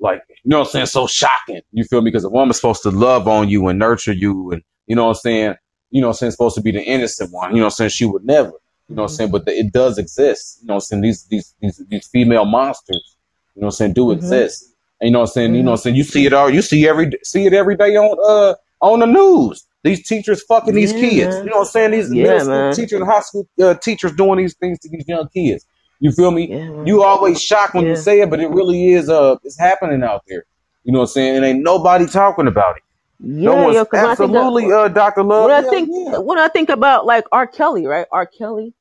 like, 0.00 0.22
you 0.28 0.50
know 0.50 0.60
what 0.60 0.66
I'm 0.68 0.70
saying, 0.70 0.86
so 0.86 1.06
shocking. 1.06 1.60
You 1.72 1.84
feel 1.84 2.00
me? 2.02 2.10
Because 2.10 2.24
a 2.24 2.28
woman's 2.28 2.56
supposed 2.56 2.82
to 2.82 2.90
love 2.90 3.28
on 3.28 3.48
you 3.48 3.68
and 3.68 3.78
nurture 3.78 4.12
you 4.12 4.52
and, 4.52 4.62
you 4.86 4.96
know 4.96 5.04
what 5.04 5.10
I'm 5.10 5.14
saying, 5.20 5.54
you 5.90 6.00
know 6.00 6.08
what 6.08 6.14
I'm 6.14 6.18
saying, 6.18 6.32
supposed 6.32 6.54
to 6.56 6.60
be 6.62 6.70
the 6.72 6.82
innocent 6.82 7.32
one. 7.32 7.50
You 7.50 7.58
know 7.58 7.64
what 7.64 7.74
I'm 7.74 7.76
saying? 7.76 7.90
She 7.90 8.04
would 8.04 8.24
never. 8.24 8.52
You 8.88 8.96
know 8.96 9.02
what 9.02 9.10
I'm 9.10 9.14
Mhm. 9.14 9.16
saying? 9.16 9.30
But 9.30 9.44
the, 9.46 9.52
it 9.52 9.72
does 9.72 9.98
exist. 9.98 10.58
You 10.60 10.68
know 10.68 10.74
what 10.74 10.76
I'm 10.76 10.80
saying? 10.80 11.02
These, 11.02 11.24
these, 11.28 11.54
these, 11.60 11.82
these 11.88 12.06
female 12.08 12.44
monsters, 12.44 13.16
you 13.54 13.60
know 13.60 13.66
what 13.66 13.74
I'm 13.74 13.76
saying, 13.76 13.92
do 13.94 14.06
Mhm. 14.06 14.16
exist. 14.16 14.64
And 15.00 15.08
you 15.08 15.12
know 15.12 15.20
what 15.20 15.30
I'm 15.30 15.32
saying? 15.32 15.54
You 15.54 15.62
know 15.62 15.70
what 15.72 15.76
Mhm. 15.76 15.80
I'm 15.80 15.82
saying? 15.82 15.96
You 15.96 16.04
see 16.04 16.26
it 16.26 16.32
all. 16.32 16.50
You 16.50 16.62
see 16.62 16.86
every 16.88 17.10
see 17.24 17.46
it 17.46 17.52
every 17.52 17.76
day 17.76 17.96
on 17.96 18.16
uh 18.24 18.54
on 18.80 19.00
the 19.00 19.06
news. 19.06 19.66
These 19.84 20.06
teachers 20.08 20.42
fucking 20.44 20.74
these 20.74 20.92
Yeah, 20.92 20.94
kids. 20.94 21.40
You 21.42 21.50
know 21.50 21.58
what 21.58 21.68
I'm 21.68 21.72
saying? 21.72 21.90
These 21.92 22.10
Yeah, 22.10 22.22
middle 22.22 22.40
school 22.40 22.66
man. 22.66 22.72
teachers 22.72 23.00
and 23.00 23.10
high 23.10 23.20
school 23.20 23.48
uh, 23.62 23.74
teachers 23.74 24.12
doing 24.14 24.38
these 24.38 24.54
things 24.56 24.78
to 24.80 24.88
these 24.90 25.08
young 25.08 25.28
kids. 25.30 25.66
You 26.00 26.12
feel 26.12 26.30
me? 26.30 26.52
Yeah. 26.52 26.60
You 26.82 27.02
always 27.02 27.40
shocked 27.42 27.74
when 27.74 27.86
you 27.86 27.96
say 27.96 28.20
it, 28.20 28.30
but 28.30 28.40
it 28.40 28.48
really 28.50 28.90
is 28.90 29.08
uh 29.08 29.36
it's 29.44 29.58
happening 29.58 30.02
out 30.02 30.22
there. 30.28 30.44
You 30.84 30.92
know 30.92 31.00
what 31.00 31.04
I'm 31.10 31.12
saying? 31.14 31.36
And 31.36 31.44
ain't 31.44 31.62
nobody 31.62 32.06
talking 32.06 32.46
about 32.46 32.76
it. 32.76 32.82
No 33.20 33.54
Yeah, 33.54 33.56
one's 33.56 33.78
yo, 33.78 33.84
because 33.84 34.02
when 34.02 34.10
I 34.10 34.16
think 34.16 34.34
of, 34.34 34.48
absolutely 34.48 34.72
uh 34.72 34.88
Dr. 34.88 35.22
Love. 35.24 35.44
when 35.44 35.52
I 35.52 35.62
think 35.62 35.90
when 35.92 36.38
I 36.38 36.48
think 36.48 36.70
about 36.70 37.06
like 37.06 37.26
R. 37.32 37.46
Kelly, 37.46 37.86
right? 37.86 38.06
R. 38.12 38.26
Kelly, 38.26 38.74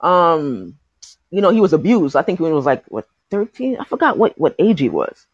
um, 0.00 0.76
you 1.30 1.40
know, 1.40 1.50
he 1.50 1.60
was 1.60 1.72
abused. 1.72 2.16
I 2.16 2.22
think 2.22 2.40
when 2.40 2.50
he 2.52 2.54
was 2.56 2.66
like 2.66 2.84
what 2.88 3.08
thirteen. 3.30 3.78
I 3.78 3.84
forgot 3.84 4.18
what 4.18 4.38
what 4.38 4.56
age 4.58 4.80
he 4.80 4.88
was. 4.90 5.26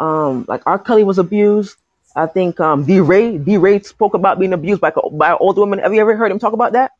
Um, 0.00 0.44
like 0.48 0.62
R. 0.66 0.78
Kelly 0.78 1.04
was 1.04 1.18
abused. 1.18 1.76
I 2.16 2.26
think 2.26 2.60
um, 2.60 2.84
DeRay 2.84 3.38
D. 3.38 3.56
Ray 3.56 3.80
spoke 3.80 4.14
about 4.14 4.38
being 4.38 4.52
abused 4.52 4.80
by 4.80 4.92
by 5.12 5.32
an 5.32 5.38
older 5.40 5.60
woman. 5.60 5.80
Have 5.80 5.92
you 5.92 6.00
ever 6.00 6.16
heard 6.16 6.30
him 6.30 6.38
talk 6.38 6.52
about 6.52 6.72
that? 6.72 6.92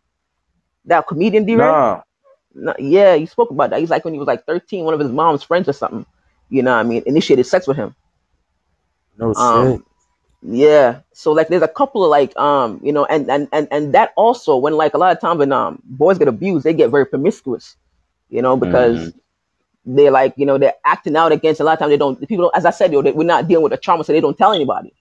That 0.87 1.07
comedian 1.07 1.45
DeRay. 1.47 1.59
Nah. 1.59 2.03
No, 2.55 2.75
yeah, 2.79 3.17
he 3.17 3.27
spoke 3.27 3.51
about 3.51 3.71
that. 3.71 3.81
He's 3.81 3.91
like 3.91 4.05
when 4.05 4.15
he 4.15 4.19
was 4.19 4.27
like 4.27 4.45
thirteen, 4.45 4.85
one 4.85 4.95
of 4.95 5.01
his 5.01 5.11
mom's 5.11 5.43
friends 5.43 5.69
or 5.69 5.73
something. 5.73 6.07
You 6.51 6.63
know, 6.63 6.73
what 6.73 6.81
I 6.81 6.83
mean, 6.85 7.03
initiated 7.07 7.47
sex 7.47 7.67
with 7.67 7.77
him. 7.77 7.95
No 9.19 9.33
shit. 9.33 9.39
Um, 9.39 9.85
yeah. 10.43 11.01
So 11.13 11.33
like 11.33 11.49
there's 11.49 11.63
a 11.63 11.69
couple 11.69 12.05
of 12.05 12.11
like 12.11 12.37
um, 12.37 12.81
you 12.83 12.93
know, 12.93 13.05
and 13.07 13.31
and 13.31 13.49
and 13.53 13.69
and 13.71 13.95
that 13.95 14.13
also 14.17 14.57
when 14.57 14.75
like 14.75 14.95
a 14.95 14.99
lot 14.99 15.13
of 15.15 15.21
times 15.21 15.39
when 15.39 15.53
um 15.53 15.81
boys 15.85 16.19
get 16.19 16.29
abused, 16.29 16.65
they 16.65 16.75
get 16.75 16.91
very 16.91 17.07
promiscuous, 17.07 17.77
you 18.29 18.43
know, 18.43 18.57
because 18.57 19.13
they're 19.85 20.11
like, 20.11 20.35
you 20.37 20.47
know, 20.47 20.59
they're 20.59 20.75
acting 20.85 21.17
out 21.17 21.33
against 21.33 21.61
a 21.61 21.65
lot 21.65 21.75
of 21.75 21.79
times 21.79 21.91
they 21.91 21.97
don't 21.97 22.19
people 22.29 22.45
don't, 22.45 22.57
as 22.57 22.67
I 22.67 22.71
said, 22.71 22.93
you 22.93 22.99
know, 22.99 23.03
they, 23.03 23.13
we're 23.13 23.25
not 23.25 23.49
dealing 23.49 23.63
with 23.63 23.73
the 23.73 23.79
trauma, 23.79 24.05
so 24.05 24.13
they 24.13 24.21
don't 24.21 24.37
tell 24.37 24.53
anybody. 24.53 24.93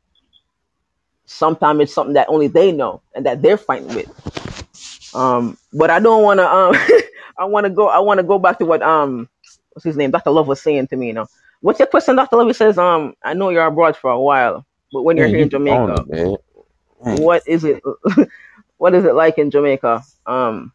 Sometimes 1.34 1.82
it's 1.82 1.93
something 1.93 2.13
that 2.13 2.30
only 2.30 2.48
they 2.48 2.72
know 2.72 3.02
and 3.15 3.26
that 3.26 3.41
they're 3.41 3.58
fighting 3.58 3.93
with. 3.96 4.10
Um, 5.15 5.58
but 5.74 5.89
I 5.89 6.00
don't 6.00 6.24
wanna 6.24 6.43
um 6.43 6.76
I 7.38 7.46
wanna 7.46 7.69
go 7.69 7.88
I 7.88 8.00
wanna 8.00 8.24
go 8.24 8.39
back 8.39 8.60
to 8.60 8.65
what 8.65 8.82
um 8.82 9.30
what's 9.72 9.86
his 9.86 9.98
name, 9.98 10.12
Dr. 10.12 10.32
Love 10.32 10.48
was 10.48 10.62
saying 10.62 10.88
to 10.88 10.96
me, 10.96 11.08
you 11.08 11.13
know. 11.13 11.28
What's 11.62 11.80
your 11.80 11.88
question, 11.88 12.15
Dr. 12.15 12.36
Love? 12.36 12.48
He 12.48 12.54
says, 12.54 12.78
um, 12.78 13.15
I 13.24 13.34
know 13.34 13.50
you're 13.50 13.65
abroad 13.65 13.96
for 13.96 14.12
a 14.12 14.19
while, 14.19 14.65
but 14.91 15.04
when 15.04 15.15
you're 15.17 15.28
Man, 15.28 15.36
here 15.36 15.43
in 15.43 15.50
Jamaica, 15.50 16.06
it. 16.10 16.41
Man. 17.06 17.22
what 17.22 17.43
is 17.48 17.63
it 17.63 17.82
what 18.78 18.93
is 18.93 19.06
it 19.06 19.15
like 19.15 19.38
in 19.38 19.50
Jamaica? 19.50 20.04
Um 20.26 20.72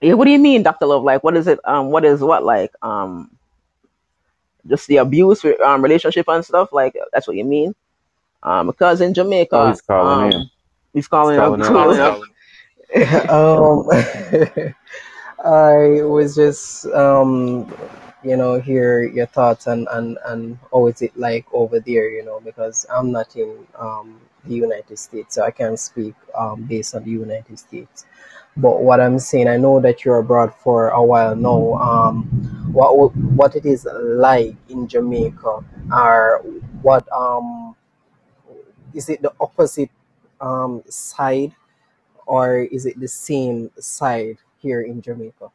yeah, 0.00 0.14
what 0.14 0.24
do 0.24 0.30
you 0.30 0.38
mean, 0.38 0.62
Dr. 0.62 0.86
Love? 0.86 1.04
Like 1.04 1.22
what 1.22 1.36
is 1.36 1.46
it 1.46 1.60
um 1.64 1.90
what 1.90 2.04
is 2.04 2.20
what 2.20 2.44
like 2.44 2.72
um 2.82 3.30
just 4.66 4.86
the 4.88 4.98
abuse 4.98 5.44
um 5.64 5.82
relationship 5.82 6.28
and 6.28 6.44
stuff? 6.44 6.72
Like 6.72 6.96
that's 7.12 7.26
what 7.26 7.36
you 7.36 7.44
mean? 7.44 7.74
Um 8.42 8.66
because 8.68 9.00
in 9.00 9.10
Oh, 9.10 9.14
Jamaica, 9.14 9.66
he's 9.66 9.80
calling 9.80 10.20
um 10.20 10.32
in. 10.32 10.50
he's 10.92 11.08
He's 11.08 11.08
calling 11.08 11.38
up 11.38 11.60
calling 11.60 11.60
calling 11.60 12.00
up. 12.00 12.20
um, 13.30 13.88
I 15.44 16.02
was 16.02 16.34
just, 16.34 16.86
um, 16.86 17.72
you 18.24 18.36
know, 18.36 18.60
hear 18.60 19.02
your 19.02 19.26
thoughts 19.26 19.66
and, 19.66 19.86
and, 19.92 20.18
and 20.26 20.58
how 20.72 20.86
is 20.88 21.02
it 21.02 21.16
like 21.16 21.46
over 21.52 21.80
there, 21.80 22.08
you 22.10 22.24
know, 22.24 22.40
because 22.40 22.86
I'm 22.90 23.12
not 23.12 23.36
in 23.36 23.66
um, 23.78 24.20
the 24.44 24.54
United 24.54 24.98
States, 24.98 25.34
so 25.36 25.42
I 25.44 25.50
can't 25.50 25.78
speak 25.78 26.14
um, 26.36 26.62
based 26.64 26.94
on 26.94 27.04
the 27.04 27.10
United 27.10 27.58
States. 27.58 28.06
But 28.56 28.82
what 28.82 29.00
I'm 29.00 29.18
saying, 29.20 29.48
I 29.48 29.56
know 29.56 29.80
that 29.80 30.04
you're 30.04 30.18
abroad 30.18 30.52
for 30.54 30.88
a 30.88 31.02
while 31.02 31.36
now. 31.36 31.74
Um, 31.74 32.24
what 32.72 33.14
what 33.14 33.54
it 33.54 33.64
is 33.64 33.86
like 33.92 34.56
in 34.68 34.88
Jamaica, 34.88 35.64
or 35.92 36.38
what 36.82 37.06
um, 37.12 37.76
is 38.94 39.08
it 39.08 39.22
the 39.22 39.32
opposite 39.40 39.90
um, 40.40 40.82
side 40.88 41.54
or 42.26 42.60
is 42.60 42.86
it 42.86 42.98
the 43.00 43.08
same 43.08 43.70
side 43.78 44.38
here 44.58 44.82
in 44.82 45.00
Jamaica? 45.00 45.50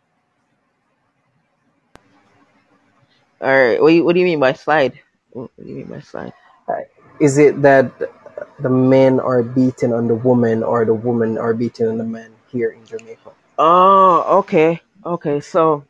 All 3.42 3.50
right, 3.50 3.82
what 3.82 3.90
do 3.90 3.96
you, 3.96 4.04
what 4.06 4.14
do 4.14 4.20
you 4.20 4.26
mean 4.26 4.40
by 4.40 4.54
slide? 4.54 5.00
What 5.32 5.52
do 5.58 5.68
you 5.68 5.76
mean 5.76 5.88
by 5.88 6.00
slide? 6.00 6.34
Uh, 6.68 6.88
Is 7.20 7.38
it 7.38 7.62
that 7.62 7.92
the 8.60 8.70
men 8.70 9.20
are 9.20 9.44
beating 9.44 9.94
on 9.94 10.08
the 10.08 10.16
woman 10.16 10.64
or 10.64 10.86
the 10.86 10.94
woman 10.94 11.38
are 11.38 11.54
beating 11.54 11.88
on 11.88 11.98
the 11.98 12.04
man 12.04 12.32
here 12.50 12.70
in 12.72 12.86
Jamaica? 12.86 13.32
Oh, 13.58 14.40
okay. 14.40 14.82
Okay, 15.06 15.42
so 15.42 15.84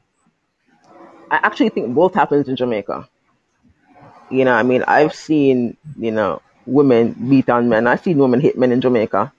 I 1.29 1.37
actually 1.43 1.69
think 1.69 1.93
both 1.93 2.13
happens 2.15 2.47
in 2.47 2.55
Jamaica. 2.55 3.07
You 4.31 4.45
know, 4.45 4.53
I 4.53 4.63
mean, 4.63 4.83
I've 4.87 5.13
seen, 5.13 5.77
you 5.97 6.11
know, 6.11 6.41
women 6.65 7.13
beat 7.29 7.49
on 7.49 7.69
men. 7.69 7.87
I've 7.87 8.01
seen 8.01 8.17
women 8.17 8.39
hit 8.41 8.57
men 8.57 8.71
in 8.71 8.81
Jamaica, 8.81 9.31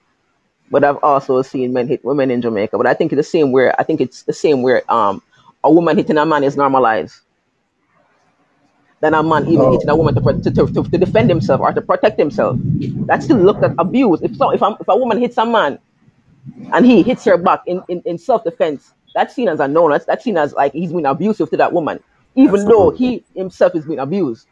but 0.71 0.83
I've 0.83 0.97
also 1.03 1.41
seen 1.41 1.73
men 1.73 1.87
hit 1.87 2.03
women 2.05 2.31
in 2.31 2.41
Jamaica. 2.41 2.77
But 2.77 2.87
I 2.87 2.93
think 2.93 3.11
it's 3.13 3.17
the 3.19 3.23
same 3.23 3.51
where 3.51 3.79
I 3.79 3.83
think 3.83 4.01
it's 4.01 4.23
the 4.23 4.33
same 4.33 4.61
where 4.61 4.89
um 4.91 5.21
a 5.63 5.71
woman 5.71 5.97
hitting 5.97 6.17
a 6.17 6.25
man 6.25 6.43
is 6.43 6.55
normalized 6.57 7.21
than 9.01 9.13
a 9.13 9.23
man 9.23 9.45
even 9.47 9.71
hitting 9.71 9.89
a 9.89 9.95
Oh, 9.95 9.97
woman 9.97 10.15
to, 10.15 10.21
to, 10.51 10.51
to, 10.51 10.83
to, 10.83 10.97
defend 10.97 11.29
himself 11.29 11.61
or 11.61 11.71
to 11.73 11.81
protect 11.81 12.19
himself. 12.19 12.57
That's 13.07 13.25
still 13.25 13.37
looked 13.37 13.63
at 13.63 13.73
abuse. 13.77 14.21
If 14.21 14.35
so, 14.35 14.51
if, 14.51 14.61
a 14.61 14.77
if 14.79 14.87
a 14.87 14.97
woman 14.97 15.19
hits 15.19 15.37
a 15.37 15.45
man 15.45 15.79
and 16.73 16.85
he 16.85 17.03
hits 17.03 17.23
her 17.25 17.37
back 17.37 17.61
in, 17.67 17.83
in, 17.89 18.01
in 18.05 18.17
self 18.17 18.43
defense, 18.43 18.93
that's 19.13 19.35
seen 19.35 19.47
as 19.47 19.59
a 19.59 19.67
no. 19.67 19.89
That's, 19.89 20.05
that's 20.05 20.23
seen 20.23 20.37
as 20.37 20.53
like 20.53 20.73
he's 20.73 20.91
been 20.93 21.05
abusive 21.05 21.49
to 21.51 21.57
that 21.57 21.73
woman, 21.73 21.99
even 22.35 22.67
though 22.67 22.91
he 22.91 23.23
himself 23.35 23.75
is 23.75 23.85
being 23.85 23.99
abused. 23.99 24.47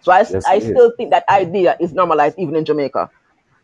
So 0.00 0.12
I, 0.12 0.26
Yes, 0.28 0.44
I 0.46 0.60
still 0.60 0.92
think 0.96 1.10
that 1.10 1.24
idea 1.28 1.76
is 1.80 1.92
normalized 1.94 2.36
even 2.38 2.56
in 2.56 2.64
Jamaica. 2.64 3.10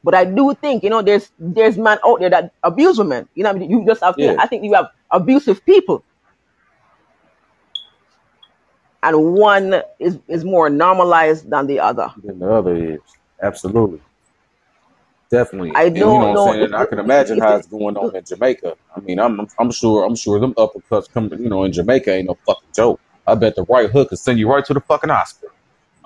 But 0.04 0.14
I 0.14 0.24
do 0.24 0.54
think, 0.54 0.84
you 0.84 0.90
know, 0.90 1.02
there's 1.02 1.30
there's 1.38 1.78
men 1.78 1.98
out 2.06 2.20
there 2.20 2.30
that 2.30 2.52
abuse 2.62 2.98
women. 2.98 3.28
You 3.34 3.44
know, 3.44 3.50
what 3.50 3.56
I 3.56 3.60
mean, 3.60 3.70
you 3.70 3.86
just 3.86 4.02
have 4.02 4.18
to, 4.20 4.22
Yeah. 4.22 4.36
I 4.38 4.46
think 4.48 4.64
you 4.64 4.74
have 4.74 4.88
abusive 5.12 5.64
people, 5.66 6.04
and 9.02 9.34
one 9.34 9.82
is 10.00 10.18
is 10.28 10.44
more 10.44 10.70
normalized 10.70 11.50
than 11.50 11.66
the 11.66 11.80
other. 11.80 12.10
Than 12.24 12.38
the 12.40 12.50
other 12.52 12.76
is. 12.76 13.00
Absolutely. 13.42 14.02
Definitely. 15.30 15.76
I 15.76 15.90
And 15.94 16.12
you 16.12 16.18
know 16.18 16.18
don't 16.18 16.20
what 16.26 16.30
I'm 16.32 16.36
know 16.36 16.52
saying? 16.52 16.64
And 16.64 16.76
I 16.76 16.86
can 16.86 17.00
imagine 17.00 17.38
how 17.40 17.56
it's 17.56 17.68
going 17.68 17.96
on 17.98 18.16
in 18.16 18.24
Jamaica. 18.24 18.76
I 18.96 19.00
mean, 19.00 19.20
I'm 19.20 19.48
I'm 19.58 19.72
sure 19.72 20.06
I'm 20.06 20.16
sure 20.16 20.40
them 20.40 20.54
uppercuts 20.54 21.12
coming, 21.12 21.40
you 21.42 21.50
know, 21.50 21.64
in 21.64 21.72
Jamaica 21.72 22.12
ain't 22.12 22.28
no 22.28 22.38
fucking 22.46 22.70
joke. 22.74 23.00
I 23.26 23.34
bet 23.36 23.56
the 23.56 23.64
right 23.68 23.90
hook 23.90 24.10
could 24.10 24.20
send 24.20 24.38
you 24.40 24.50
right 24.50 24.64
to 24.66 24.74
the 24.74 24.82
fucking 24.82 25.10
hospital. 25.10 25.55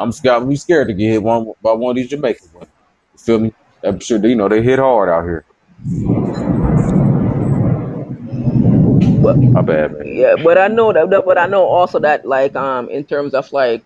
I'm 0.00 0.12
scared 0.12 0.58
scared 0.58 0.88
to 0.88 0.94
get 0.94 1.10
hit 1.12 1.22
one 1.24 1.52
by 1.62 1.72
one 1.74 1.92
of 1.92 1.96
these 1.96 2.10
Jamaican 2.10 2.48
women. 2.54 2.68
You 3.14 3.20
feel 3.20 3.40
me? 3.40 3.54
I'm 3.84 4.00
sure 4.00 4.18
they, 4.18 4.30
you 4.30 4.36
know 4.36 4.48
they 4.48 4.62
hit 4.62 4.80
hard 4.80 5.10
out 5.10 5.24
here. 5.24 5.46
but 9.22 9.36
My 9.52 9.62
bad, 9.62 9.92
man. 9.92 10.06
yeah, 10.06 10.36
but 10.36 10.58
I 10.58 10.68
know 10.68 10.92
that, 10.92 11.10
that- 11.10 11.26
but 11.26 11.38
I 11.38 11.46
know 11.46 11.64
also 11.64 12.00
that 12.00 12.26
like 12.26 12.56
um 12.56 12.90
in 12.90 13.04
terms 13.04 13.34
of 13.34 13.52
like 13.52 13.84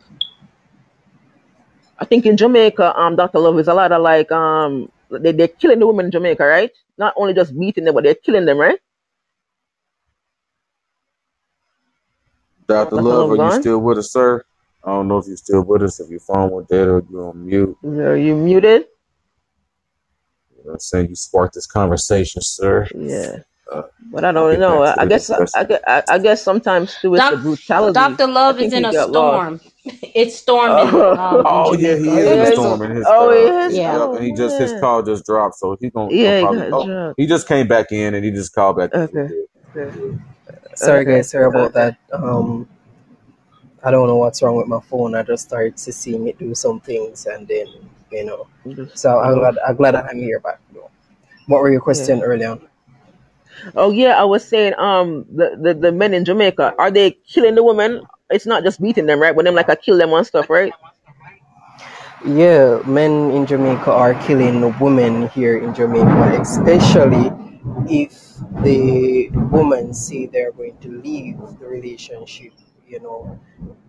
I 1.98 2.04
think 2.06 2.26
in 2.26 2.36
Jamaica, 2.36 2.98
um, 3.00 3.16
Dr. 3.16 3.40
Love 3.40 3.58
is 3.58 3.68
a 3.68 3.74
lot 3.74 3.92
of 3.92 4.02
like 4.02 4.32
um 4.32 4.90
they 5.10 5.32
they're 5.32 5.48
killing 5.48 5.80
the 5.80 5.86
women 5.86 6.06
in 6.06 6.12
Jamaica, 6.12 6.44
right? 6.44 6.72
Not 6.98 7.14
only 7.16 7.34
just 7.34 7.58
beating 7.58 7.84
them, 7.84 7.94
but 7.94 8.04
they're 8.04 8.14
killing 8.16 8.46
them, 8.46 8.58
right? 8.58 8.80
Love, 12.96 13.30
Love 13.30 13.30
are 13.30 13.36
you 13.36 13.50
still 13.50 13.80
with 13.80 13.98
us, 13.98 14.12
sir? 14.12 14.44
I 14.86 14.90
don't 14.90 15.08
know 15.08 15.18
if 15.18 15.26
you're 15.26 15.36
still 15.36 15.62
with 15.64 15.82
us, 15.82 16.00
if 16.00 16.10
your 16.10 16.20
phone 16.20 16.50
went 16.50 16.68
dead 16.68 16.88
or 16.88 17.02
you're 17.10 17.28
on 17.30 17.46
mute. 17.46 17.76
Are 17.84 18.16
you 18.16 18.36
muted? 18.36 18.86
You 20.56 20.58
know 20.58 20.64
what 20.64 20.72
I'm 20.74 20.80
saying? 20.80 21.08
You 21.10 21.16
sparked 21.16 21.54
this 21.54 21.66
conversation, 21.66 22.42
sir. 22.42 22.88
Yeah. 22.94 23.38
Uh, 23.72 23.82
But 24.12 24.24
I 24.24 24.32
don't 24.32 24.60
know. 24.60 24.82
back 24.84 24.98
I 24.98 25.06
guess 25.06 25.30
I, 25.30 25.64
guess 25.64 25.80
I 25.86 26.02
I 26.08 26.18
guess 26.18 26.42
sometimes 26.42 26.96
too 27.00 27.14
it's 27.14 27.30
the 27.30 27.36
brutality. 27.36 27.94
Dr. 27.94 28.26
Love 28.28 28.60
is 28.60 28.72
in 28.72 28.84
a 28.84 28.92
storm. 28.92 29.60
It's 30.14 30.36
storming 30.36 30.94
Oh, 30.94 31.12
um, 31.16 31.42
Oh 31.46 31.74
yeah, 31.74 31.96
he 31.96 32.08
is 32.18 32.26
oh 32.26 32.32
in 32.32 32.40
a 32.40 32.46
storm 32.46 32.82
in 32.82 32.90
his 32.96 33.06
oh 33.06 33.30
uh 33.30 33.32
yeah, 33.32 33.68
Yeah. 33.68 33.98
yep, 33.98 34.10
and 34.14 34.24
he 34.24 34.32
oh 34.32 34.36
just 34.36 34.58
his 34.58 34.72
yeah, 34.72 34.80
call 34.80 35.02
just 35.02 35.26
dropped, 35.26 35.56
so 35.56 35.76
he 35.80 35.90
gonna 35.90 36.14
yeah, 36.14 36.40
he 36.40 36.42
probably 36.42 36.64
oh 36.72 37.14
he 37.16 37.26
just 37.26 37.48
came 37.48 37.68
back 37.68 37.92
in 37.92 38.14
and 38.14 38.24
he 38.24 38.30
just 38.30 38.54
called 38.54 38.76
back 38.78 38.92
Okay, 38.94 39.28
okay, 39.76 40.18
sorry 40.74 41.04
okay, 41.04 41.12
guys, 41.16 41.30
sorry 41.30 41.46
about 41.46 41.72
okay. 41.72 41.74
that. 41.74 41.98
Um, 42.12 42.68
I 43.84 43.90
don't 43.90 44.08
know 44.08 44.16
what's 44.16 44.42
wrong 44.42 44.56
with 44.56 44.66
my 44.66 44.80
phone. 44.80 45.14
I 45.14 45.22
just 45.22 45.44
started 45.44 45.76
to 45.76 45.92
see 45.92 46.16
me 46.18 46.32
do 46.32 46.54
some 46.54 46.80
things, 46.80 47.26
and 47.26 47.46
then 47.46 47.66
you 48.10 48.24
know. 48.24 48.46
So 48.94 49.20
I'm 49.20 49.38
glad 49.38 49.58
I'm 49.66 49.76
glad 49.76 49.94
I'm 49.94 50.18
here 50.18 50.40
back. 50.40 50.58
Though. 50.72 50.90
What 51.46 51.60
were 51.60 51.70
your 51.70 51.80
yeah. 51.80 51.84
question 51.84 52.22
earlier? 52.22 52.58
Oh 53.76 53.90
yeah, 53.90 54.20
I 54.20 54.24
was 54.24 54.46
saying, 54.46 54.74
um, 54.78 55.26
the, 55.30 55.56
the 55.60 55.74
the 55.74 55.92
men 55.92 56.14
in 56.14 56.24
Jamaica 56.24 56.74
are 56.78 56.90
they 56.90 57.12
killing 57.12 57.54
the 57.54 57.62
women? 57.62 58.02
It's 58.30 58.46
not 58.46 58.64
just 58.64 58.80
beating 58.80 59.06
them, 59.06 59.20
right? 59.20 59.36
But 59.36 59.44
them 59.44 59.54
like 59.54 59.68
I 59.68 59.74
kill 59.74 59.98
them 59.98 60.12
and 60.12 60.26
stuff, 60.26 60.48
right? 60.48 60.72
Yeah, 62.24 62.80
men 62.86 63.30
in 63.32 63.44
Jamaica 63.44 63.92
are 63.92 64.14
killing 64.24 64.78
women 64.78 65.28
here 65.28 65.58
in 65.58 65.74
Jamaica, 65.74 66.40
especially 66.40 67.30
if 67.86 68.16
the 68.64 69.28
woman 69.52 69.92
say 69.92 70.24
they're 70.24 70.52
going 70.52 70.78
to 70.78 71.02
leave 71.02 71.36
the 71.60 71.66
relationship. 71.66 72.52
You 72.94 73.00
know, 73.00 73.40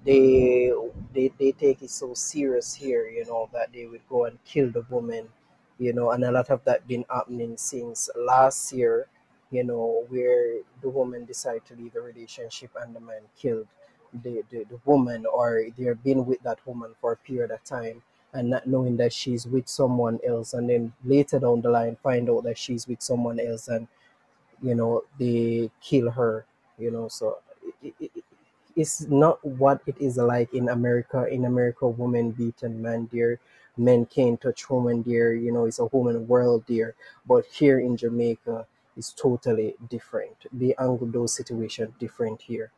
they 0.06 0.72
they 1.14 1.28
they 1.40 1.52
take 1.54 1.82
it 1.82 1.92
so 1.92 2.14
serious 2.14 2.74
here. 2.74 3.08
You 3.08 3.26
know 3.26 3.50
that 3.54 3.72
they 3.74 3.86
would 3.86 4.06
go 4.10 4.26
and 4.26 4.38
kill 4.46 4.70
the 4.72 4.86
woman. 4.90 5.30
You 5.78 5.94
know, 5.94 6.12
and 6.12 6.24
a 6.24 6.32
lot 6.32 6.50
of 6.50 6.64
that 6.66 6.88
been 6.88 7.06
happening 7.10 7.58
since 7.58 8.10
last 8.16 8.72
year. 8.74 9.08
You 9.52 9.64
know, 9.64 10.06
where 10.10 10.62
the 10.82 10.90
woman 10.90 11.26
decided 11.26 11.66
to 11.68 11.76
leave 11.76 11.94
the 11.94 12.02
relationship 12.02 12.72
and 12.82 12.96
the 12.96 13.00
man 13.00 13.22
killed 13.38 13.68
the, 14.24 14.44
the, 14.50 14.64
the 14.66 14.80
woman, 14.86 15.26
or 15.26 15.64
they've 15.78 16.02
been 16.04 16.26
with 16.26 16.42
that 16.44 16.66
woman 16.66 16.96
for 17.00 17.12
a 17.14 17.18
period 17.18 17.52
of 17.52 17.64
time 17.64 18.02
and 18.34 18.50
not 18.50 18.68
knowing 18.68 18.98
that 18.98 19.14
she's 19.14 19.46
with 19.46 19.68
someone 19.68 20.20
else 20.28 20.54
and 20.54 20.70
then 20.70 20.92
later 21.06 21.40
down 21.40 21.62
the 21.62 21.70
line 21.70 21.96
find 22.04 22.30
out 22.30 22.44
that 22.44 22.58
she's 22.58 22.86
with 22.88 23.02
someone 23.02 23.40
else 23.40 23.70
and 23.70 23.88
you 24.62 24.76
know 24.76 25.04
they 25.20 25.70
kill 25.82 26.10
her 26.12 26.46
you 26.78 26.92
know 26.92 27.08
so 27.08 27.40
it's 28.76 29.02
not 29.04 29.44
what 29.46 29.82
it 29.88 29.96
is 30.00 30.18
like 30.18 30.54
in 30.54 30.70
america 30.70 31.26
in 31.28 31.46
america 31.46 31.88
women 31.88 32.32
beat 32.32 32.64
and 32.64 32.82
man 32.82 33.10
there 33.12 33.40
men 33.78 34.06
can't 34.06 34.42
touch 34.42 34.70
women 34.70 35.04
there 35.04 35.34
you 35.34 35.52
know 35.52 35.66
it's 35.66 35.80
a 35.80 35.86
woman 35.86 36.28
world 36.28 36.64
there 36.68 36.96
but 37.28 37.46
here 37.48 37.80
in 37.80 37.98
jamaica 37.98 38.66
it's 38.98 39.12
totally 39.14 39.76
different 39.90 40.36
the 40.54 40.76
angle 40.80 41.08
those 41.08 41.34
situations 41.34 41.92
different 42.00 42.42
here 42.42 42.72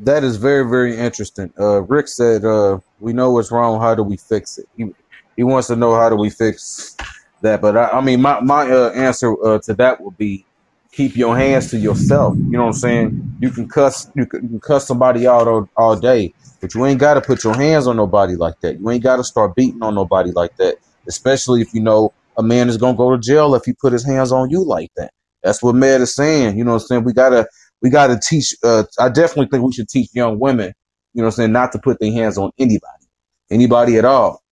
That 0.00 0.24
is 0.24 0.36
very, 0.36 0.68
very 0.68 0.96
interesting. 0.96 1.52
Uh, 1.58 1.82
Rick 1.82 2.08
said, 2.08 2.44
uh, 2.44 2.78
"We 3.00 3.12
know 3.14 3.32
what's 3.32 3.50
wrong. 3.52 3.80
How 3.80 3.94
do 3.94 4.02
we 4.02 4.16
fix 4.16 4.58
it?" 4.58 4.66
He 4.76 4.92
he 5.36 5.42
wants 5.44 5.68
to 5.68 5.76
know 5.76 5.94
how 5.94 6.10
do 6.10 6.16
we 6.16 6.30
fix 6.30 6.96
that. 7.44 7.62
But 7.62 7.78
I, 7.78 7.90
I 7.90 8.02
mean, 8.02 8.22
my 8.22 8.40
my 8.42 8.70
uh, 8.70 8.90
answer 8.92 9.34
uh, 9.46 9.60
to 9.60 9.74
that 9.76 10.02
would 10.02 10.18
be 10.18 10.46
keep 10.92 11.16
your 11.16 11.38
hands 11.38 11.70
to 11.72 11.78
yourself. 11.78 12.36
You 12.36 12.58
know 12.58 12.62
what 12.62 12.68
I'm 12.68 12.74
saying? 12.74 13.36
You 13.40 13.50
can 13.50 13.68
cuss 13.68 14.08
you 14.16 14.26
can, 14.26 14.44
you 14.44 14.50
can 14.50 14.60
cuss 14.60 14.88
somebody 14.88 15.28
out 15.28 15.48
all, 15.48 15.70
all 15.76 15.96
day, 15.96 16.34
but 16.60 16.74
you 16.74 16.86
ain't 16.86 17.00
got 17.00 17.14
to 17.16 17.22
put 17.22 17.44
your 17.44 17.56
hands 17.56 17.88
on 17.88 17.96
nobody 17.96 18.36
like 18.36 18.56
that. 18.62 18.80
You 18.80 18.90
ain't 18.90 19.04
got 19.04 19.18
to 19.18 19.24
start 19.24 19.56
beating 19.56 19.82
on 19.82 19.96
nobody 19.96 20.32
like 20.32 20.56
that. 20.58 20.76
Especially 21.08 21.62
if 21.62 21.74
you 21.74 21.82
know 21.82 22.12
a 22.38 22.44
man 22.44 22.68
is 22.70 22.78
gonna 22.78 22.98
go 22.98 23.12
to 23.16 23.18
jail 23.22 23.54
if 23.56 23.64
he 23.66 23.74
put 23.74 23.94
his 23.94 24.06
hands 24.06 24.32
on 24.32 24.50
you 24.50 24.64
like 24.64 24.90
that. 24.96 25.12
That's 25.44 25.62
what 25.62 25.76
Med 25.76 26.02
is 26.02 26.14
saying. 26.16 26.58
You 26.58 26.64
know 26.64 26.72
what 26.74 26.82
I'm 26.82 26.88
saying? 26.88 27.04
We 27.04 27.14
gotta 27.14 27.48
we 27.82 27.90
gotta 27.90 28.20
teach. 28.20 28.54
Uh, 28.64 28.84
I 29.00 29.10
definitely 29.10 29.48
think 29.48 29.64
we 29.64 29.74
should 29.74 29.90
teach 29.90 30.10
young 30.14 30.40
women. 30.40 30.74
You 31.14 31.22
know 31.22 31.26
what 31.28 31.34
I'm 31.34 31.36
saying? 31.36 31.52
Not 31.52 31.72
to 31.72 31.80
put 31.80 32.00
their 32.00 32.12
hands 32.12 32.38
on 32.38 32.52
anybody, 32.58 33.06
anybody 33.50 33.98
at 33.98 34.06
all. 34.06 34.43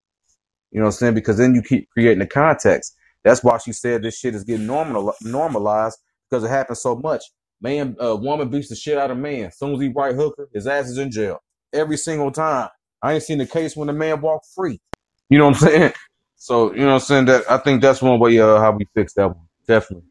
You 0.73 0.81
know 0.81 0.87
what 0.87 0.95
I'm 0.95 0.99
saying? 0.99 1.15
Because 1.15 1.37
then 1.37 1.55
you 1.55 1.63
keep 1.63 1.89
creating 1.91 2.19
the 2.19 2.27
context. 2.27 2.95
That's 3.25 3.43
why 3.43 3.59
she 3.59 3.73
said 3.73 4.03
this 4.03 4.19
shit 4.19 4.35
is 4.35 4.45
getting 4.45 4.67
normal 4.67 5.15
normalized 5.23 5.99
because 6.29 6.45
it 6.45 6.49
happens 6.49 6.81
so 6.81 6.97
much. 6.97 7.23
Man, 7.61 7.97
uh, 8.03 8.17
woman 8.17 8.49
beats 8.49 8.69
the 8.69 8.77
shit 8.77 8.99
out 8.99 9.11
of 9.11 9.19
man. 9.19 9.45
As 9.47 9.59
soon 9.59 9.75
as 9.75 9.81
he 9.81 9.89
right 9.95 10.15
hooker, 10.15 10.49
his 10.53 10.67
ass 10.67 10.89
is 10.89 10.99
in 10.99 11.11
jail 11.11 11.39
every 11.73 11.97
single 11.97 12.31
time. 12.31 12.69
I 13.03 13.15
ain't 13.15 13.23
seen 13.23 13.41
a 13.41 13.47
case 13.47 13.77
when 13.77 13.87
the 13.87 13.93
man 13.93 14.21
walked 14.21 14.47
free. 14.55 14.81
You 15.29 15.39
know 15.39 15.47
what 15.47 15.63
I'm 15.63 15.69
saying? 15.69 15.93
So 16.37 16.73
you 16.73 16.81
know 16.81 16.87
what 16.87 16.93
I'm 16.95 17.01
saying 17.01 17.25
that 17.27 17.51
I 17.51 17.57
think 17.59 17.81
that's 17.81 18.01
one 18.01 18.19
way 18.19 18.39
uh, 18.39 18.59
how 18.59 18.73
we 18.73 18.87
fix 18.95 19.13
that 19.15 19.29
one. 19.29 19.47
Definitely. 19.67 20.07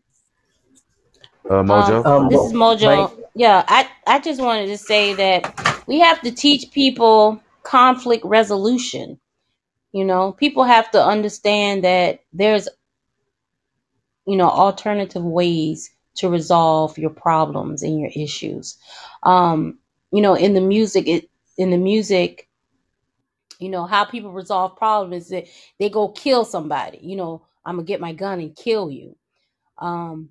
Uh, 1.50 1.62
Um, 1.68 2.00
Mojo. 2.04 2.06
um 2.06 2.28
this 2.28 2.44
is 2.44 2.54
my 2.80 2.96
Mojo. 2.96 3.12
Yeah, 3.34 3.64
I 3.68 3.88
I 4.06 4.20
just 4.20 4.40
wanted 4.40 4.66
to 4.68 4.78
say 4.78 5.14
that 5.14 5.84
we 5.86 6.00
have 6.00 6.22
to 6.22 6.32
teach 6.32 6.70
people 6.72 7.42
conflict 7.64 8.24
resolution. 8.24 9.20
You 9.92 10.04
know, 10.04 10.32
people 10.32 10.64
have 10.64 10.90
to 10.92 11.04
understand 11.04 11.84
that 11.84 12.20
there's 12.32 12.68
you 14.26 14.36
know 14.36 14.48
alternative 14.48 15.24
ways 15.24 15.90
to 16.14 16.28
resolve 16.28 16.98
your 16.98 17.10
problems 17.10 17.82
and 17.82 18.00
your 18.00 18.10
issues. 18.14 18.78
Um, 19.22 19.78
you 20.12 20.20
know, 20.22 20.34
in 20.34 20.54
the 20.54 20.60
music, 20.60 21.08
it 21.08 21.30
in 21.58 21.70
the 21.70 21.78
music, 21.78 22.48
you 23.58 23.68
know 23.68 23.84
how 23.86 24.04
people 24.04 24.32
resolve 24.32 24.76
problems 24.76 25.24
is 25.24 25.30
that 25.30 25.46
they 25.78 25.90
go 25.90 26.08
kill 26.08 26.44
somebody. 26.44 26.98
You 27.02 27.16
know, 27.16 27.46
I'm 27.64 27.76
gonna 27.76 27.86
get 27.86 28.00
my 28.00 28.12
gun 28.12 28.40
and 28.40 28.56
kill 28.56 28.90
you. 28.90 29.16
Um, 29.78 30.30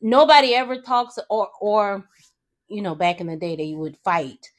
nobody 0.00 0.54
ever 0.54 0.80
talks 0.80 1.18
or 1.28 1.48
or 1.60 2.08
you 2.68 2.82
know 2.82 2.94
back 2.94 3.20
in 3.20 3.26
the 3.26 3.36
day 3.36 3.56
they 3.56 3.74
would 3.74 3.96
fight 3.98 4.50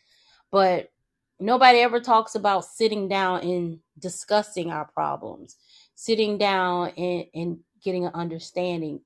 but 0.51 0.91
nobody 1.39 1.79
ever 1.79 1.99
talks 1.99 2.35
about 2.35 2.65
sitting 2.65 3.07
down 3.07 3.41
and 3.41 3.79
discussing 3.99 4.71
our 4.71 4.85
problems 4.85 5.55
sitting 5.95 6.37
down 6.37 6.89
and, 6.97 7.25
and 7.33 7.59
getting 7.83 8.05
an 8.05 8.11
understanding 8.13 9.01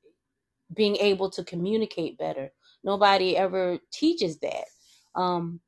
being 0.76 0.96
able 0.98 1.30
to 1.30 1.44
communicate 1.44 2.18
better. 2.18 2.52
Nobody 2.84 3.36
ever 3.38 3.80
teaches 3.92 4.38
that. 4.40 4.66
Um 5.16 5.60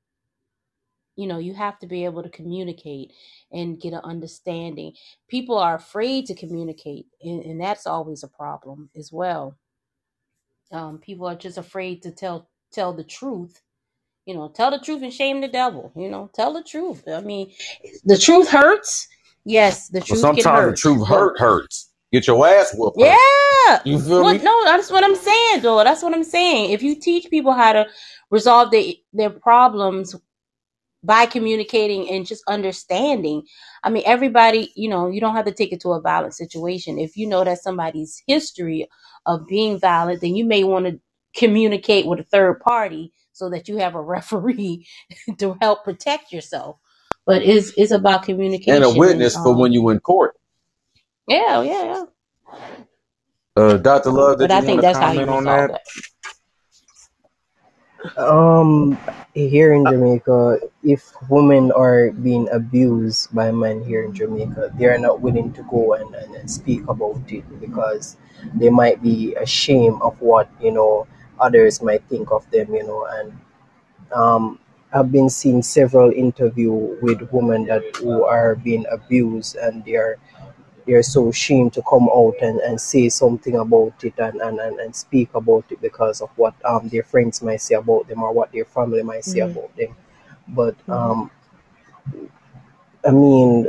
you 1.15 1.27
know 1.27 1.39
you 1.39 1.53
have 1.53 1.79
to 1.79 1.87
be 1.87 2.05
able 2.05 2.21
to 2.21 2.29
communicate 2.29 3.13
and 3.51 3.79
get 3.79 3.93
an 3.93 4.01
understanding. 4.03 4.93
People 5.27 5.57
are 5.57 5.75
afraid 5.75 6.25
to 6.27 6.35
communicate 6.35 7.07
and, 7.23 7.43
and 7.43 7.59
that's 7.61 7.87
always 7.87 8.23
a 8.23 8.27
problem 8.27 8.89
as 8.95 9.11
well. 9.11 9.57
Um 10.71 10.99
people 10.99 11.27
are 11.27 11.35
just 11.35 11.57
afraid 11.57 12.03
to 12.03 12.11
tell 12.11 12.49
tell 12.71 12.93
the 12.93 13.03
truth 13.03 13.61
you 14.25 14.33
know 14.33 14.47
tell 14.49 14.71
the 14.71 14.79
truth 14.79 15.01
and 15.03 15.13
shame 15.13 15.41
the 15.41 15.47
devil 15.47 15.91
you 15.95 16.09
know 16.09 16.29
tell 16.33 16.53
the 16.53 16.63
truth 16.63 17.03
i 17.07 17.21
mean 17.21 17.51
the 18.05 18.17
truth 18.17 18.49
hurts 18.49 19.07
yes 19.45 19.89
the 19.89 20.01
truth 20.01 20.21
can 20.21 20.35
sometimes 20.41 20.71
the 20.71 20.77
truth 20.77 21.07
hurt 21.07 21.39
hurts. 21.39 21.91
Get 22.11 22.27
your 22.27 22.47
ass 22.47 22.73
whooped 22.75 22.99
hurt. 22.99 23.07
yeah 23.07 23.79
You 23.83 23.99
feel 23.99 24.21
what 24.23 24.37
me? 24.37 24.43
no 24.43 24.63
that's 24.65 24.89
what 24.89 25.03
i'm 25.03 25.15
saying 25.15 25.61
though 25.61 25.83
that's 25.83 26.01
what 26.01 26.13
i'm 26.13 26.23
saying 26.23 26.71
if 26.71 26.81
you 26.81 26.95
teach 26.99 27.29
people 27.29 27.51
how 27.53 27.73
to 27.73 27.87
resolve 28.29 28.71
their 28.71 28.93
their 29.13 29.29
problems 29.29 30.15
by 31.03 31.25
communicating 31.27 32.09
and 32.09 32.25
just 32.25 32.43
understanding. 32.47 33.43
I 33.83 33.89
mean, 33.91 34.03
everybody, 34.05 34.71
you 34.75 34.89
know, 34.89 35.07
you 35.07 35.21
don't 35.21 35.35
have 35.35 35.45
to 35.45 35.51
take 35.51 35.71
it 35.71 35.79
to 35.81 35.89
a 35.91 36.01
violent 36.01 36.33
situation. 36.33 36.97
If 36.97 37.15
you 37.15 37.27
know 37.27 37.43
that 37.43 37.59
somebody's 37.61 38.23
history 38.25 38.87
of 39.27 39.45
being 39.47 39.79
violent, 39.79 40.21
then 40.21 40.35
you 40.35 40.45
may 40.45 40.63
want 40.63 40.87
to 40.87 40.99
communicate 41.37 42.07
with 42.07 42.19
a 42.19 42.23
third 42.23 42.59
party 42.59 43.13
so 43.35 43.49
that 43.49 43.67
you 43.67 43.77
have 43.77 43.95
a 43.95 44.01
referee 44.15 44.87
to 45.37 45.57
help 45.61 45.83
protect 45.83 46.31
yourself. 46.31 46.77
But 47.25 47.43
it's 47.43 47.73
it's 47.77 47.91
about 47.91 48.23
communication 48.23 48.75
And 48.75 48.83
a 48.83 48.89
communication 48.89 49.21
and 49.21 49.21
witness 49.21 49.37
for 49.37 49.53
when 49.55 49.71
um 49.71 49.73
you 49.73 49.89
in 49.89 49.99
court. 49.99 50.35
yeah, 51.27 51.61
yeah, 51.61 51.83
yeah. 51.85 52.05
Uh, 53.55 53.77
Dr. 53.77 54.11
Love, 54.11 54.39
But 54.39 54.51
did 54.51 54.53
you 54.53 54.61
I 54.61 54.61
think 54.61 54.81
to 54.81 54.83
that's 54.83 54.99
how 54.99 55.11
you 55.11 55.25
comment 55.25 55.29
on 55.29 55.45
resolve 55.45 55.45
that? 55.45 55.71
it. 55.71 55.81
Um, 58.17 58.97
here 59.33 59.73
in 59.73 59.87
Jamaica, 59.87 60.59
if 60.83 61.11
women 61.29 61.71
are 61.71 62.11
being 62.11 62.47
abused 62.51 63.33
by 63.35 63.51
men 63.51 63.83
here 63.83 64.03
in 64.03 64.13
Jamaica, 64.13 64.73
they 64.77 64.85
are 64.85 64.99
not 64.99 65.21
willing 65.21 65.51
to 65.53 65.63
go 65.63 65.93
and, 65.95 66.13
and, 66.15 66.35
and 66.35 66.49
speak 66.51 66.87
about 66.87 67.21
it 67.31 67.43
because 67.59 68.17
they 68.55 68.69
might 68.69 69.01
be 69.03 69.35
ashamed 69.35 70.01
of 70.01 70.21
what 70.21 70.49
you 70.61 70.71
know 70.71 71.07
others 71.39 71.81
might 71.81 72.03
think 72.09 72.31
of 72.31 72.49
them, 72.51 72.73
you 72.75 72.83
know. 72.83 73.05
And 73.05 73.33
um, 74.13 74.59
I've 74.93 75.11
been 75.11 75.29
seeing 75.29 75.61
several 75.63 76.11
interview 76.11 76.71
with 77.01 77.29
women 77.31 77.65
that 77.67 77.83
who 77.97 78.23
are 78.23 78.55
being 78.55 78.85
abused, 78.91 79.55
and 79.57 79.83
they 79.85 79.95
are 79.95 80.17
they're 80.87 81.03
so 81.03 81.29
ashamed 81.29 81.73
to 81.73 81.81
come 81.89 82.09
out 82.13 82.35
and, 82.41 82.59
and 82.61 82.79
say 82.79 83.09
something 83.09 83.55
about 83.57 83.93
it 84.03 84.13
and, 84.19 84.41
and, 84.41 84.59
and, 84.59 84.79
and 84.79 84.95
speak 84.95 85.29
about 85.33 85.65
it 85.71 85.81
because 85.81 86.21
of 86.21 86.29
what 86.37 86.55
um 86.65 86.89
their 86.89 87.03
friends 87.03 87.41
might 87.41 87.61
say 87.61 87.75
about 87.75 88.07
them 88.07 88.23
or 88.23 88.33
what 88.33 88.51
their 88.51 88.65
family 88.65 89.03
might 89.03 89.25
say 89.25 89.41
hmm 89.41 89.47
about 89.51 89.75
them. 89.77 89.95
But 90.49 90.75
hmm 90.85 90.93
um 90.93 91.31
I 93.05 93.11
mean 93.11 93.67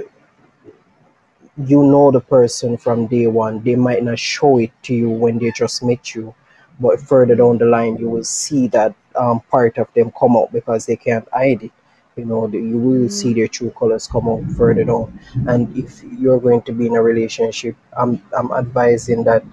you 1.66 1.82
know 1.82 2.10
the 2.10 2.20
person 2.20 2.76
from 2.76 3.06
day 3.06 3.26
one. 3.26 3.62
They 3.62 3.76
might 3.76 4.02
not 4.02 4.18
show 4.18 4.58
it 4.58 4.70
to 4.84 4.94
you 4.94 5.10
when 5.10 5.38
they 5.38 5.50
just 5.50 5.82
met 5.82 6.14
you, 6.14 6.34
but 6.80 7.00
further 7.00 7.34
down 7.36 7.58
the 7.58 7.64
line, 7.66 7.96
you 7.96 8.08
will 8.08 8.24
see 8.24 8.68
that 8.68 8.94
um, 9.16 9.40
part 9.50 9.78
of 9.78 9.92
them 9.94 10.12
come 10.18 10.36
out 10.36 10.52
because 10.52 10.86
they 10.86 10.96
can't 10.96 11.26
hide 11.32 11.62
it. 11.64 11.72
You 12.16 12.24
know, 12.24 12.48
you 12.48 12.78
will 12.78 13.08
see 13.10 13.32
hmm 13.32 13.34
their 13.34 13.48
true 13.48 13.70
colors 13.70 14.06
come 14.06 14.28
out 14.28 14.44
further 14.56 14.84
down. 14.84 15.18
And 15.46 15.76
if 15.76 16.02
you're 16.18 16.40
going 16.40 16.62
to 16.62 16.72
be 16.72 16.86
in 16.86 16.96
a 16.96 17.02
relationship, 17.02 17.76
I'm 17.96 18.22
I'm 18.36 18.50
advising 18.52 19.24
that 19.24 19.44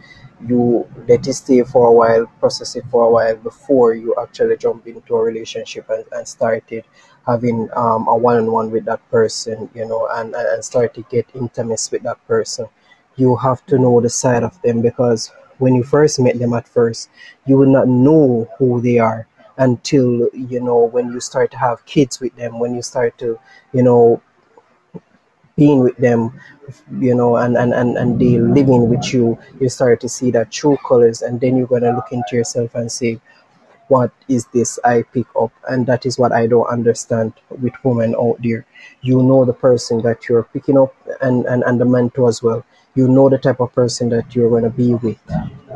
you 0.47 0.87
let 1.07 1.25
it 1.27 1.33
stay 1.33 1.63
for 1.63 1.87
a 1.87 1.91
while, 1.91 2.25
process 2.39 2.75
it 2.75 2.83
for 2.91 3.05
a 3.05 3.09
while 3.09 3.35
before 3.37 3.93
you 3.93 4.15
actually 4.21 4.57
jump 4.57 4.85
into 4.87 5.15
a 5.15 5.23
relationship 5.23 5.89
and, 5.89 6.03
and 6.11 6.27
start 6.27 6.63
it 6.69 6.85
having 7.25 7.69
um, 7.73 8.07
a 8.09 8.17
one-on-one 8.17 8.69
with 8.69 8.83
that 8.85 8.99
person, 9.09 9.69
you 9.73 9.85
know, 9.85 10.07
and, 10.11 10.35
and 10.35 10.47
and 10.47 10.65
start 10.65 10.93
to 10.93 11.01
get 11.09 11.25
intimate 11.33 11.87
with 11.91 12.03
that 12.03 12.19
person. 12.27 12.67
You 13.15 13.35
have 13.37 13.65
to 13.67 13.77
know 13.77 14.01
the 14.01 14.09
side 14.09 14.43
of 14.43 14.61
them 14.61 14.81
because 14.81 15.31
when 15.57 15.75
you 15.75 15.83
first 15.83 16.19
met 16.19 16.39
them 16.39 16.53
at 16.53 16.67
first, 16.67 17.09
you 17.45 17.57
will 17.57 17.71
not 17.71 17.87
know 17.87 18.49
who 18.57 18.81
they 18.81 18.99
are 18.99 19.27
until, 19.57 20.29
you 20.33 20.59
know, 20.59 20.85
when 20.85 21.11
you 21.11 21.19
start 21.19 21.51
to 21.51 21.57
have 21.57 21.85
kids 21.85 22.19
with 22.19 22.35
them, 22.35 22.59
when 22.59 22.73
you 22.75 22.81
start 22.81 23.17
to, 23.19 23.39
you 23.71 23.83
know, 23.83 24.21
being 25.55 25.81
with 25.81 25.97
them, 25.97 26.39
you 26.99 27.13
know, 27.13 27.37
and, 27.37 27.55
and, 27.57 27.73
and, 27.73 27.97
and 27.97 28.19
they 28.19 28.39
living 28.39 28.89
with 28.89 29.13
you, 29.13 29.37
you 29.59 29.69
start 29.69 30.01
to 30.01 30.09
see 30.09 30.31
that 30.31 30.51
true 30.51 30.77
colors 30.87 31.21
and 31.21 31.39
then 31.39 31.55
you're 31.55 31.67
gonna 31.67 31.93
look 31.93 32.11
into 32.11 32.35
yourself 32.35 32.73
and 32.73 32.91
say, 32.91 33.19
what 33.87 34.11
is 34.27 34.47
this 34.47 34.79
I 34.83 35.03
pick 35.03 35.27
up? 35.39 35.51
And 35.69 35.85
that 35.85 36.05
is 36.05 36.17
what 36.17 36.31
I 36.31 36.47
don't 36.47 36.65
understand 36.67 37.33
with 37.49 37.73
women 37.83 38.15
out 38.15 38.37
there. 38.41 38.65
You 39.01 39.21
know 39.21 39.45
the 39.45 39.53
person 39.53 40.01
that 40.01 40.27
you're 40.27 40.43
picking 40.43 40.77
up 40.77 40.95
and, 41.21 41.45
and, 41.45 41.63
and 41.63 41.79
the 41.79 41.85
man 41.85 42.09
too 42.09 42.27
as 42.27 42.41
well. 42.41 42.65
You 42.95 43.07
know 43.07 43.29
the 43.29 43.37
type 43.37 43.59
of 43.59 43.73
person 43.73 44.09
that 44.09 44.35
you're 44.35 44.49
gonna 44.49 44.69
be 44.69 44.93
with. 44.95 45.17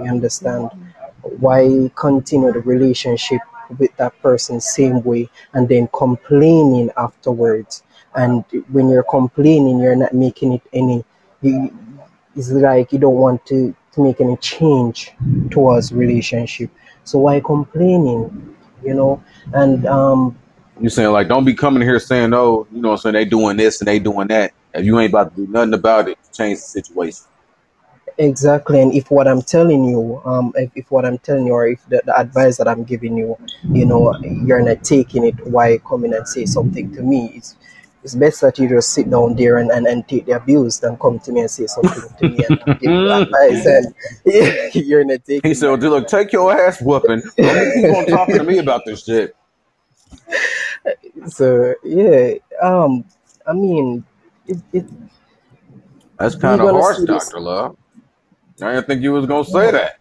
You 0.04 0.10
understand? 0.10 0.70
Why 1.22 1.92
continue 1.96 2.52
the 2.54 2.62
relationship 2.62 3.42
with 3.78 3.96
that 3.98 4.20
person 4.22 4.62
same 4.62 5.04
way 5.04 5.30
and 5.54 5.68
then 5.68 5.90
complaining 5.94 6.92
afterwards? 6.96 7.84
And 8.16 8.46
when 8.72 8.90
you're 8.90 9.04
complaining, 9.04 9.80
you're 9.80 9.96
not 9.96 10.14
making 10.14 10.54
it 10.54 10.62
any 10.74 11.04
you, 11.42 11.72
it's 12.36 12.50
like 12.50 12.94
you 12.94 13.00
don't 13.00 13.16
want 13.16 13.46
to, 13.48 13.76
to 13.94 14.02
make 14.02 14.22
any 14.22 14.38
change 14.38 15.12
towards 15.50 15.92
relationship. 15.92 16.70
So 17.04 17.20
why 17.20 17.40
complaining? 17.40 18.56
You 18.84 18.94
know, 18.94 19.24
and 19.54 19.86
um, 19.88 20.38
You 20.80 20.90
saying 20.90 21.12
like 21.12 21.28
don't 21.28 21.46
be 21.46 21.54
coming 21.54 21.82
here 21.82 22.00
saying 22.00 22.34
oh 22.34 22.68
you 22.72 22.82
know 22.82 22.90
what 22.90 22.96
I'm 22.96 23.00
saying 23.00 23.14
they 23.14 23.26
doing 23.26 23.58
this 23.58 23.82
and 23.82 23.88
they 23.88 24.00
doing 24.00 24.28
that 24.28 24.54
if 24.78 24.86
you 24.86 25.00
ain't 25.00 25.12
about 25.12 25.36
to 25.36 25.46
do 25.46 25.52
nothing 25.52 25.74
about 25.74 26.08
it 26.10 26.18
change 26.34 26.60
the 26.60 26.66
situation. 26.66 27.26
Exactly, 28.20 28.82
and 28.82 28.94
if 28.94 29.12
what 29.12 29.28
I'm 29.28 29.44
telling 29.44 29.86
you, 29.86 30.22
um, 30.26 30.52
if, 30.56 30.72
if 30.76 30.92
what 30.92 31.06
I'm 31.06 31.20
telling 31.20 31.46
you, 31.46 31.54
or 31.54 31.68
if 31.68 31.86
the, 31.88 32.02
the 32.04 32.20
advice 32.20 32.58
that 32.58 32.68
I'm 32.68 32.84
giving 32.84 33.16
you, 33.16 33.38
you 33.72 33.86
know, 33.86 34.18
you're 34.22 34.62
not 34.62 34.84
taking 34.84 35.24
it, 35.24 35.36
why 35.46 35.78
come 35.80 36.04
in 36.04 36.14
and 36.14 36.28
say 36.28 36.46
something 36.46 36.94
to 36.96 37.04
me? 37.04 37.34
It's 37.36 37.56
it's 38.04 38.16
best 38.16 38.42
that 38.42 38.58
you 38.58 38.70
just 38.70 38.94
sit 38.94 39.10
down 39.10 39.36
there 39.36 39.58
and, 39.58 39.70
and, 39.70 39.86
and 39.86 40.08
take 40.08 40.26
the 40.26 40.32
abuse 40.32 40.80
than 40.80 40.98
come 40.98 41.20
to 41.20 41.32
me 41.32 41.42
and 41.42 41.52
say 41.52 41.68
something 41.68 42.04
to 42.18 42.30
me 42.30 42.46
and, 42.48 42.64
and 42.66 42.80
give 42.80 42.92
me 42.92 43.10
advice, 43.22 43.66
and 43.66 43.94
you're 44.74 45.04
not 45.04 45.20
He 45.28 45.42
taking 45.42 45.54
said, 45.54 45.68
my 45.68 45.76
well, 45.76 45.90
look, 45.90 46.08
take 46.08 46.32
your 46.32 46.52
ass 46.52 46.82
whooping. 46.82 47.22
Don't 47.38 47.74
keep 47.74 47.96
on 47.96 48.06
talking 48.08 48.38
to 48.38 48.44
me 48.44 48.58
about 48.60 48.84
this 48.86 49.04
shit. 49.04 49.36
So 51.28 51.76
yeah, 51.84 52.36
um, 52.62 53.04
I 53.46 53.54
mean, 53.54 54.06
it, 54.48 54.58
it 54.74 54.86
That's 56.18 56.36
kind 56.36 56.62
of 56.62 56.70
harsh. 56.70 57.00
Doctor 57.06 57.40
Love. 57.40 57.78
I 58.62 58.74
didn't 58.74 58.88
think 58.88 59.02
you 59.02 59.14
was 59.14 59.26
gonna 59.26 59.46
say 59.46 59.72
that. 59.72 60.00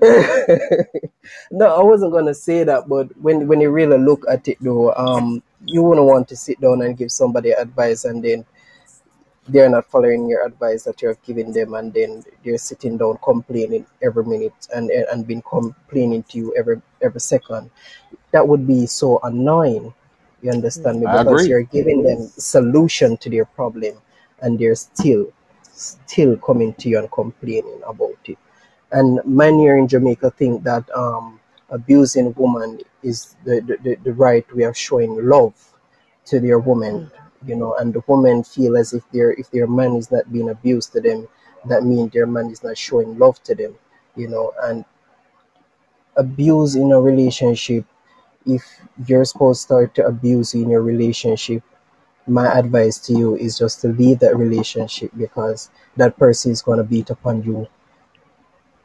no, 1.50 1.74
I 1.74 1.82
wasn't 1.82 2.12
gonna 2.12 2.34
say 2.34 2.64
that, 2.64 2.88
but 2.88 3.16
when 3.20 3.46
when 3.48 3.60
you 3.60 3.70
really 3.70 3.98
look 3.98 4.24
at 4.28 4.46
it 4.48 4.58
though, 4.60 4.92
um, 4.94 5.42
you 5.64 5.82
wouldn't 5.82 6.06
want 6.06 6.28
to 6.28 6.36
sit 6.36 6.60
down 6.60 6.82
and 6.82 6.96
give 6.96 7.10
somebody 7.10 7.50
advice 7.50 8.04
and 8.04 8.22
then 8.22 8.44
they're 9.48 9.68
not 9.68 9.90
following 9.90 10.28
your 10.28 10.46
advice 10.46 10.84
that 10.84 11.02
you're 11.02 11.16
giving 11.26 11.52
them, 11.52 11.74
and 11.74 11.92
then 11.92 12.24
they're 12.44 12.58
sitting 12.58 12.96
down 12.96 13.18
complaining 13.22 13.86
every 14.02 14.24
minute 14.24 14.68
and 14.74 14.90
and 14.90 15.06
and 15.10 15.26
been 15.26 15.42
complaining 15.42 16.22
to 16.24 16.38
you 16.38 16.54
every 16.56 16.80
every 17.02 17.20
second. 17.20 17.70
That 18.32 18.46
would 18.46 18.66
be 18.66 18.86
so 18.86 19.18
annoying. 19.22 19.92
You 20.42 20.50
understand 20.50 21.00
me? 21.00 21.06
I 21.06 21.18
Because 21.18 21.26
agree. 21.26 21.48
you're 21.48 21.62
giving 21.62 22.02
them 22.02 22.28
solution 22.36 23.16
to 23.18 23.30
their 23.30 23.44
problem, 23.44 23.96
and 24.40 24.58
they're 24.58 24.74
still 24.74 25.32
still 25.72 26.36
coming 26.36 26.74
to 26.74 26.88
you 26.88 26.98
and 26.98 27.10
complaining 27.10 27.80
about 27.86 28.18
it. 28.26 28.38
And 28.92 29.20
many 29.24 29.62
here 29.62 29.78
in 29.78 29.88
Jamaica 29.88 30.30
think 30.32 30.62
that 30.64 30.84
um, 30.94 31.40
abusing 31.70 32.34
woman 32.34 32.80
is 33.02 33.36
the, 33.44 33.60
the, 33.60 33.76
the, 33.82 33.94
the 34.04 34.12
right 34.12 34.44
way 34.54 34.64
of 34.64 34.76
showing 34.76 35.26
love 35.26 35.54
to 36.26 36.40
their 36.40 36.58
woman, 36.58 37.10
you 37.46 37.56
know, 37.56 37.74
and 37.76 37.94
the 37.94 38.02
women 38.06 38.42
feel 38.44 38.76
as 38.76 38.92
if 38.92 39.08
their 39.10 39.32
if 39.32 39.50
their 39.50 39.66
man 39.66 39.94
is 39.96 40.10
not 40.10 40.30
being 40.32 40.50
abused 40.50 40.92
to 40.92 41.00
them, 41.00 41.28
that 41.66 41.84
means 41.84 42.12
their 42.12 42.26
man 42.26 42.50
is 42.50 42.62
not 42.62 42.76
showing 42.76 43.18
love 43.18 43.42
to 43.44 43.54
them, 43.54 43.74
you 44.16 44.28
know, 44.28 44.52
and 44.64 44.84
abuse 46.16 46.74
in 46.76 46.92
a 46.92 47.00
relationship, 47.00 47.84
if 48.46 48.62
you're 49.06 49.24
supposed 49.24 49.60
to 49.62 49.64
start 49.64 49.94
to 49.96 50.06
abuse 50.06 50.54
in 50.54 50.68
your 50.70 50.82
relationship, 50.82 51.62
my 52.26 52.46
advice 52.58 52.98
to 52.98 53.12
you 53.12 53.36
is 53.36 53.58
just 53.58 53.80
to 53.82 53.88
leave 53.88 54.20
that 54.20 54.36
relationship 54.36 55.10
because 55.16 55.70
that 55.96 56.16
person 56.16 56.52
is 56.52 56.62
gonna 56.62 56.84
beat 56.84 57.10
upon 57.10 57.42
you 57.42 57.66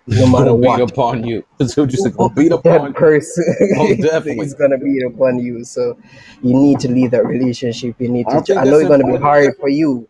no 0.08 0.28
matter 0.32 0.45
Gonna 0.45 0.58
beat 0.58 0.68
what. 0.68 0.82
upon 0.91 1.24
you. 1.26 1.45
So 1.68 1.84
you 1.84 1.91
said 1.91 2.16
gonna 2.16 2.34
beat 2.34 2.49
that 2.64 2.66
upon 2.68 2.88
you. 2.88 2.93
person 2.93 3.43
Most 3.76 3.99
oh, 3.99 4.01
definitely. 4.01 4.45
is 4.45 4.53
gonna 4.53 4.78
beat 4.78 5.03
upon 5.03 5.39
you. 5.39 5.64
So 5.64 5.97
you 6.41 6.53
need 6.53 6.80
to 6.82 6.89
leave 6.91 7.12
that 7.12 7.26
relationship. 7.26 7.95
You 7.99 8.10
need 8.10 8.28
I 8.28 8.39
to. 8.41 8.56
I 8.60 8.66
know 8.66 8.78
it's 8.80 8.89
gonna 8.89 9.06
be 9.12 9.18
hard 9.18 9.56
for 9.58 9.70
you, 9.70 10.08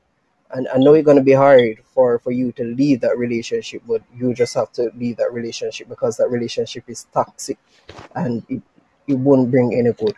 and 0.52 0.68
I 0.74 0.78
know 0.78 0.93
it's 0.93 1.06
gonna 1.06 1.24
be 1.24 1.34
hard 1.34 1.80
for 1.93 2.20
for 2.20 2.32
you 2.32 2.52
to 2.54 2.64
leave 2.64 3.02
that 3.02 3.18
relationship. 3.18 3.84
But 3.88 4.02
you 4.16 4.34
just 4.34 4.54
have 4.56 4.72
to 4.74 4.91
leave 4.96 5.18
that 5.18 5.32
relationship 5.32 5.88
because 5.88 6.18
that 6.18 6.30
relationship 6.30 6.84
is 6.88 7.06
toxic, 7.14 7.58
and 8.16 8.43
it 8.50 8.62
it 9.08 9.16
wouldn't 9.16 9.51
bring 9.51 9.74
any 9.74 9.93
good. 9.93 10.16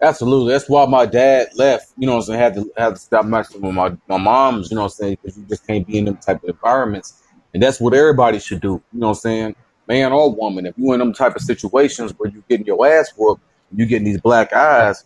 Absolutely. 0.00 0.52
That's 0.52 0.68
why 0.68 0.84
my 0.86 1.06
dad 1.06 1.48
left. 1.54 1.92
You 1.96 2.06
know 2.06 2.16
what 2.16 2.20
I'm 2.20 2.26
saying? 2.26 2.40
Had 2.40 2.54
to 2.54 2.72
had 2.76 2.90
to 2.90 2.96
stop 2.96 3.24
messing 3.24 3.62
with 3.62 3.74
my 3.74 3.96
my 4.08 4.18
mom's. 4.18 4.70
You 4.70 4.76
know 4.76 4.82
what 4.82 4.92
I'm 4.92 4.96
saying? 4.96 5.18
Because 5.22 5.38
you 5.38 5.44
just 5.44 5.66
can't 5.66 5.86
be 5.86 5.98
in 5.98 6.04
them 6.04 6.16
type 6.18 6.42
of 6.42 6.50
environments, 6.50 7.22
and 7.54 7.62
that's 7.62 7.80
what 7.80 7.94
everybody 7.94 8.38
should 8.38 8.60
do. 8.60 8.82
You 8.92 9.00
know 9.00 9.08
what 9.08 9.18
I'm 9.18 9.20
saying? 9.20 9.56
Man 9.88 10.12
or 10.12 10.34
woman, 10.34 10.66
if 10.66 10.76
you 10.76 10.92
in 10.92 10.98
them 10.98 11.12
type 11.12 11.36
of 11.36 11.42
situations 11.42 12.12
where 12.16 12.28
you 12.28 12.42
getting 12.48 12.66
your 12.66 12.86
ass 12.86 13.12
whooped, 13.16 13.42
you 13.74 13.86
getting 13.86 14.04
these 14.04 14.20
black 14.20 14.52
eyes, 14.52 15.04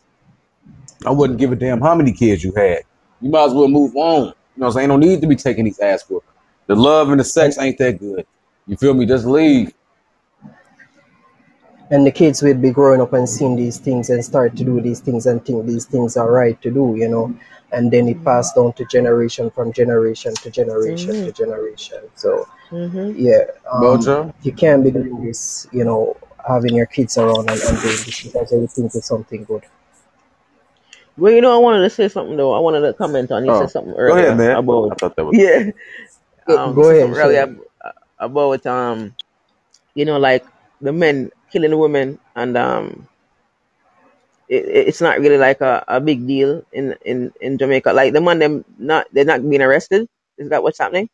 I 1.07 1.11
wouldn't 1.11 1.39
give 1.39 1.53
a 1.53 1.57
damn 1.57 1.81
how 1.81 1.95
many 1.95 2.13
kids 2.13 2.43
you 2.43 2.53
had. 2.57 2.81
You 3.21 3.31
might 3.31 3.45
as 3.45 3.55
well 3.55 3.69
move 3.69 3.95
on. 3.95 4.21
You 4.21 4.25
know 4.25 4.35
what 4.55 4.67
I'm 4.69 4.73
saying? 4.73 4.89
No 4.89 4.97
need 4.97 5.21
to 5.21 5.27
be 5.27 5.37
taking 5.37 5.67
these 5.67 5.79
ass 5.79 6.05
whooping. 6.09 6.29
The 6.67 6.75
love 6.75 7.11
and 7.11 7.21
the 7.21 7.25
sex 7.25 7.59
ain't 7.59 7.79
that 7.79 7.99
good. 7.99 8.27
You 8.67 8.77
feel 8.77 8.95
me? 8.95 9.07
Just 9.07 9.27
leave. 9.27 9.73
And 11.91 12.07
the 12.07 12.11
kids 12.13 12.43
will 12.43 12.55
be 12.55 12.71
growing 12.71 13.01
up 13.01 13.13
and 13.13 13.29
seeing 13.29 13.57
these 13.57 13.79
things 13.79 14.11
and 14.11 14.25
start 14.25 14.57
to 14.57 14.65
do 14.65 14.81
these 14.81 15.01
things 15.01 15.27
and 15.27 15.45
think 15.45 15.67
these 15.67 15.85
things 15.87 16.17
are 16.17 16.31
right 16.31 16.61
to 16.63 16.71
do, 16.71 16.95
you 16.97 17.09
know. 17.09 17.35
And 17.73 17.91
then 17.91 18.09
it 18.09 18.25
passed 18.25 18.57
down 18.57 18.73
to 18.75 18.85
generation 18.87 19.51
from 19.51 19.73
generation 19.73 20.35
to 20.43 20.51
generation 20.51 21.15
Mm-hmm. 21.15 21.25
to 21.25 21.33
generation. 21.33 22.01
So 22.17 22.47
Mm-hmm. 22.73 23.13
yeah, 23.15 23.45
um, 23.73 24.13
you 24.43 24.53
can't 24.53 24.85
be 24.85 24.91
doing 24.91 25.25
this, 25.25 25.67
you 25.73 25.85
know, 25.85 26.17
having 26.49 26.75
your 26.75 26.87
kids 26.87 27.19
around 27.19 27.51
and, 27.51 27.61
and 27.61 27.81
doing 27.83 27.97
this 28.07 28.21
because 28.25 28.51
they 28.51 28.67
think 28.67 28.95
it's 28.95 29.07
something 29.09 29.45
good. 29.45 29.65
Well, 31.17 31.33
you 31.33 31.41
know, 31.41 31.55
I 31.55 31.59
wanted 31.59 31.83
to 31.83 31.91
say 31.91 32.09
something 32.09 32.37
though. 32.37 32.53
I 32.55 32.61
wanted 32.61 32.81
to 32.81 32.95
comment 32.95 33.31
on 33.33 33.45
you 33.45 33.53
Oh, 33.53 33.55
said 33.55 33.71
something 33.71 33.95
go 34.05 34.15
ahead, 34.15 34.35
earlier 34.35 34.37
man. 34.37 34.53
I 34.53 34.59
about 34.59 34.93
thought 34.95 35.17
that 35.17 35.25
was 35.25 35.37
yeah. 35.39 35.71
Go, 36.47 36.59
Um, 36.59 36.77
go 36.77 36.83
you 36.83 36.85
said 36.85 36.97
ahead, 36.97 37.17
something 37.17 37.19
earlier 37.19 37.43
Shane. 37.43 37.45
ab- 37.45 37.95
about 38.19 38.67
um, 38.67 39.15
you 39.95 40.05
know, 40.05 40.19
like 40.19 40.47
the 40.81 40.93
men 40.93 41.31
killing 41.51 41.71
the 41.71 41.77
women, 41.79 42.19
and 42.37 42.57
um, 42.57 43.09
it, 44.49 44.65
it- 44.65 44.89
it's 44.89 45.01
not 45.01 45.19
really 45.21 45.39
like 45.39 45.61
a, 45.61 45.85
a 45.89 46.01
big 46.01 46.27
deal 46.27 46.63
in 46.73 46.95
in 47.05 47.33
in 47.41 47.59
Jamaica. 47.59 47.93
Like 47.93 48.13
the 48.13 48.21
man, 48.21 48.39
them 48.39 48.65
not 48.79 49.07
they're 49.13 49.25
not 49.29 49.43
being 49.49 49.63
arrested. 49.63 50.07
Is 50.39 50.49
that 50.51 50.63
what's 50.63 50.79
happening? 50.79 51.09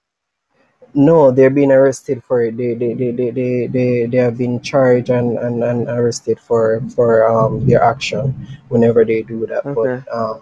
No, 0.95 1.31
they're 1.31 1.51
being 1.51 1.71
arrested 1.73 2.23
for 2.25 2.43
it. 2.43 2.57
They 2.57 2.75
they, 2.75 2.95
they, 2.95 3.11
they, 3.13 3.31
they, 3.31 3.67
they, 3.67 4.07
they 4.07 4.17
have 4.19 4.37
been 4.39 4.61
charged 4.61 5.11
and, 5.11 5.39
and, 5.39 5.63
and 5.63 5.89
arrested 5.89 6.39
for 6.41 6.81
for 6.95 7.27
um 7.29 7.67
their 7.67 7.83
action 7.83 8.35
whenever 8.69 9.05
they 9.05 9.23
do 9.23 9.47
that. 9.47 9.65
But 9.75 9.93
um 10.13 10.41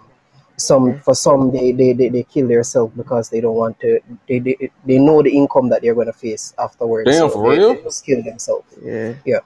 some 0.57 0.95
Okay. 0.95 1.01
for 1.01 1.13
some 1.15 1.51
they, 1.51 1.71
they, 1.73 1.93
they, 1.93 2.09
they 2.09 2.23
kill 2.23 2.47
themselves 2.47 2.93
because 2.95 3.29
they 3.29 3.41
don't 3.41 3.55
want 3.55 3.79
to 3.81 3.99
they, 4.27 4.39
they 4.39 4.71
they 4.85 4.97
know 4.99 5.21
the 5.21 5.31
income 5.35 5.69
that 5.69 5.81
they're 5.81 5.95
gonna 5.95 6.13
face 6.13 6.53
afterwards, 6.57 7.15
damn 7.15 7.29
so 7.29 7.31
for 7.31 7.43
they, 7.43 7.59
they 7.59 7.75
real. 7.75 7.83
just 7.83 8.05
kill 8.05 8.23
themselves. 8.23 8.65
Yeah. 8.81 9.15
Yeah. 9.25 9.39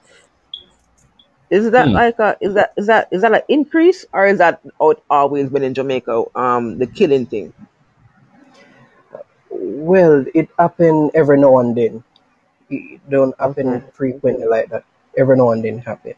Is 1.50 1.70
that 1.72 1.92
Hmm. 1.92 1.94
like 1.94 2.18
a 2.18 2.36
is 2.40 2.54
that 2.54 2.72
is 2.76 2.86
that 2.86 3.08
is 3.12 3.22
that 3.22 3.34
an 3.34 3.42
increase 3.48 4.06
or 4.12 4.26
is 4.26 4.38
that 4.38 4.60
how 4.78 4.94
always 5.10 5.50
been 5.50 5.62
in 5.64 5.74
Jamaica? 5.74 6.24
Um, 6.34 6.78
the 6.78 6.86
killing 6.86 7.26
thing. 7.26 7.52
Well, 9.50 10.24
it 10.34 10.48
happen 10.58 11.10
every 11.14 11.38
now 11.38 11.58
and 11.58 11.76
then. 11.76 12.02
It 12.70 13.00
don't 13.10 13.38
happen 13.40 13.80
Okay. 13.80 13.92
frequently 13.92 14.46
like 14.46 14.68
that. 14.70 14.84
Every 15.16 15.36
now 15.36 15.50
and 15.50 15.64
then 15.64 15.78
happen. 15.78 16.14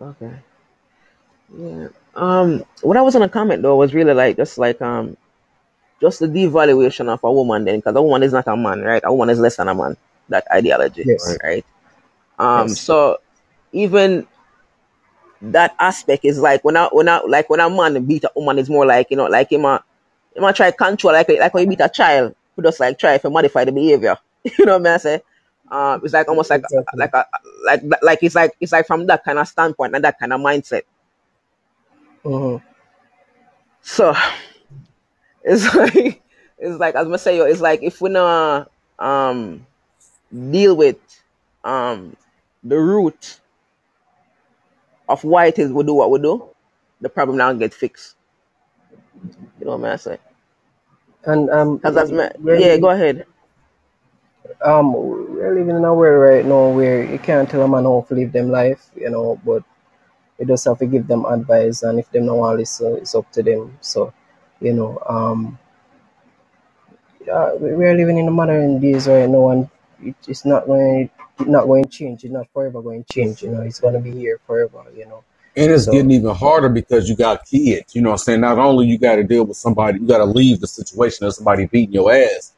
Okay. 0.00 0.42
Yeah. 1.56 1.88
Um, 2.14 2.64
what 2.82 2.96
I 2.96 3.02
was 3.02 3.14
gonna 3.14 3.28
comment 3.28 3.62
though 3.62 3.76
was 3.76 3.94
really 3.94 4.14
like 4.14 4.36
just 4.36 4.58
like 4.58 4.80
um 4.82 5.16
just 6.00 6.20
the 6.20 6.26
devaluation 6.26 7.08
of 7.08 7.22
a 7.24 7.32
woman 7.32 7.64
then 7.64 7.76
because 7.78 7.96
a 7.96 8.02
woman 8.02 8.22
is 8.22 8.32
not 8.32 8.46
a 8.48 8.56
man, 8.56 8.82
right? 8.82 9.02
A 9.04 9.12
woman 9.12 9.30
is 9.30 9.40
less 9.40 9.56
than 9.56 9.68
a 9.68 9.74
man. 9.74 9.96
That 10.28 10.46
ideology, 10.52 11.08
Yes. 11.08 11.40
right? 11.42 11.64
Um, 12.38 12.74
Yes. 12.74 12.76
so 12.76 13.18
even 13.76 14.26
that 15.42 15.74
aspect 15.78 16.24
is 16.24 16.38
like 16.38 16.64
when 16.64 16.76
I 16.76 16.88
when 16.88 17.08
I 17.08 17.20
like 17.20 17.50
when 17.50 17.60
a 17.60 17.68
man 17.68 18.04
beat 18.04 18.24
a 18.24 18.30
woman 18.34 18.58
is 18.58 18.70
more 18.70 18.86
like 18.86 19.10
you 19.10 19.16
know 19.16 19.26
like 19.26 19.52
him 19.52 19.64
a 19.64 19.84
him 20.34 20.44
a 20.44 20.52
try 20.52 20.70
control 20.70 21.12
like 21.12 21.28
like 21.28 21.52
when 21.54 21.64
you 21.64 21.68
beat 21.70 21.84
a 21.84 21.88
child 21.88 22.34
who 22.54 22.62
just 22.62 22.80
like 22.80 22.98
try 22.98 23.18
to 23.18 23.30
modify 23.30 23.64
the 23.64 23.72
behavior. 23.72 24.16
you 24.58 24.64
know 24.64 24.78
what 24.78 24.86
I 24.86 24.96
say? 24.98 25.22
Um, 25.70 26.00
it's 26.04 26.14
like 26.14 26.28
almost 26.28 26.50
like 26.50 26.64
Exactly. 26.64 26.88
like 26.94 27.12
a 27.14 27.26
like 27.64 27.82
like 28.02 28.18
it's 28.22 28.34
like 28.34 28.52
it's 28.60 28.72
like 28.72 28.86
from 28.86 29.06
that 29.06 29.24
kind 29.24 29.38
of 29.38 29.48
standpoint 29.48 29.94
and 29.94 30.04
that 30.04 30.18
kind 30.18 30.32
of 30.32 30.40
mindset. 30.40 30.82
hmm 32.24 32.56
So 33.82 34.14
it's 35.44 35.74
like 35.74 36.22
it's 36.58 36.78
like 36.80 36.94
as 36.94 37.10
I 37.10 37.16
say, 37.16 37.38
it's 37.38 37.60
like 37.60 37.82
if 37.82 38.00
we 38.00 38.10
not 38.10 38.70
um 38.98 39.66
deal 40.50 40.76
with 40.76 40.98
um 41.64 42.16
the 42.64 42.78
root 42.78 43.40
of 45.08 45.24
why 45.24 45.46
it 45.46 45.58
is 45.58 45.72
we 45.72 45.84
do 45.84 45.94
what 45.94 46.10
we 46.10 46.18
do, 46.20 46.48
the 47.00 47.08
problem 47.08 47.36
now 47.38 47.52
get 47.52 47.74
fixed. 47.74 48.16
You 49.60 49.66
know 49.66 49.76
what 49.76 49.90
I'm 49.90 49.98
saying? 49.98 50.18
And 51.24 51.50
um, 51.50 51.80
that's 51.82 52.10
my, 52.10 52.30
yeah. 52.50 52.76
Go 52.78 52.90
ahead. 52.90 53.26
um, 54.64 54.92
we're 54.92 55.54
living 55.54 55.76
in 55.76 55.84
a 55.84 55.94
world 55.94 56.22
right 56.22 56.44
now 56.44 56.68
where 56.68 57.04
you 57.04 57.18
can't 57.18 57.48
tell 57.48 57.62
a 57.62 57.68
man 57.68 57.84
how 57.84 58.04
to 58.08 58.14
live 58.14 58.32
them 58.32 58.50
life, 58.50 58.90
you 58.96 59.10
know, 59.10 59.40
but 59.44 59.62
you 60.38 60.46
just 60.46 60.64
have 60.64 60.78
to 60.78 60.86
give 60.86 61.06
them 61.06 61.24
advice, 61.26 61.82
and 61.82 61.98
if 61.98 62.10
them 62.10 62.26
don't 62.26 62.38
want 62.38 62.54
to 62.54 62.60
listen, 62.60 62.96
it's 62.96 63.14
up 63.14 63.30
to 63.32 63.42
them. 63.42 63.76
So, 63.80 64.12
you 64.60 64.72
know, 64.72 65.02
um, 65.08 65.58
yeah, 67.26 67.54
we 67.54 67.74
we 67.74 67.84
are 67.86 67.94
living 67.96 68.18
in 68.18 68.26
the 68.26 68.32
modern 68.32 68.80
days 68.80 69.08
right 69.08 69.28
no 69.28 69.42
one, 69.42 69.70
it, 70.02 70.14
it's 70.26 70.44
not 70.44 70.66
going, 70.66 71.10
not 71.40 71.66
going 71.66 71.84
to 71.84 71.90
change. 71.90 72.24
It's 72.24 72.32
not 72.32 72.46
forever 72.52 72.82
going 72.82 73.04
to 73.04 73.12
change. 73.12 73.42
You 73.42 73.50
know, 73.50 73.62
it's 73.62 73.80
going 73.80 73.94
to 73.94 74.00
be 74.00 74.12
here 74.12 74.40
forever. 74.46 74.84
You 74.94 75.06
know, 75.06 75.24
And 75.56 75.70
it's 75.70 75.84
so 75.84 75.92
getting 75.92 76.10
even 76.10 76.34
harder 76.34 76.68
because 76.68 77.08
you 77.08 77.16
got 77.16 77.46
kids. 77.46 77.94
You 77.94 78.02
know 78.02 78.10
what 78.10 78.14
I'm 78.14 78.24
saying? 78.24 78.40
Not 78.40 78.58
only 78.58 78.86
you 78.86 78.98
got 78.98 79.16
to 79.16 79.24
deal 79.24 79.44
with 79.44 79.56
somebody, 79.56 80.00
you 80.00 80.06
got 80.06 80.18
to 80.18 80.24
leave 80.24 80.60
the 80.60 80.66
situation 80.66 81.26
of 81.26 81.34
somebody 81.34 81.66
beating 81.66 81.94
your 81.94 82.12
ass, 82.12 82.54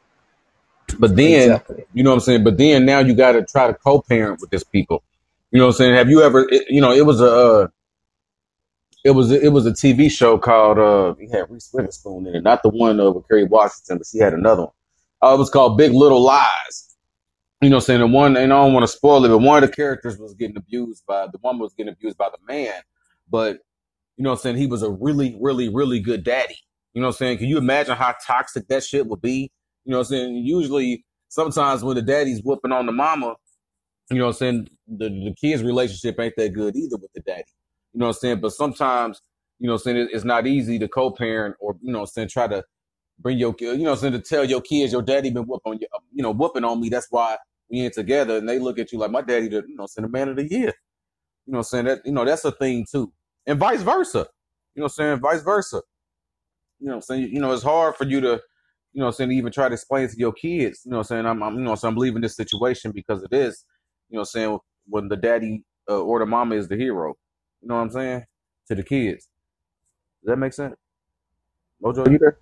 but 0.97 1.15
then, 1.15 1.51
exactly. 1.51 1.83
you 1.93 2.03
know 2.03 2.11
what 2.11 2.15
I'm 2.15 2.21
saying? 2.21 2.43
But 2.43 2.57
then 2.57 2.85
now 2.85 2.99
you 2.99 3.13
got 3.13 3.33
to 3.33 3.45
try 3.45 3.67
to 3.67 3.73
co-parent 3.73 4.41
with 4.41 4.49
this 4.49 4.63
people. 4.63 5.03
You 5.51 5.59
know 5.59 5.67
what 5.67 5.75
I'm 5.75 5.77
saying? 5.77 5.95
Have 5.95 6.09
you 6.09 6.21
ever, 6.21 6.47
it, 6.49 6.65
you 6.69 6.81
know, 6.81 6.91
it 6.91 7.05
was 7.05 7.21
a, 7.21 7.31
uh, 7.31 7.67
it 9.03 9.11
was 9.11 9.31
a, 9.31 9.41
it 9.43 9.49
was 9.49 9.65
a 9.65 9.71
TV 9.71 10.11
show 10.11 10.37
called 10.37 10.77
uh, 10.77 11.15
it 11.19 11.31
had 11.31 11.49
Reese 11.49 11.69
Witherspoon 11.73 12.27
in 12.27 12.35
it, 12.35 12.43
not 12.43 12.63
the 12.63 12.69
one 12.69 12.99
uh, 12.99 13.11
with 13.11 13.27
Kerry 13.27 13.45
Washington, 13.45 13.97
but 13.97 14.07
she 14.07 14.19
had 14.19 14.33
another 14.33 14.63
one. 14.63 14.71
Uh, 15.21 15.33
it 15.35 15.37
was 15.39 15.49
called 15.49 15.77
Big 15.77 15.93
Little 15.93 16.21
Lies. 16.23 16.88
You 17.61 17.69
know 17.69 17.77
I'm 17.77 17.81
saying? 17.81 17.99
The 17.99 18.07
one, 18.07 18.37
and 18.37 18.53
I 18.53 18.55
don't 18.63 18.73
want 18.73 18.83
to 18.83 18.87
spoil 18.87 19.25
it, 19.25 19.29
but 19.29 19.39
one 19.39 19.61
of 19.61 19.69
the 19.69 19.75
characters 19.75 20.17
was 20.17 20.33
getting 20.33 20.57
abused 20.57 21.05
by, 21.05 21.27
the 21.27 21.39
woman 21.43 21.61
was 21.61 21.73
getting 21.73 21.91
abused 21.91 22.17
by 22.17 22.29
the 22.29 22.53
man, 22.53 22.81
but 23.29 23.59
you 24.15 24.23
know 24.23 24.31
I'm 24.31 24.37
saying? 24.37 24.57
He 24.57 24.67
was 24.67 24.83
a 24.83 24.89
really, 24.89 25.37
really, 25.39 25.69
really 25.69 25.99
good 26.01 26.25
daddy. 26.25 26.57
You 26.93 27.01
know 27.01 27.07
I'm 27.07 27.13
saying? 27.13 27.37
Can 27.37 27.47
you 27.47 27.57
imagine 27.57 27.95
how 27.95 28.13
toxic 28.25 28.67
that 28.67 28.83
shit 28.83 29.07
would 29.07 29.21
be? 29.21 29.51
You 29.85 29.93
know 29.93 29.99
I'm 29.99 30.03
saying? 30.05 30.35
Usually, 30.35 31.05
sometimes 31.29 31.83
when 31.83 31.95
the 31.95 32.01
daddy's 32.01 32.41
whooping 32.43 32.73
on 32.73 32.85
the 32.85 32.91
mama, 32.91 33.35
you 34.11 34.17
know 34.17 34.27
I'm 34.27 34.33
saying? 34.33 34.67
The, 34.87 35.07
the 35.07 35.35
kids' 35.39 35.63
relationship 35.63 36.19
ain't 36.19 36.35
that 36.35 36.53
good 36.53 36.75
either 36.75 36.97
with 36.97 37.13
the 37.13 37.21
daddy. 37.21 37.45
You 37.93 37.99
know 37.99 38.07
I'm 38.07 38.13
saying? 38.13 38.41
But 38.41 38.51
sometimes, 38.51 39.21
you 39.59 39.67
know 39.67 39.73
I'm 39.73 39.79
saying? 39.79 40.09
It's 40.11 40.25
not 40.25 40.47
easy 40.47 40.79
to 40.79 40.87
co-parent 40.87 41.55
or, 41.59 41.77
you 41.81 41.93
know 41.93 42.03
saying? 42.05 42.27
Try 42.27 42.47
to 42.47 42.63
bring 43.19 43.37
your, 43.37 43.55
you 43.59 43.77
know 43.77 43.95
saying? 43.95 44.13
To 44.13 44.19
tell 44.21 44.45
your 44.45 44.61
kids 44.61 44.91
your 44.91 45.01
daddy 45.01 45.29
been 45.29 45.43
whooping 45.43 45.79
you, 45.81 45.87
you 46.13 46.23
know, 46.23 46.31
whooping 46.31 46.63
on 46.63 46.79
me. 46.79 46.89
That's 46.89 47.07
why 47.09 47.37
we 47.69 47.81
ain't 47.81 47.93
together. 47.93 48.37
And 48.37 48.47
they 48.47 48.59
look 48.59 48.79
at 48.79 48.91
you 48.91 48.99
like 48.99 49.11
my 49.11 49.21
daddy, 49.21 49.47
the, 49.47 49.63
you 49.67 49.75
know, 49.75 49.85
saying 49.85 50.05
the 50.05 50.11
man 50.11 50.29
of 50.29 50.35
the 50.37 50.49
year. 50.49 50.73
You 51.45 51.53
know 51.53 51.61
saying? 51.61 51.85
That, 51.85 52.01
you 52.05 52.11
know, 52.11 52.25
that's 52.25 52.45
a 52.45 52.51
thing 52.51 52.85
too. 52.89 53.11
And 53.47 53.59
vice 53.59 53.81
versa. 53.81 54.27
You 54.75 54.81
know 54.81 54.87
saying? 54.87 55.19
Vice 55.19 55.41
versa. 55.41 55.81
You 56.79 56.89
know 56.89 56.99
saying? 56.99 57.29
You 57.29 57.41
know, 57.41 57.51
it's 57.51 57.63
hard 57.63 57.95
for 57.95 58.05
you 58.05 58.21
to, 58.21 58.41
you 58.93 59.01
know 59.01 59.11
saying, 59.11 59.31
even 59.31 59.51
try 59.51 59.67
to 59.67 59.73
explain 59.73 60.07
to 60.07 60.17
your 60.17 60.33
kids, 60.33 60.81
you 60.85 60.91
know 60.91 61.03
saying? 61.03 61.25
I'm, 61.25 61.41
I'm 61.43 61.55
you 61.55 61.63
know, 61.63 61.75
so 61.75 61.87
I'm 61.87 61.95
leaving 61.95 62.21
this 62.21 62.35
situation 62.35 62.91
because 62.91 63.23
of 63.23 63.29
this. 63.29 63.65
You 64.09 64.17
know 64.17 64.23
saying? 64.23 64.57
When 64.87 65.07
the 65.07 65.17
daddy 65.17 65.63
uh, 65.89 65.99
or 65.99 66.19
the 66.19 66.25
mama 66.25 66.55
is 66.55 66.67
the 66.67 66.75
hero. 66.75 67.15
You 67.61 67.67
know 67.67 67.75
what 67.75 67.81
I'm 67.81 67.89
saying? 67.89 68.23
To 68.67 68.75
the 68.75 68.83
kids. 68.83 69.27
Does 70.23 70.31
that 70.31 70.37
make 70.37 70.53
sense? 70.53 70.75
Mojo, 71.83 72.09
you 72.11 72.17
there? 72.19 72.37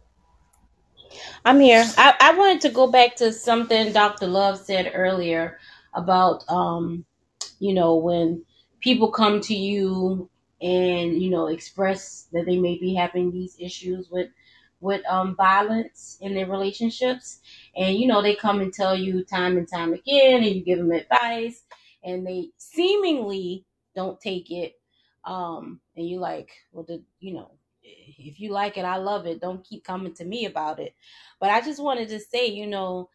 I'm 1.45 1.59
here. 1.59 1.85
I, 1.97 2.15
I 2.19 2.37
wanted 2.37 2.61
to 2.61 2.69
go 2.69 2.91
back 2.91 3.15
to 3.17 3.33
something 3.33 3.93
Dr. 3.93 4.27
Love 4.27 4.59
said 4.59 4.91
earlier 4.95 5.59
about 5.93 6.43
um, 6.49 7.05
you 7.59 7.73
know, 7.73 7.95
when 7.97 8.43
people 8.81 9.11
come 9.11 9.41
to 9.41 9.55
you 9.55 10.29
and, 10.61 11.21
you 11.21 11.29
know, 11.29 11.47
express 11.47 12.27
that 12.33 12.45
they 12.45 12.57
may 12.59 12.77
be 12.77 12.95
having 12.95 13.31
these 13.31 13.57
issues 13.59 14.09
with 14.11 14.29
with 14.81 15.01
um 15.09 15.35
violence 15.35 16.19
in 16.21 16.35
their 16.35 16.45
relationships 16.47 17.39
and 17.75 17.97
you 17.97 18.07
know 18.07 18.21
they 18.21 18.35
come 18.35 18.61
and 18.61 18.73
tell 18.73 18.95
you 18.95 19.25
time 19.25 19.57
and 19.57 19.67
time 19.67 19.93
again 19.93 20.43
and 20.43 20.55
you 20.55 20.63
give 20.63 20.77
them 20.79 20.91
advice 20.91 21.63
and 22.03 22.27
they 22.27 22.49
seemingly 22.59 23.65
don't 23.95 24.21
take 24.21 24.51
it 24.51 24.79
um 25.25 25.81
and 25.95 26.07
you 26.07 26.19
like 26.19 26.51
well 26.73 26.85
the 26.87 27.01
you 27.21 27.33
know 27.33 27.51
if 27.87 28.39
you 28.39 28.51
like 28.51 28.77
it 28.77 28.85
i 28.85 28.97
love 28.97 29.25
it. 29.25 29.41
Don't 29.41 29.63
keep 29.63 29.83
coming 29.83 30.13
to 30.15 30.25
me 30.25 30.45
about 30.45 30.79
it. 30.79 30.95
But 31.39 31.49
i 31.49 31.61
just 31.61 31.81
wanted 31.81 32.09
to 32.09 32.19
say 32.19 32.47
you 32.47 32.67
know 32.67 33.09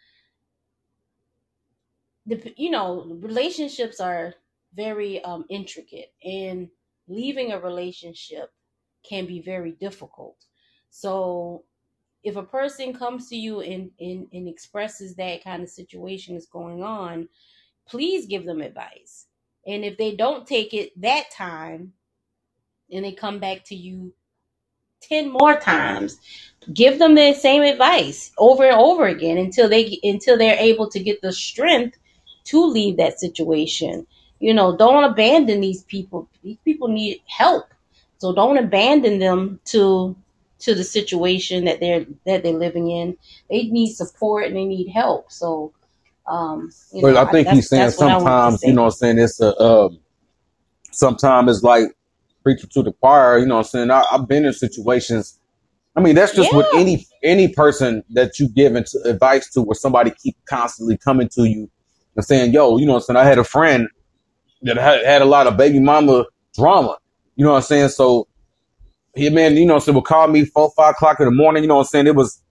the 2.26 2.54
you 2.56 2.70
know 2.70 3.18
relationships 3.20 4.00
are 4.00 4.34
very 4.74 5.22
um 5.24 5.44
intricate 5.50 6.12
and 6.24 6.68
leaving 7.08 7.52
a 7.52 7.60
relationship 7.60 8.52
can 9.08 9.26
be 9.26 9.40
very 9.40 9.72
difficult. 9.72 10.36
So 10.90 11.64
if 12.22 12.36
a 12.36 12.42
person 12.44 12.94
comes 12.94 13.28
to 13.28 13.36
you 13.36 13.60
and, 13.60 13.90
and 13.98 14.28
and 14.32 14.48
expresses 14.48 15.16
that 15.16 15.42
kind 15.42 15.62
of 15.62 15.68
situation 15.68 16.36
is 16.36 16.46
going 16.46 16.82
on 16.82 17.28
please 17.88 18.26
give 18.26 18.44
them 18.44 18.60
advice. 18.60 19.26
And 19.66 19.84
if 19.84 19.96
they 19.96 20.14
don't 20.14 20.46
take 20.46 20.74
it 20.74 20.98
that 21.00 21.30
time 21.30 21.92
and 22.90 23.04
they 23.04 23.12
come 23.12 23.38
back 23.38 23.64
to 23.66 23.74
you 23.74 24.12
10 25.08 25.30
more 25.30 25.56
times. 25.56 26.18
Give 26.72 26.98
them 26.98 27.14
the 27.14 27.34
same 27.34 27.62
advice 27.62 28.30
over 28.38 28.64
and 28.64 28.78
over 28.78 29.06
again 29.06 29.36
until 29.36 29.68
they 29.68 29.98
until 30.04 30.38
they're 30.38 30.58
able 30.58 30.88
to 30.90 31.00
get 31.00 31.20
the 31.20 31.32
strength 31.32 31.98
to 32.44 32.64
leave 32.64 32.96
that 32.98 33.18
situation. 33.18 34.06
You 34.38 34.54
know 34.54 34.76
don't 34.76 35.04
abandon 35.04 35.60
these 35.60 35.82
people. 35.84 36.28
These 36.42 36.58
people 36.64 36.88
need 36.88 37.20
help. 37.26 37.66
So 38.18 38.32
don't 38.32 38.58
abandon 38.58 39.18
them 39.18 39.60
to 39.66 40.16
to 40.60 40.74
the 40.74 40.84
situation 40.84 41.64
that 41.64 41.80
they're 41.80 42.06
that 42.26 42.44
they're 42.44 42.52
living 42.52 42.90
in. 42.90 43.16
They 43.50 43.64
need 43.64 43.94
support 43.94 44.46
and 44.46 44.56
they 44.56 44.64
need 44.64 44.88
help. 44.88 45.32
So 45.32 45.72
um 46.28 46.70
But 46.92 47.14
know 47.14 47.20
I 47.20 47.24
I, 47.24 47.30
think 47.32 47.48
he's 47.48 47.56
that's 47.56 47.68
saying 47.68 47.80
that's 47.82 47.98
what 47.98 48.08
i 48.08 48.16
wanted 48.16 48.42
to 48.42 48.52
sometimes, 48.52 48.62
you 48.64 48.72
know 48.72 48.82
what 48.82 48.88
I'm 48.88 48.98
saying, 48.98 49.18
it's 49.18 49.40
a, 49.40 49.60
um, 49.60 49.98
sometimes 50.92 51.50
it's 51.50 51.64
like 51.64 51.96
preaching 52.42 52.70
to 52.72 52.82
the 52.82 52.92
choir, 52.92 53.38
you 53.38 53.46
know 53.46 53.56
what 53.56 53.66
I'm 53.66 53.70
saying? 53.70 53.90
I, 53.90 54.04
I've 54.12 54.28
been 54.28 54.44
in 54.44 54.52
situations 54.52 55.38
I 55.94 56.00
mean, 56.00 56.14
that's 56.14 56.34
just 56.34 56.54
with 56.54 56.66
any 56.74 57.06
any 57.22 57.48
person 57.48 58.02
that 58.10 58.38
you 58.38 58.48
give 58.48 58.74
into 58.76 58.98
advice 59.04 59.50
to, 59.50 59.62
where 59.62 59.74
somebody 59.74 60.12
keep 60.22 60.36
constantly 60.46 60.96
coming 60.96 61.28
to 61.30 61.44
you 61.44 61.70
and 62.16 62.24
saying, 62.24 62.52
"Yo, 62.52 62.78
you 62.78 62.86
know, 62.86 62.92
what 62.92 62.98
I'm 63.00 63.14
saying 63.14 63.16
I 63.18 63.24
had 63.24 63.38
a 63.38 63.44
friend 63.44 63.88
that 64.62 64.76
had, 64.78 65.04
had 65.04 65.22
a 65.22 65.26
lot 65.26 65.46
of 65.46 65.56
baby 65.56 65.80
mama 65.80 66.24
drama." 66.56 66.96
You 67.36 67.44
know 67.44 67.52
what 67.52 67.58
I'm 67.58 67.62
saying? 67.62 67.88
So 67.90 68.26
he 69.14 69.28
man, 69.28 69.56
you 69.56 69.66
know, 69.66 69.78
so 69.78 69.92
would 69.92 70.04
call 70.04 70.28
me 70.28 70.46
four, 70.46 70.72
five 70.74 70.92
o'clock 70.92 71.20
in 71.20 71.26
the 71.26 71.30
morning. 71.30 71.62
You 71.62 71.68
know 71.68 71.76
what 71.76 71.82
I'm 71.82 71.88
saying? 71.88 72.06
It 72.06 72.16
was 72.16 72.42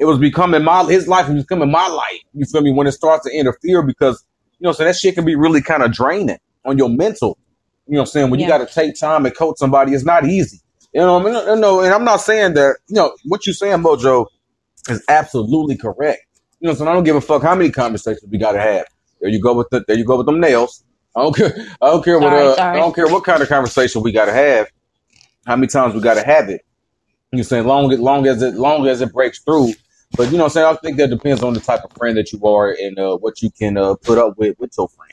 it 0.00 0.04
was 0.04 0.18
becoming 0.18 0.64
my 0.64 0.82
his 0.84 1.06
life 1.06 1.28
was 1.28 1.44
becoming 1.44 1.70
my 1.70 1.86
life. 1.86 2.20
You 2.32 2.46
feel 2.46 2.62
me? 2.62 2.72
When 2.72 2.88
it 2.88 2.92
starts 2.92 3.28
to 3.28 3.32
interfere, 3.32 3.82
because 3.82 4.24
you 4.58 4.64
know, 4.64 4.72
so 4.72 4.82
that 4.82 4.96
shit 4.96 5.14
can 5.14 5.24
be 5.24 5.36
really 5.36 5.62
kind 5.62 5.84
of 5.84 5.92
draining 5.92 6.38
on 6.64 6.78
your 6.78 6.88
mental. 6.88 7.38
You 7.88 7.94
know 7.94 8.00
what 8.00 8.08
I'm 8.08 8.12
saying? 8.12 8.30
When 8.30 8.38
you 8.38 8.46
got 8.46 8.58
to 8.58 8.66
take 8.66 8.98
time 9.00 9.24
and 9.24 9.34
coach 9.34 9.56
somebody, 9.56 9.94
it's 9.94 10.04
not 10.04 10.26
easy. 10.26 10.60
You 10.92 11.00
know, 11.00 11.18
what 11.18 11.34
I 11.34 11.46
mean, 11.46 11.60
no, 11.60 11.80
and 11.80 11.92
I'm 11.92 12.04
not 12.04 12.18
saying 12.18 12.54
that. 12.54 12.76
You 12.88 12.96
know 12.96 13.16
what 13.24 13.46
you're 13.46 13.54
saying, 13.54 13.78
Mojo, 13.78 14.26
is 14.88 15.02
absolutely 15.08 15.76
correct. 15.76 16.22
You 16.60 16.68
know, 16.68 16.74
so 16.74 16.86
I 16.86 16.92
don't 16.92 17.04
give 17.04 17.16
a 17.16 17.20
fuck 17.20 17.42
how 17.42 17.54
many 17.54 17.70
conversations 17.70 18.30
we 18.30 18.38
gotta 18.38 18.60
have. 18.60 18.86
There 19.20 19.30
you 19.30 19.40
go 19.40 19.54
with 19.54 19.68
the, 19.70 19.84
there 19.86 19.96
you 19.96 20.04
go 20.04 20.16
with 20.18 20.26
them 20.26 20.40
nails. 20.40 20.84
I 21.16 21.22
don't 21.22 21.36
care. 21.36 21.54
I 21.80 21.86
don't 21.86 22.04
care 22.04 22.18
what 22.18 22.30
sorry 22.30 22.46
uh, 22.46 22.72
I 22.72 22.76
don't 22.76 22.94
care 22.94 23.08
what 23.08 23.24
kind 23.24 23.42
of 23.42 23.48
conversation 23.48 24.02
we 24.02 24.12
gotta 24.12 24.32
have. 24.32 24.68
How 25.46 25.56
many 25.56 25.68
times 25.68 25.94
we 25.94 26.00
gotta 26.00 26.24
have 26.24 26.48
it. 26.48 26.64
You 27.32 27.42
saying 27.42 27.66
long 27.66 27.92
as 27.92 28.00
long 28.00 28.26
as 28.26 28.42
it 28.42 28.54
long 28.54 28.86
as 28.86 29.00
it 29.00 29.12
breaks 29.12 29.40
through. 29.40 29.72
But 30.16 30.30
you 30.30 30.38
know, 30.38 30.44
what 30.44 30.44
I'm 30.44 30.50
saying 30.50 30.66
I 30.66 30.74
think 30.76 30.96
that 30.98 31.10
depends 31.10 31.42
on 31.42 31.54
the 31.54 31.60
type 31.60 31.84
of 31.84 31.92
friend 31.92 32.16
that 32.16 32.32
you 32.32 32.44
are 32.46 32.70
and 32.70 32.98
uh, 32.98 33.16
what 33.16 33.42
you 33.42 33.50
can 33.50 33.76
uh, 33.76 33.94
put 33.94 34.18
up 34.18 34.38
with 34.38 34.58
with 34.58 34.72
your 34.76 34.88
friend. 34.88 35.12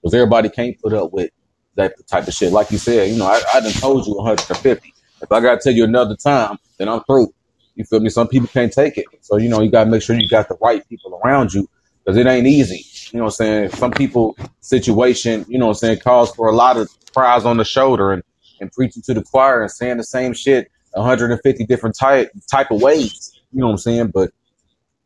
Because 0.00 0.14
everybody 0.14 0.48
can't 0.48 0.80
put 0.80 0.92
up 0.92 1.12
with 1.12 1.30
that 1.76 1.94
type 2.06 2.26
of 2.26 2.34
shit. 2.34 2.52
Like 2.52 2.70
you 2.70 2.78
said, 2.78 3.10
you 3.10 3.18
know, 3.18 3.26
I, 3.26 3.40
I 3.54 3.60
done 3.60 3.72
told 3.72 4.06
you 4.06 4.14
150. 4.14 4.94
If 5.22 5.32
I 5.32 5.40
gotta 5.40 5.60
tell 5.62 5.72
you 5.72 5.84
another 5.84 6.16
time, 6.16 6.58
then 6.78 6.88
I'm 6.88 7.02
through. 7.04 7.32
You 7.74 7.84
feel 7.84 8.00
me? 8.00 8.10
Some 8.10 8.28
people 8.28 8.48
can't 8.48 8.72
take 8.72 8.98
it. 8.98 9.06
So, 9.20 9.36
you 9.36 9.48
know, 9.48 9.60
you 9.60 9.70
gotta 9.70 9.90
make 9.90 10.02
sure 10.02 10.16
you 10.16 10.28
got 10.28 10.48
the 10.48 10.56
right 10.60 10.86
people 10.88 11.20
around 11.24 11.52
you 11.52 11.68
because 12.04 12.16
it 12.16 12.26
ain't 12.26 12.46
easy. 12.46 12.84
You 13.12 13.18
know 13.18 13.24
what 13.24 13.34
I'm 13.34 13.36
saying? 13.36 13.70
Some 13.70 13.90
people 13.90 14.36
situation, 14.60 15.44
you 15.48 15.58
know 15.58 15.66
what 15.66 15.72
I'm 15.72 15.78
saying, 15.78 15.98
calls 16.00 16.34
for 16.34 16.48
a 16.48 16.52
lot 16.52 16.76
of 16.76 16.88
cries 17.14 17.44
on 17.44 17.56
the 17.56 17.64
shoulder 17.64 18.12
and, 18.12 18.22
and 18.60 18.70
preaching 18.72 19.02
to 19.02 19.14
the 19.14 19.22
choir 19.22 19.62
and 19.62 19.70
saying 19.70 19.96
the 19.96 20.04
same 20.04 20.32
shit 20.32 20.70
150 20.92 21.66
different 21.66 21.96
type 21.98 22.30
type 22.50 22.70
of 22.70 22.80
ways. 22.82 23.38
You 23.52 23.60
know 23.60 23.66
what 23.66 23.72
I'm 23.72 23.78
saying? 23.78 24.10
But 24.14 24.30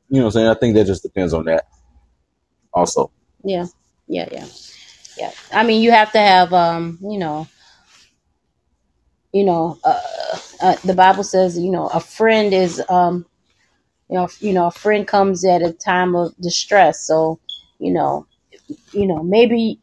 you 0.08 0.18
know 0.18 0.26
what 0.26 0.26
I'm 0.26 0.32
saying? 0.32 0.48
I 0.48 0.54
think 0.54 0.74
that 0.76 0.86
just 0.86 1.02
depends 1.02 1.32
on 1.34 1.44
that 1.46 1.66
also. 2.72 3.10
yeah 3.44 3.66
yeah 4.06 4.28
yeah 4.32 4.46
yeah. 5.20 5.32
I 5.52 5.64
mean 5.64 5.82
you 5.82 5.92
have 5.92 6.12
to 6.12 6.18
have 6.18 6.52
um 6.54 6.98
you 7.02 7.18
know 7.18 7.46
you 9.32 9.44
know 9.44 9.78
uh, 9.84 10.00
uh, 10.62 10.76
the 10.84 10.94
bible 10.94 11.24
says 11.24 11.58
you 11.58 11.70
know 11.70 11.88
a 11.88 12.00
friend 12.00 12.54
is 12.54 12.82
um 12.88 13.26
you 14.08 14.16
know 14.16 14.28
you 14.40 14.52
know 14.52 14.66
a 14.68 14.70
friend 14.72 15.06
comes 15.06 15.44
at 15.44 15.62
a 15.62 15.72
time 15.72 16.16
of 16.16 16.34
distress. 16.40 17.06
So 17.06 17.40
you 17.78 17.92
know 17.92 18.26
you 18.92 19.06
know 19.06 19.22
maybe 19.22 19.80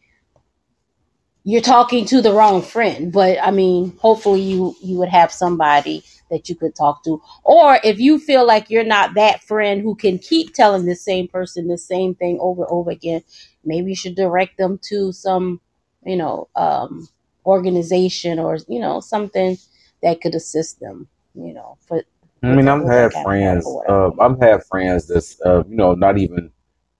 you're 1.43 1.61
talking 1.61 2.05
to 2.05 2.21
the 2.21 2.33
wrong 2.33 2.61
friend 2.61 3.11
but 3.11 3.37
i 3.41 3.51
mean 3.51 3.97
hopefully 3.99 4.41
you 4.41 4.75
you 4.81 4.97
would 4.97 5.09
have 5.09 5.31
somebody 5.31 6.03
that 6.29 6.49
you 6.49 6.55
could 6.55 6.75
talk 6.75 7.03
to. 7.03 7.21
Or 7.43 7.79
if 7.83 7.99
you 7.99 8.19
feel 8.19 8.45
like 8.45 8.69
you're 8.69 8.83
not 8.83 9.13
that 9.15 9.43
friend 9.43 9.81
who 9.81 9.95
can 9.95 10.19
keep 10.19 10.53
telling 10.53 10.85
the 10.85 10.95
same 10.95 11.27
person 11.27 11.67
the 11.67 11.77
same 11.77 12.15
thing 12.15 12.37
over 12.41 12.63
and 12.63 12.71
over 12.71 12.91
again 12.91 13.23
maybe 13.67 13.91
you 13.91 13.95
should 13.95 14.15
direct 14.15 14.57
them 14.57 14.79
to 14.89 15.11
some 15.11 15.61
you 16.05 16.15
know 16.15 16.47
um 16.55 17.07
organization 17.45 18.39
or 18.39 18.57
you 18.67 18.79
know 18.79 18.99
something 18.99 19.57
that 20.01 20.21
could 20.21 20.35
assist 20.35 20.79
them 20.79 21.07
you 21.35 21.53
know 21.53 21.77
for 21.87 22.03
I 22.43 22.53
mean, 22.53 22.67
I've 22.67 22.87
had 22.87 23.13
friends. 23.23 23.67
Uh, 23.89 24.11
I've 24.19 24.39
had 24.39 24.63
friends 24.65 25.07
that's 25.07 25.41
uh, 25.41 25.63
you 25.67 25.75
know 25.75 25.95
not 25.95 26.17
even 26.17 26.51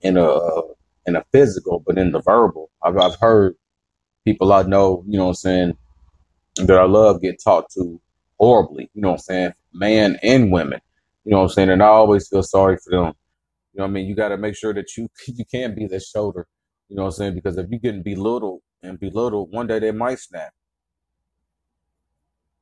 in 0.02 0.18
a 0.18 0.40
in 1.06 1.16
a 1.16 1.24
physical, 1.32 1.84
but 1.86 1.98
in 1.98 2.12
the 2.12 2.22
verbal. 2.22 2.70
I've 2.82 2.98
I've 2.98 3.16
heard 3.20 3.56
people 4.26 4.52
I 4.52 4.64
know, 4.64 5.04
you 5.08 5.18
know 5.18 5.26
what 5.26 5.30
I'm 5.30 5.36
saying, 5.36 5.78
that 6.58 6.78
I 6.78 6.86
love 6.86 7.22
get 7.22 7.42
talked 7.42 7.74
to 7.76 8.02
horribly. 8.40 8.90
You 8.94 9.02
know 9.02 9.10
what 9.10 9.16
I'm 9.16 9.20
saying, 9.20 9.54
man 9.74 10.18
and 10.24 10.52
women. 10.52 10.82
You 11.24 11.32
know 11.32 11.38
what 11.38 11.44
I'm 11.44 11.50
saying, 11.50 11.70
and 11.70 11.84
I 11.84 11.88
always 11.88 12.28
feel 12.28 12.44
sorry 12.44 12.78
for 12.78 12.92
them. 12.92 13.14
You 13.74 13.80
know 13.80 13.84
what 13.84 13.90
I 13.90 13.92
mean? 13.92 14.08
You 14.08 14.16
got 14.16 14.30
to 14.30 14.38
make 14.38 14.56
sure 14.56 14.74
that 14.74 14.98
you 14.98 15.08
you 15.28 15.46
can't 15.46 15.76
be 15.76 15.88
their 15.88 16.00
shoulder. 16.00 16.48
You 16.90 16.96
know 16.96 17.04
what 17.04 17.08
I'm 17.10 17.14
saying? 17.14 17.36
Because 17.36 17.58
if 17.58 17.68
you 17.70 17.80
getting 17.80 18.04
belittled 18.04 18.62
and 18.82 19.00
belittled, 19.00 19.52
one 19.52 19.68
day 19.68 19.80
they 19.80 19.92
might 19.92 20.20
snap. 20.20 20.54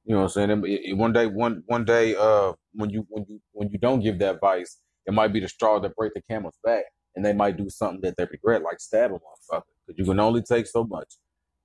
You 0.06 0.14
know 0.16 0.22
what 0.22 0.38
I'm 0.38 0.50
saying? 0.50 0.66
It- 0.66 0.90
it- 0.90 0.98
one 0.98 1.14
day, 1.14 1.28
one 1.28 1.64
one 1.68 1.86
day, 1.86 2.16
uh, 2.16 2.54
when 2.74 2.90
you 2.90 3.06
when 3.10 3.26
you 3.30 3.42
when 3.54 3.70
you 3.70 3.78
don't 3.80 4.02
give 4.02 4.20
that 4.20 4.36
advice, 4.36 4.82
it 5.06 5.14
might 5.14 5.34
be 5.34 5.40
the 5.40 5.48
straw 5.50 5.80
that 5.80 5.96
break 5.96 6.14
the 6.14 6.22
camel's 6.22 6.58
back, 6.64 6.86
and 7.16 7.26
they 7.26 7.34
might 7.34 7.58
do 7.58 7.70
something 7.70 8.02
that 8.02 8.16
they 8.18 8.26
regret, 8.26 8.62
like 8.62 8.80
stab 8.80 9.12
a 9.12 9.16
motherfucker. 9.16 9.64
Because 9.86 10.00
you 10.00 10.06
can 10.06 10.20
only 10.20 10.42
take 10.42 10.68
so 10.68 10.84
much. 10.84 11.16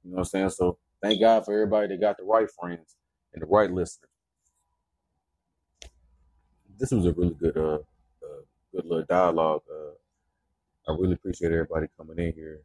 You 0.05 0.11
know 0.11 0.15
what 0.17 0.21
I'm 0.21 0.25
saying? 0.27 0.51
So 0.51 0.79
thank 1.03 1.21
God 1.21 1.45
for 1.45 1.55
everybody 1.55 1.89
that 1.89 2.01
got 2.01 2.17
the 2.17 2.25
right 2.25 2.49
friends 2.59 2.97
and 3.35 3.43
the 3.43 3.47
right 3.47 3.71
listeners. 3.71 4.11
This 6.79 6.91
was 6.93 7.07
a 7.07 7.13
really 7.13 7.35
good, 7.35 7.57
uh, 7.57 7.75
uh 8.25 8.43
good 8.73 8.87
little 8.87 9.05
dialogue. 9.05 9.63
Uh, 9.71 9.93
I 10.89 10.93
really 10.99 11.15
appreciate 11.15 11.53
everybody 11.53 11.87
coming 11.97 12.19
in 12.19 12.33
here. 12.33 12.61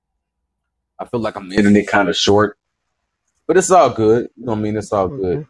I 0.99 1.05
feel 1.05 1.19
like 1.19 1.35
I'm 1.35 1.51
ending 1.51 1.75
it 1.75 1.87
kind 1.87 2.07
of 2.09 2.15
short, 2.15 2.57
but 3.47 3.57
it's 3.57 3.69
all 3.71 3.89
good. 3.89 4.29
You 4.37 4.45
know 4.45 4.53
what 4.53 4.59
I 4.59 4.61
mean? 4.61 4.77
It's 4.77 4.91
all 4.93 5.07
good. 5.09 5.47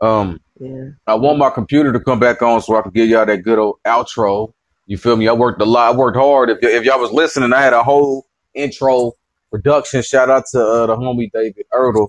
Um, 0.00 0.40
Yeah. 0.60 0.90
I 1.06 1.14
want 1.14 1.38
my 1.38 1.50
computer 1.50 1.92
to 1.92 2.00
come 2.00 2.18
back 2.18 2.42
on 2.42 2.60
so 2.62 2.76
I 2.76 2.82
can 2.82 2.90
give 2.92 3.08
y'all 3.08 3.26
that 3.26 3.42
good 3.42 3.58
old 3.58 3.78
outro. 3.86 4.52
You 4.86 4.96
feel 4.96 5.16
me? 5.16 5.28
I 5.28 5.32
worked 5.32 5.60
a 5.60 5.64
lot. 5.64 5.94
I 5.94 5.96
worked 5.96 6.16
hard. 6.16 6.50
If, 6.50 6.58
y- 6.62 6.70
if 6.70 6.84
y'all 6.84 7.00
was 7.00 7.12
listening, 7.12 7.52
I 7.52 7.60
had 7.60 7.72
a 7.72 7.82
whole 7.82 8.26
intro 8.54 9.12
production. 9.50 10.02
Shout 10.02 10.30
out 10.30 10.44
to 10.52 10.60
uh, 10.64 10.86
the 10.86 10.96
homie 10.96 11.30
David 11.30 11.66
Erdl 11.74 12.08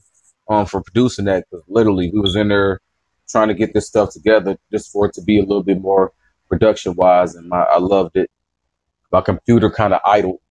um, 0.50 0.66
for 0.66 0.82
producing 0.82 1.26
that 1.26 1.46
because 1.50 1.64
literally 1.68 2.10
we 2.14 2.20
was 2.20 2.36
in 2.36 2.48
there 2.48 2.80
trying 3.28 3.50
to 3.50 3.54
get 3.54 3.74
this 3.74 3.88
stuff 3.88 4.12
together 4.12 4.58
just 4.72 4.92
for 4.92 5.06
it 5.08 5.14
to 5.14 5.22
be 5.22 5.38
a 5.40 5.44
little 5.44 5.64
bit 5.64 5.82
more 5.82 6.14
production 6.48 6.96
wise, 6.96 7.36
and 7.36 7.48
my, 7.50 7.62
I 7.64 7.78
loved 7.78 8.16
it. 8.18 8.32
My 9.12 9.22
computer 9.22 9.70
kind 9.70 9.94
of 9.94 10.02
idle. 10.06 10.42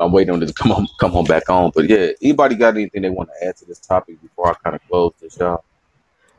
I'm 0.00 0.12
waiting 0.12 0.32
on 0.32 0.42
it 0.42 0.46
to 0.46 0.52
come 0.54 0.70
on, 0.72 0.86
come 1.00 1.16
on 1.16 1.24
back 1.24 1.50
on. 1.50 1.72
But 1.74 1.88
yeah, 1.88 2.10
anybody 2.22 2.54
got 2.54 2.74
anything 2.74 3.02
they 3.02 3.10
want 3.10 3.30
to 3.40 3.46
add 3.46 3.56
to 3.56 3.64
this 3.64 3.80
topic 3.80 4.20
before 4.22 4.48
I 4.48 4.54
kind 4.62 4.76
of 4.76 4.82
close 4.88 5.12
this, 5.20 5.36
y'all? 5.38 5.64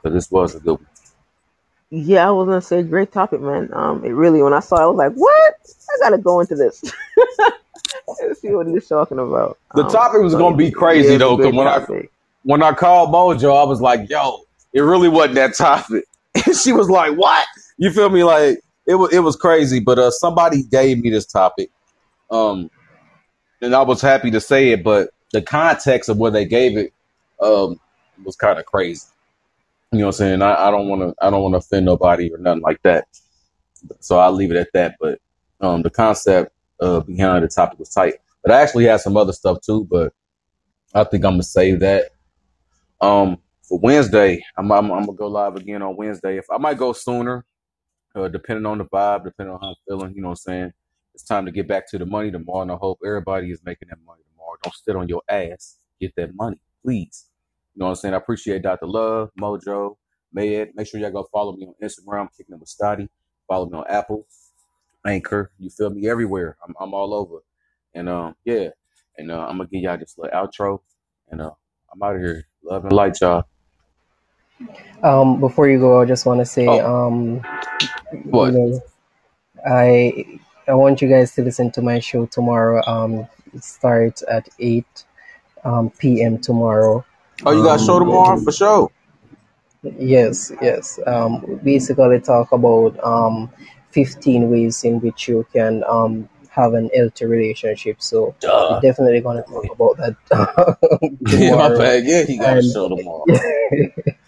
This 0.03 0.31
was 0.31 0.55
a 0.55 0.59
good 0.59 0.73
one. 0.79 0.87
Yeah, 1.91 2.27
I 2.27 2.31
was 2.31 2.47
gonna 2.47 2.61
say 2.61 2.83
great 2.83 3.11
topic, 3.11 3.41
man. 3.41 3.69
Um, 3.73 4.05
it 4.05 4.11
really 4.11 4.41
when 4.41 4.53
I 4.53 4.59
saw 4.59 4.77
it, 4.77 4.83
I 4.83 4.85
was 4.85 4.97
like, 4.97 5.13
what? 5.13 5.55
I 5.89 5.97
gotta 6.09 6.19
go 6.19 6.39
into 6.39 6.55
this. 6.55 6.83
Let's 8.21 8.41
see 8.41 8.51
what 8.51 8.67
he's 8.67 8.87
talking 8.87 9.19
about. 9.19 9.57
The 9.75 9.83
Um, 9.83 9.89
topic 9.89 10.21
was 10.21 10.33
so 10.33 10.39
gonna 10.39 10.55
be 10.55 10.71
crazy 10.71 11.17
though, 11.17 11.35
because 11.35 11.53
when 11.53 11.67
I 11.67 11.85
when 12.43 12.63
I 12.63 12.73
called 12.73 13.09
Mojo, 13.09 13.59
I 13.59 13.63
was 13.65 13.81
like, 13.81 14.09
"Yo, 14.09 14.41
it 14.73 14.81
really 14.81 15.09
wasn't 15.09 15.35
that 15.35 15.55
topic." 15.55 16.05
And 16.45 16.55
she 16.55 16.71
was 16.73 16.89
like, 16.89 17.15
"What?" 17.17 17.45
You 17.77 17.91
feel 17.91 18.09
me? 18.09 18.23
Like 18.23 18.59
it 18.89 18.95
was 18.95 19.13
it 19.13 19.19
was 19.19 19.35
crazy, 19.35 19.79
but 19.79 19.99
uh, 19.99 20.09
somebody 20.09 20.63
gave 20.63 20.99
me 20.99 21.11
this 21.11 21.27
topic, 21.27 21.69
um, 22.31 22.71
and 23.61 23.75
I 23.75 23.83
was 23.83 24.01
happy 24.01 24.31
to 24.31 24.41
say 24.41 24.71
it. 24.71 24.83
But 24.83 25.11
the 25.31 25.43
context 25.43 26.09
of 26.09 26.17
where 26.17 26.31
they 26.31 26.43
gave 26.43 26.75
it 26.75 26.91
um, 27.39 27.79
was 28.25 28.35
kind 28.35 28.57
of 28.57 28.65
crazy. 28.65 29.05
You 29.91 29.99
know 29.99 30.07
what 30.07 30.15
I'm 30.15 30.17
saying? 30.17 30.41
I, 30.41 30.71
don't 30.71 30.87
want 30.87 31.01
to 31.03 31.15
I 31.23 31.29
don't 31.29 31.43
want 31.43 31.53
to 31.53 31.59
offend 31.59 31.85
nobody 31.85 32.33
or 32.33 32.39
nothing 32.39 32.63
like 32.63 32.81
that. 32.81 33.05
So 33.99 34.17
I'll 34.17 34.31
leave 34.31 34.51
it 34.51 34.57
at 34.57 34.73
that. 34.73 34.95
But 34.99 35.19
um, 35.61 35.83
the 35.83 35.91
concept 35.91 36.51
uh, 36.79 37.01
behind 37.01 37.43
the 37.43 37.47
topic 37.47 37.77
was 37.77 37.89
tight. 37.89 38.15
But 38.41 38.51
I 38.51 38.61
actually 38.61 38.85
had 38.85 39.01
some 39.01 39.17
other 39.17 39.33
stuff 39.33 39.61
too. 39.61 39.85
But 39.85 40.13
I 40.95 41.03
think 41.03 41.23
I'm 41.25 41.33
gonna 41.33 41.43
save 41.43 41.81
that. 41.81 42.05
Um, 43.01 43.37
for 43.61 43.77
Wednesday, 43.77 44.43
I'm, 44.57 44.71
I'm 44.71 44.91
I'm 44.91 45.05
gonna 45.05 45.13
go 45.13 45.27
live 45.27 45.57
again 45.57 45.83
on 45.83 45.95
Wednesday. 45.95 46.39
If 46.39 46.49
I 46.49 46.57
might 46.57 46.79
go 46.79 46.91
sooner, 46.93 47.45
uh, 48.15 48.27
depending 48.27 48.65
on 48.65 48.77
the 48.79 48.85
vibe, 48.85 49.23
depending 49.25 49.53
on 49.53 49.61
how 49.61 49.69
I'm 49.69 49.75
feeling. 49.87 50.13
You 50.15 50.21
know 50.21 50.29
what 50.29 50.39
I'm 50.47 50.53
saying? 50.53 50.73
It's 51.13 51.23
time 51.23 51.45
to 51.45 51.51
get 51.51 51.67
back 51.67 51.89
to 51.91 51.97
the 51.97 52.05
money 52.05 52.31
tomorrow, 52.31 52.61
and 52.63 52.71
I 52.71 52.75
hope 52.75 52.99
everybody 53.05 53.51
is 53.51 53.61
making 53.65 53.89
that 53.89 53.99
money 54.05 54.21
tomorrow. 54.31 54.55
Don't 54.63 54.75
sit 54.75 54.95
on 54.95 55.07
your 55.07 55.21
ass. 55.29 55.77
Get 55.99 56.13
that 56.17 56.35
money, 56.35 56.61
please. 56.83 57.25
You 57.75 57.79
know 57.79 57.85
what 57.87 57.91
I'm 57.91 57.95
saying? 57.95 58.13
I 58.13 58.17
appreciate 58.17 58.61
Dr. 58.61 58.87
Love, 58.87 59.31
Mojo, 59.39 59.95
Med. 60.33 60.69
Make 60.75 60.87
sure 60.87 60.99
y'all 60.99 61.11
go 61.11 61.27
follow 61.31 61.53
me 61.55 61.67
on 61.67 61.75
Instagram, 61.83 62.27
kicking 62.35 62.55
it 62.55 62.59
with. 62.59 63.09
Follow 63.47 63.67
me 63.69 63.77
on 63.77 63.85
Apple, 63.89 64.27
Anchor. 65.05 65.51
You 65.59 65.69
feel 65.69 65.89
me 65.89 66.07
everywhere. 66.07 66.57
I'm 66.67 66.75
I'm 66.79 66.93
all 66.93 67.13
over. 67.13 67.39
And 67.95 68.09
um, 68.09 68.35
yeah. 68.45 68.69
And 69.17 69.31
uh, 69.31 69.47
I'm 69.47 69.57
gonna 69.57 69.69
give 69.69 69.81
y'all 69.81 69.97
this 69.97 70.17
little 70.17 70.37
outro. 70.47 70.79
And 71.29 71.41
uh, 71.41 71.51
I'm 71.93 72.01
out 72.03 72.15
of 72.15 72.21
here. 72.21 72.45
Love 72.63 72.85
and 72.85 72.93
light, 72.93 73.19
y'all. 73.21 73.43
Um, 75.03 75.39
before 75.39 75.69
you 75.69 75.79
go, 75.79 76.01
I 76.01 76.05
just 76.05 76.25
want 76.25 76.39
to 76.41 76.45
say, 76.45 76.67
Oh, 76.67 76.85
um, 76.85 77.41
you 78.11 78.21
what? 78.25 78.53
know, 78.53 78.81
I 79.65 80.39
I 80.67 80.73
want 80.73 81.01
you 81.01 81.07
guys 81.07 81.33
to 81.35 81.41
listen 81.43 81.71
to 81.71 81.81
my 81.81 81.99
show 81.99 82.25
tomorrow. 82.25 82.83
Um, 82.85 83.27
it 83.53 83.63
starts 83.63 84.23
at 84.29 84.49
eight 84.59 85.05
um, 85.63 85.89
p.m. 85.91 86.37
tomorrow. 86.37 87.05
Oh, 87.45 87.51
you 87.51 87.63
got 87.63 87.79
a 87.81 87.85
show 87.85 87.99
Um, 87.99 87.99
tomorrow 87.99 88.39
for 88.41 88.51
sure. 88.51 88.91
yes, 89.97 90.51
yes. 90.61 90.99
Um, 91.07 91.59
basically 91.63 92.19
talk 92.19 92.51
about 92.51 92.99
um, 93.03 93.49
fifteen 93.91 94.49
ways 94.51 94.83
in 94.83 94.99
which 94.99 95.27
you 95.27 95.45
can 95.53 95.83
um 95.87 96.27
have 96.49 96.73
an 96.73 96.89
healthy 96.93 97.25
relationship. 97.25 98.01
So 98.01 98.35
we're 98.69 98.81
definitely 98.81 99.21
gonna 99.21 99.43
talk 99.43 99.65
about 99.71 99.97
that 99.97 100.77
Yeah, 101.21 101.55
my 101.55 101.69
bad. 101.77 102.03
Yeah, 102.05 102.23
he 102.23 102.37
got 102.37 102.57
a 102.57 102.61
show 102.61 102.89
tomorrow. 102.89 103.25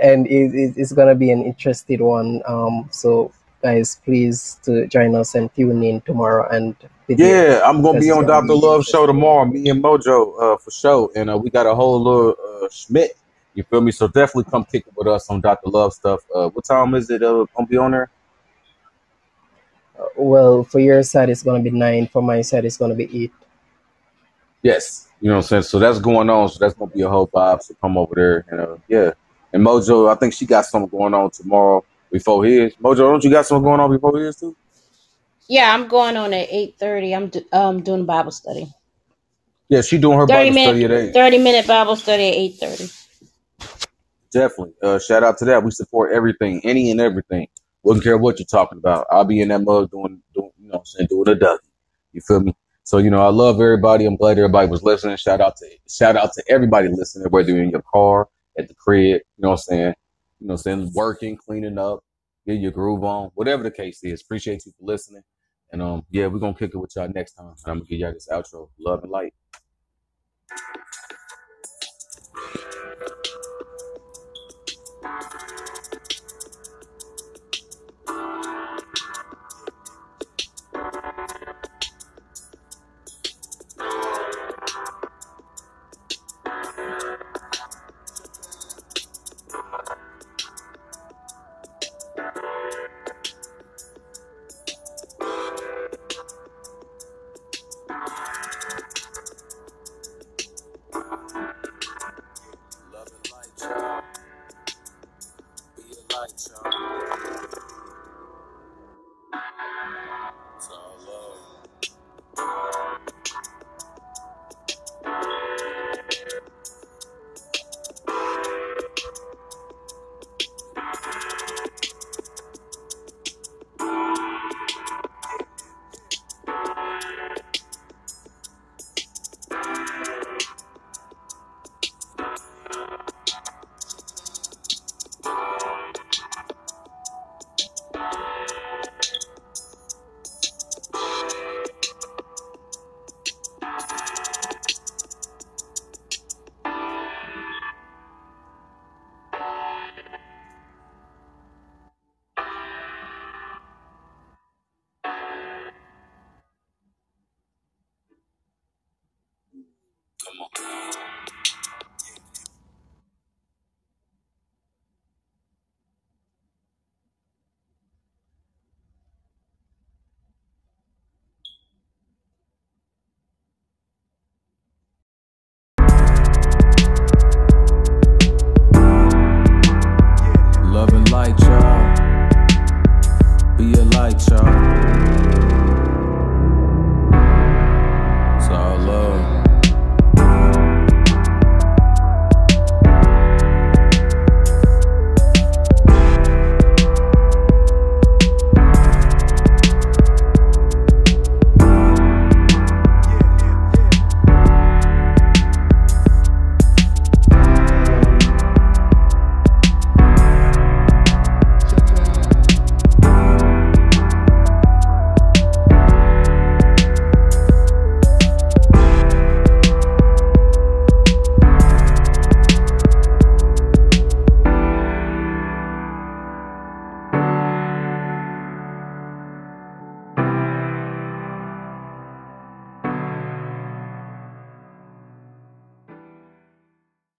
and 0.00 0.26
it, 0.26 0.54
it, 0.54 0.74
it's 0.76 0.92
gonna 0.92 1.14
be 1.14 1.30
an 1.30 1.42
interesting 1.42 2.02
one. 2.02 2.42
Um, 2.46 2.88
so 2.90 3.32
guys, 3.62 4.00
please 4.04 4.58
to 4.64 4.86
join 4.86 5.14
us 5.14 5.34
and 5.34 5.52
tune 5.54 5.82
in 5.82 6.00
tomorrow 6.02 6.48
and 6.50 6.76
Yeah, 7.08 7.60
I'm 7.64 7.82
gonna 7.82 8.00
be 8.00 8.10
on 8.10 8.26
Dr. 8.26 8.54
Love 8.54 8.84
show 8.84 9.06
tomorrow. 9.06 9.44
Me 9.44 9.68
and 9.70 9.82
Mojo, 9.82 10.34
uh, 10.40 10.56
for 10.58 10.70
sure. 10.70 11.10
And 11.16 11.30
uh, 11.30 11.38
we 11.38 11.50
got 11.50 11.66
a 11.66 11.74
whole 11.74 12.02
little 12.02 12.36
uh, 12.64 12.68
Schmidt. 12.70 13.16
You 13.54 13.64
feel 13.64 13.80
me? 13.80 13.90
So 13.90 14.06
definitely 14.06 14.50
come 14.50 14.64
kick 14.64 14.86
it 14.86 14.92
with 14.96 15.08
us 15.08 15.28
on 15.30 15.40
Dr. 15.40 15.70
Love 15.70 15.92
stuff. 15.92 16.20
Uh, 16.34 16.48
what 16.50 16.64
time 16.64 16.94
is 16.94 17.10
it? 17.10 17.22
Uh, 17.22 17.46
gonna 17.56 17.66
be 17.66 17.76
on 17.76 17.90
there? 17.90 18.10
Uh, 19.98 20.04
well, 20.16 20.62
for 20.62 20.78
your 20.78 21.02
side, 21.02 21.30
it's 21.30 21.42
gonna 21.42 21.62
be 21.62 21.70
nine. 21.70 22.06
For 22.06 22.22
my 22.22 22.42
side, 22.42 22.64
it's 22.64 22.76
gonna 22.76 22.94
be 22.94 23.24
eight. 23.24 23.32
Yes. 24.62 25.08
You 25.20 25.28
know 25.28 25.36
what 25.36 25.44
I'm 25.44 25.48
saying? 25.48 25.62
So 25.62 25.78
that's 25.78 25.98
going 25.98 26.30
on. 26.30 26.48
So 26.48 26.58
that's 26.60 26.74
gonna 26.74 26.90
be 26.90 27.02
a 27.02 27.08
whole 27.08 27.26
vibe. 27.26 27.62
So 27.62 27.74
come 27.80 27.96
over 27.96 28.14
there 28.14 28.44
You 28.50 28.56
know, 28.56 28.80
yeah. 28.86 29.12
And 29.52 29.64
Mojo, 29.64 30.10
I 30.10 30.14
think 30.16 30.34
she 30.34 30.46
got 30.46 30.66
something 30.66 30.88
going 30.90 31.14
on 31.14 31.30
tomorrow 31.30 31.84
before 32.10 32.44
his. 32.44 32.74
Mojo, 32.76 32.98
don't 32.98 33.24
you 33.24 33.30
got 33.30 33.46
something 33.46 33.64
going 33.64 33.80
on 33.80 33.90
before 33.90 34.18
his 34.18 34.36
too? 34.36 34.56
Yeah, 35.48 35.72
I'm 35.72 35.88
going 35.88 36.16
on 36.16 36.34
at 36.34 36.48
eight 36.50 36.76
thirty. 36.78 37.14
I'm 37.14 37.28
do, 37.28 37.42
um 37.52 37.82
doing 37.82 38.04
Bible 38.04 38.30
study. 38.30 38.68
Yeah, 39.68 39.80
she 39.80 39.98
doing 39.98 40.18
her 40.18 40.26
Bible 40.26 40.52
minute 40.52 40.68
study 40.68 40.84
at 40.84 40.90
eight. 40.90 41.12
thirty 41.14 41.38
minute 41.38 41.66
Bible 41.66 41.96
study 41.96 42.28
at 42.28 42.34
eight 42.34 42.56
thirty. 42.56 42.90
Definitely. 44.30 44.74
Uh, 44.82 44.98
shout 44.98 45.22
out 45.24 45.38
to 45.38 45.46
that. 45.46 45.64
We 45.64 45.70
support 45.70 46.12
everything, 46.12 46.60
any 46.64 46.90
and 46.90 47.00
everything. 47.00 47.48
Wouldn't 47.82 48.04
care 48.04 48.18
what 48.18 48.38
you're 48.38 48.46
talking 48.46 48.78
about. 48.78 49.06
I'll 49.10 49.24
be 49.24 49.40
in 49.40 49.48
that 49.48 49.60
mug 49.60 49.90
doing, 49.90 50.22
doing 50.34 50.50
you 50.60 50.68
know, 50.68 50.72
what 50.72 50.78
I'm 50.80 50.84
saying 50.86 51.08
doing 51.08 51.28
a 51.28 51.34
duck. 51.34 51.60
You 52.12 52.20
feel 52.20 52.40
me? 52.40 52.54
So 52.84 52.98
you 52.98 53.10
know, 53.10 53.22
I 53.22 53.30
love 53.30 53.60
everybody. 53.60 54.04
I'm 54.04 54.16
glad 54.16 54.38
everybody 54.38 54.68
was 54.68 54.82
listening. 54.82 55.16
Shout 55.16 55.40
out 55.40 55.56
to 55.58 55.66
shout 55.88 56.16
out 56.16 56.32
to 56.34 56.44
everybody 56.48 56.88
listening, 56.88 57.30
whether 57.30 57.50
you're 57.50 57.62
in 57.62 57.70
your 57.70 57.84
car, 57.90 58.28
at 58.58 58.68
the 58.68 58.74
crib, 58.74 59.22
you 59.36 59.42
know 59.42 59.50
what 59.50 59.54
I'm 59.54 59.58
saying? 59.58 59.94
You 60.40 60.48
know 60.48 60.54
what 60.54 60.66
I'm 60.66 60.80
saying? 60.80 60.92
Working, 60.94 61.36
cleaning 61.36 61.78
up, 61.78 62.04
get 62.46 62.60
your 62.60 62.72
groove 62.72 63.04
on, 63.04 63.30
whatever 63.34 63.62
the 63.62 63.70
case 63.70 64.04
is. 64.04 64.22
Appreciate 64.22 64.66
you 64.66 64.72
for 64.78 64.86
listening. 64.86 65.22
And 65.72 65.82
um, 65.82 66.04
yeah, 66.10 66.26
we're 66.26 66.40
gonna 66.40 66.54
kick 66.54 66.72
it 66.74 66.78
with 66.78 66.94
y'all 66.96 67.10
next 67.14 67.34
time. 67.34 67.48
And 67.48 67.56
I'm 67.66 67.78
gonna 67.78 67.86
give 67.88 68.00
y'all 68.00 68.12
this 68.12 68.28
outro. 68.32 68.70
Love 68.78 69.02
and 69.04 69.12
light. 69.12 69.34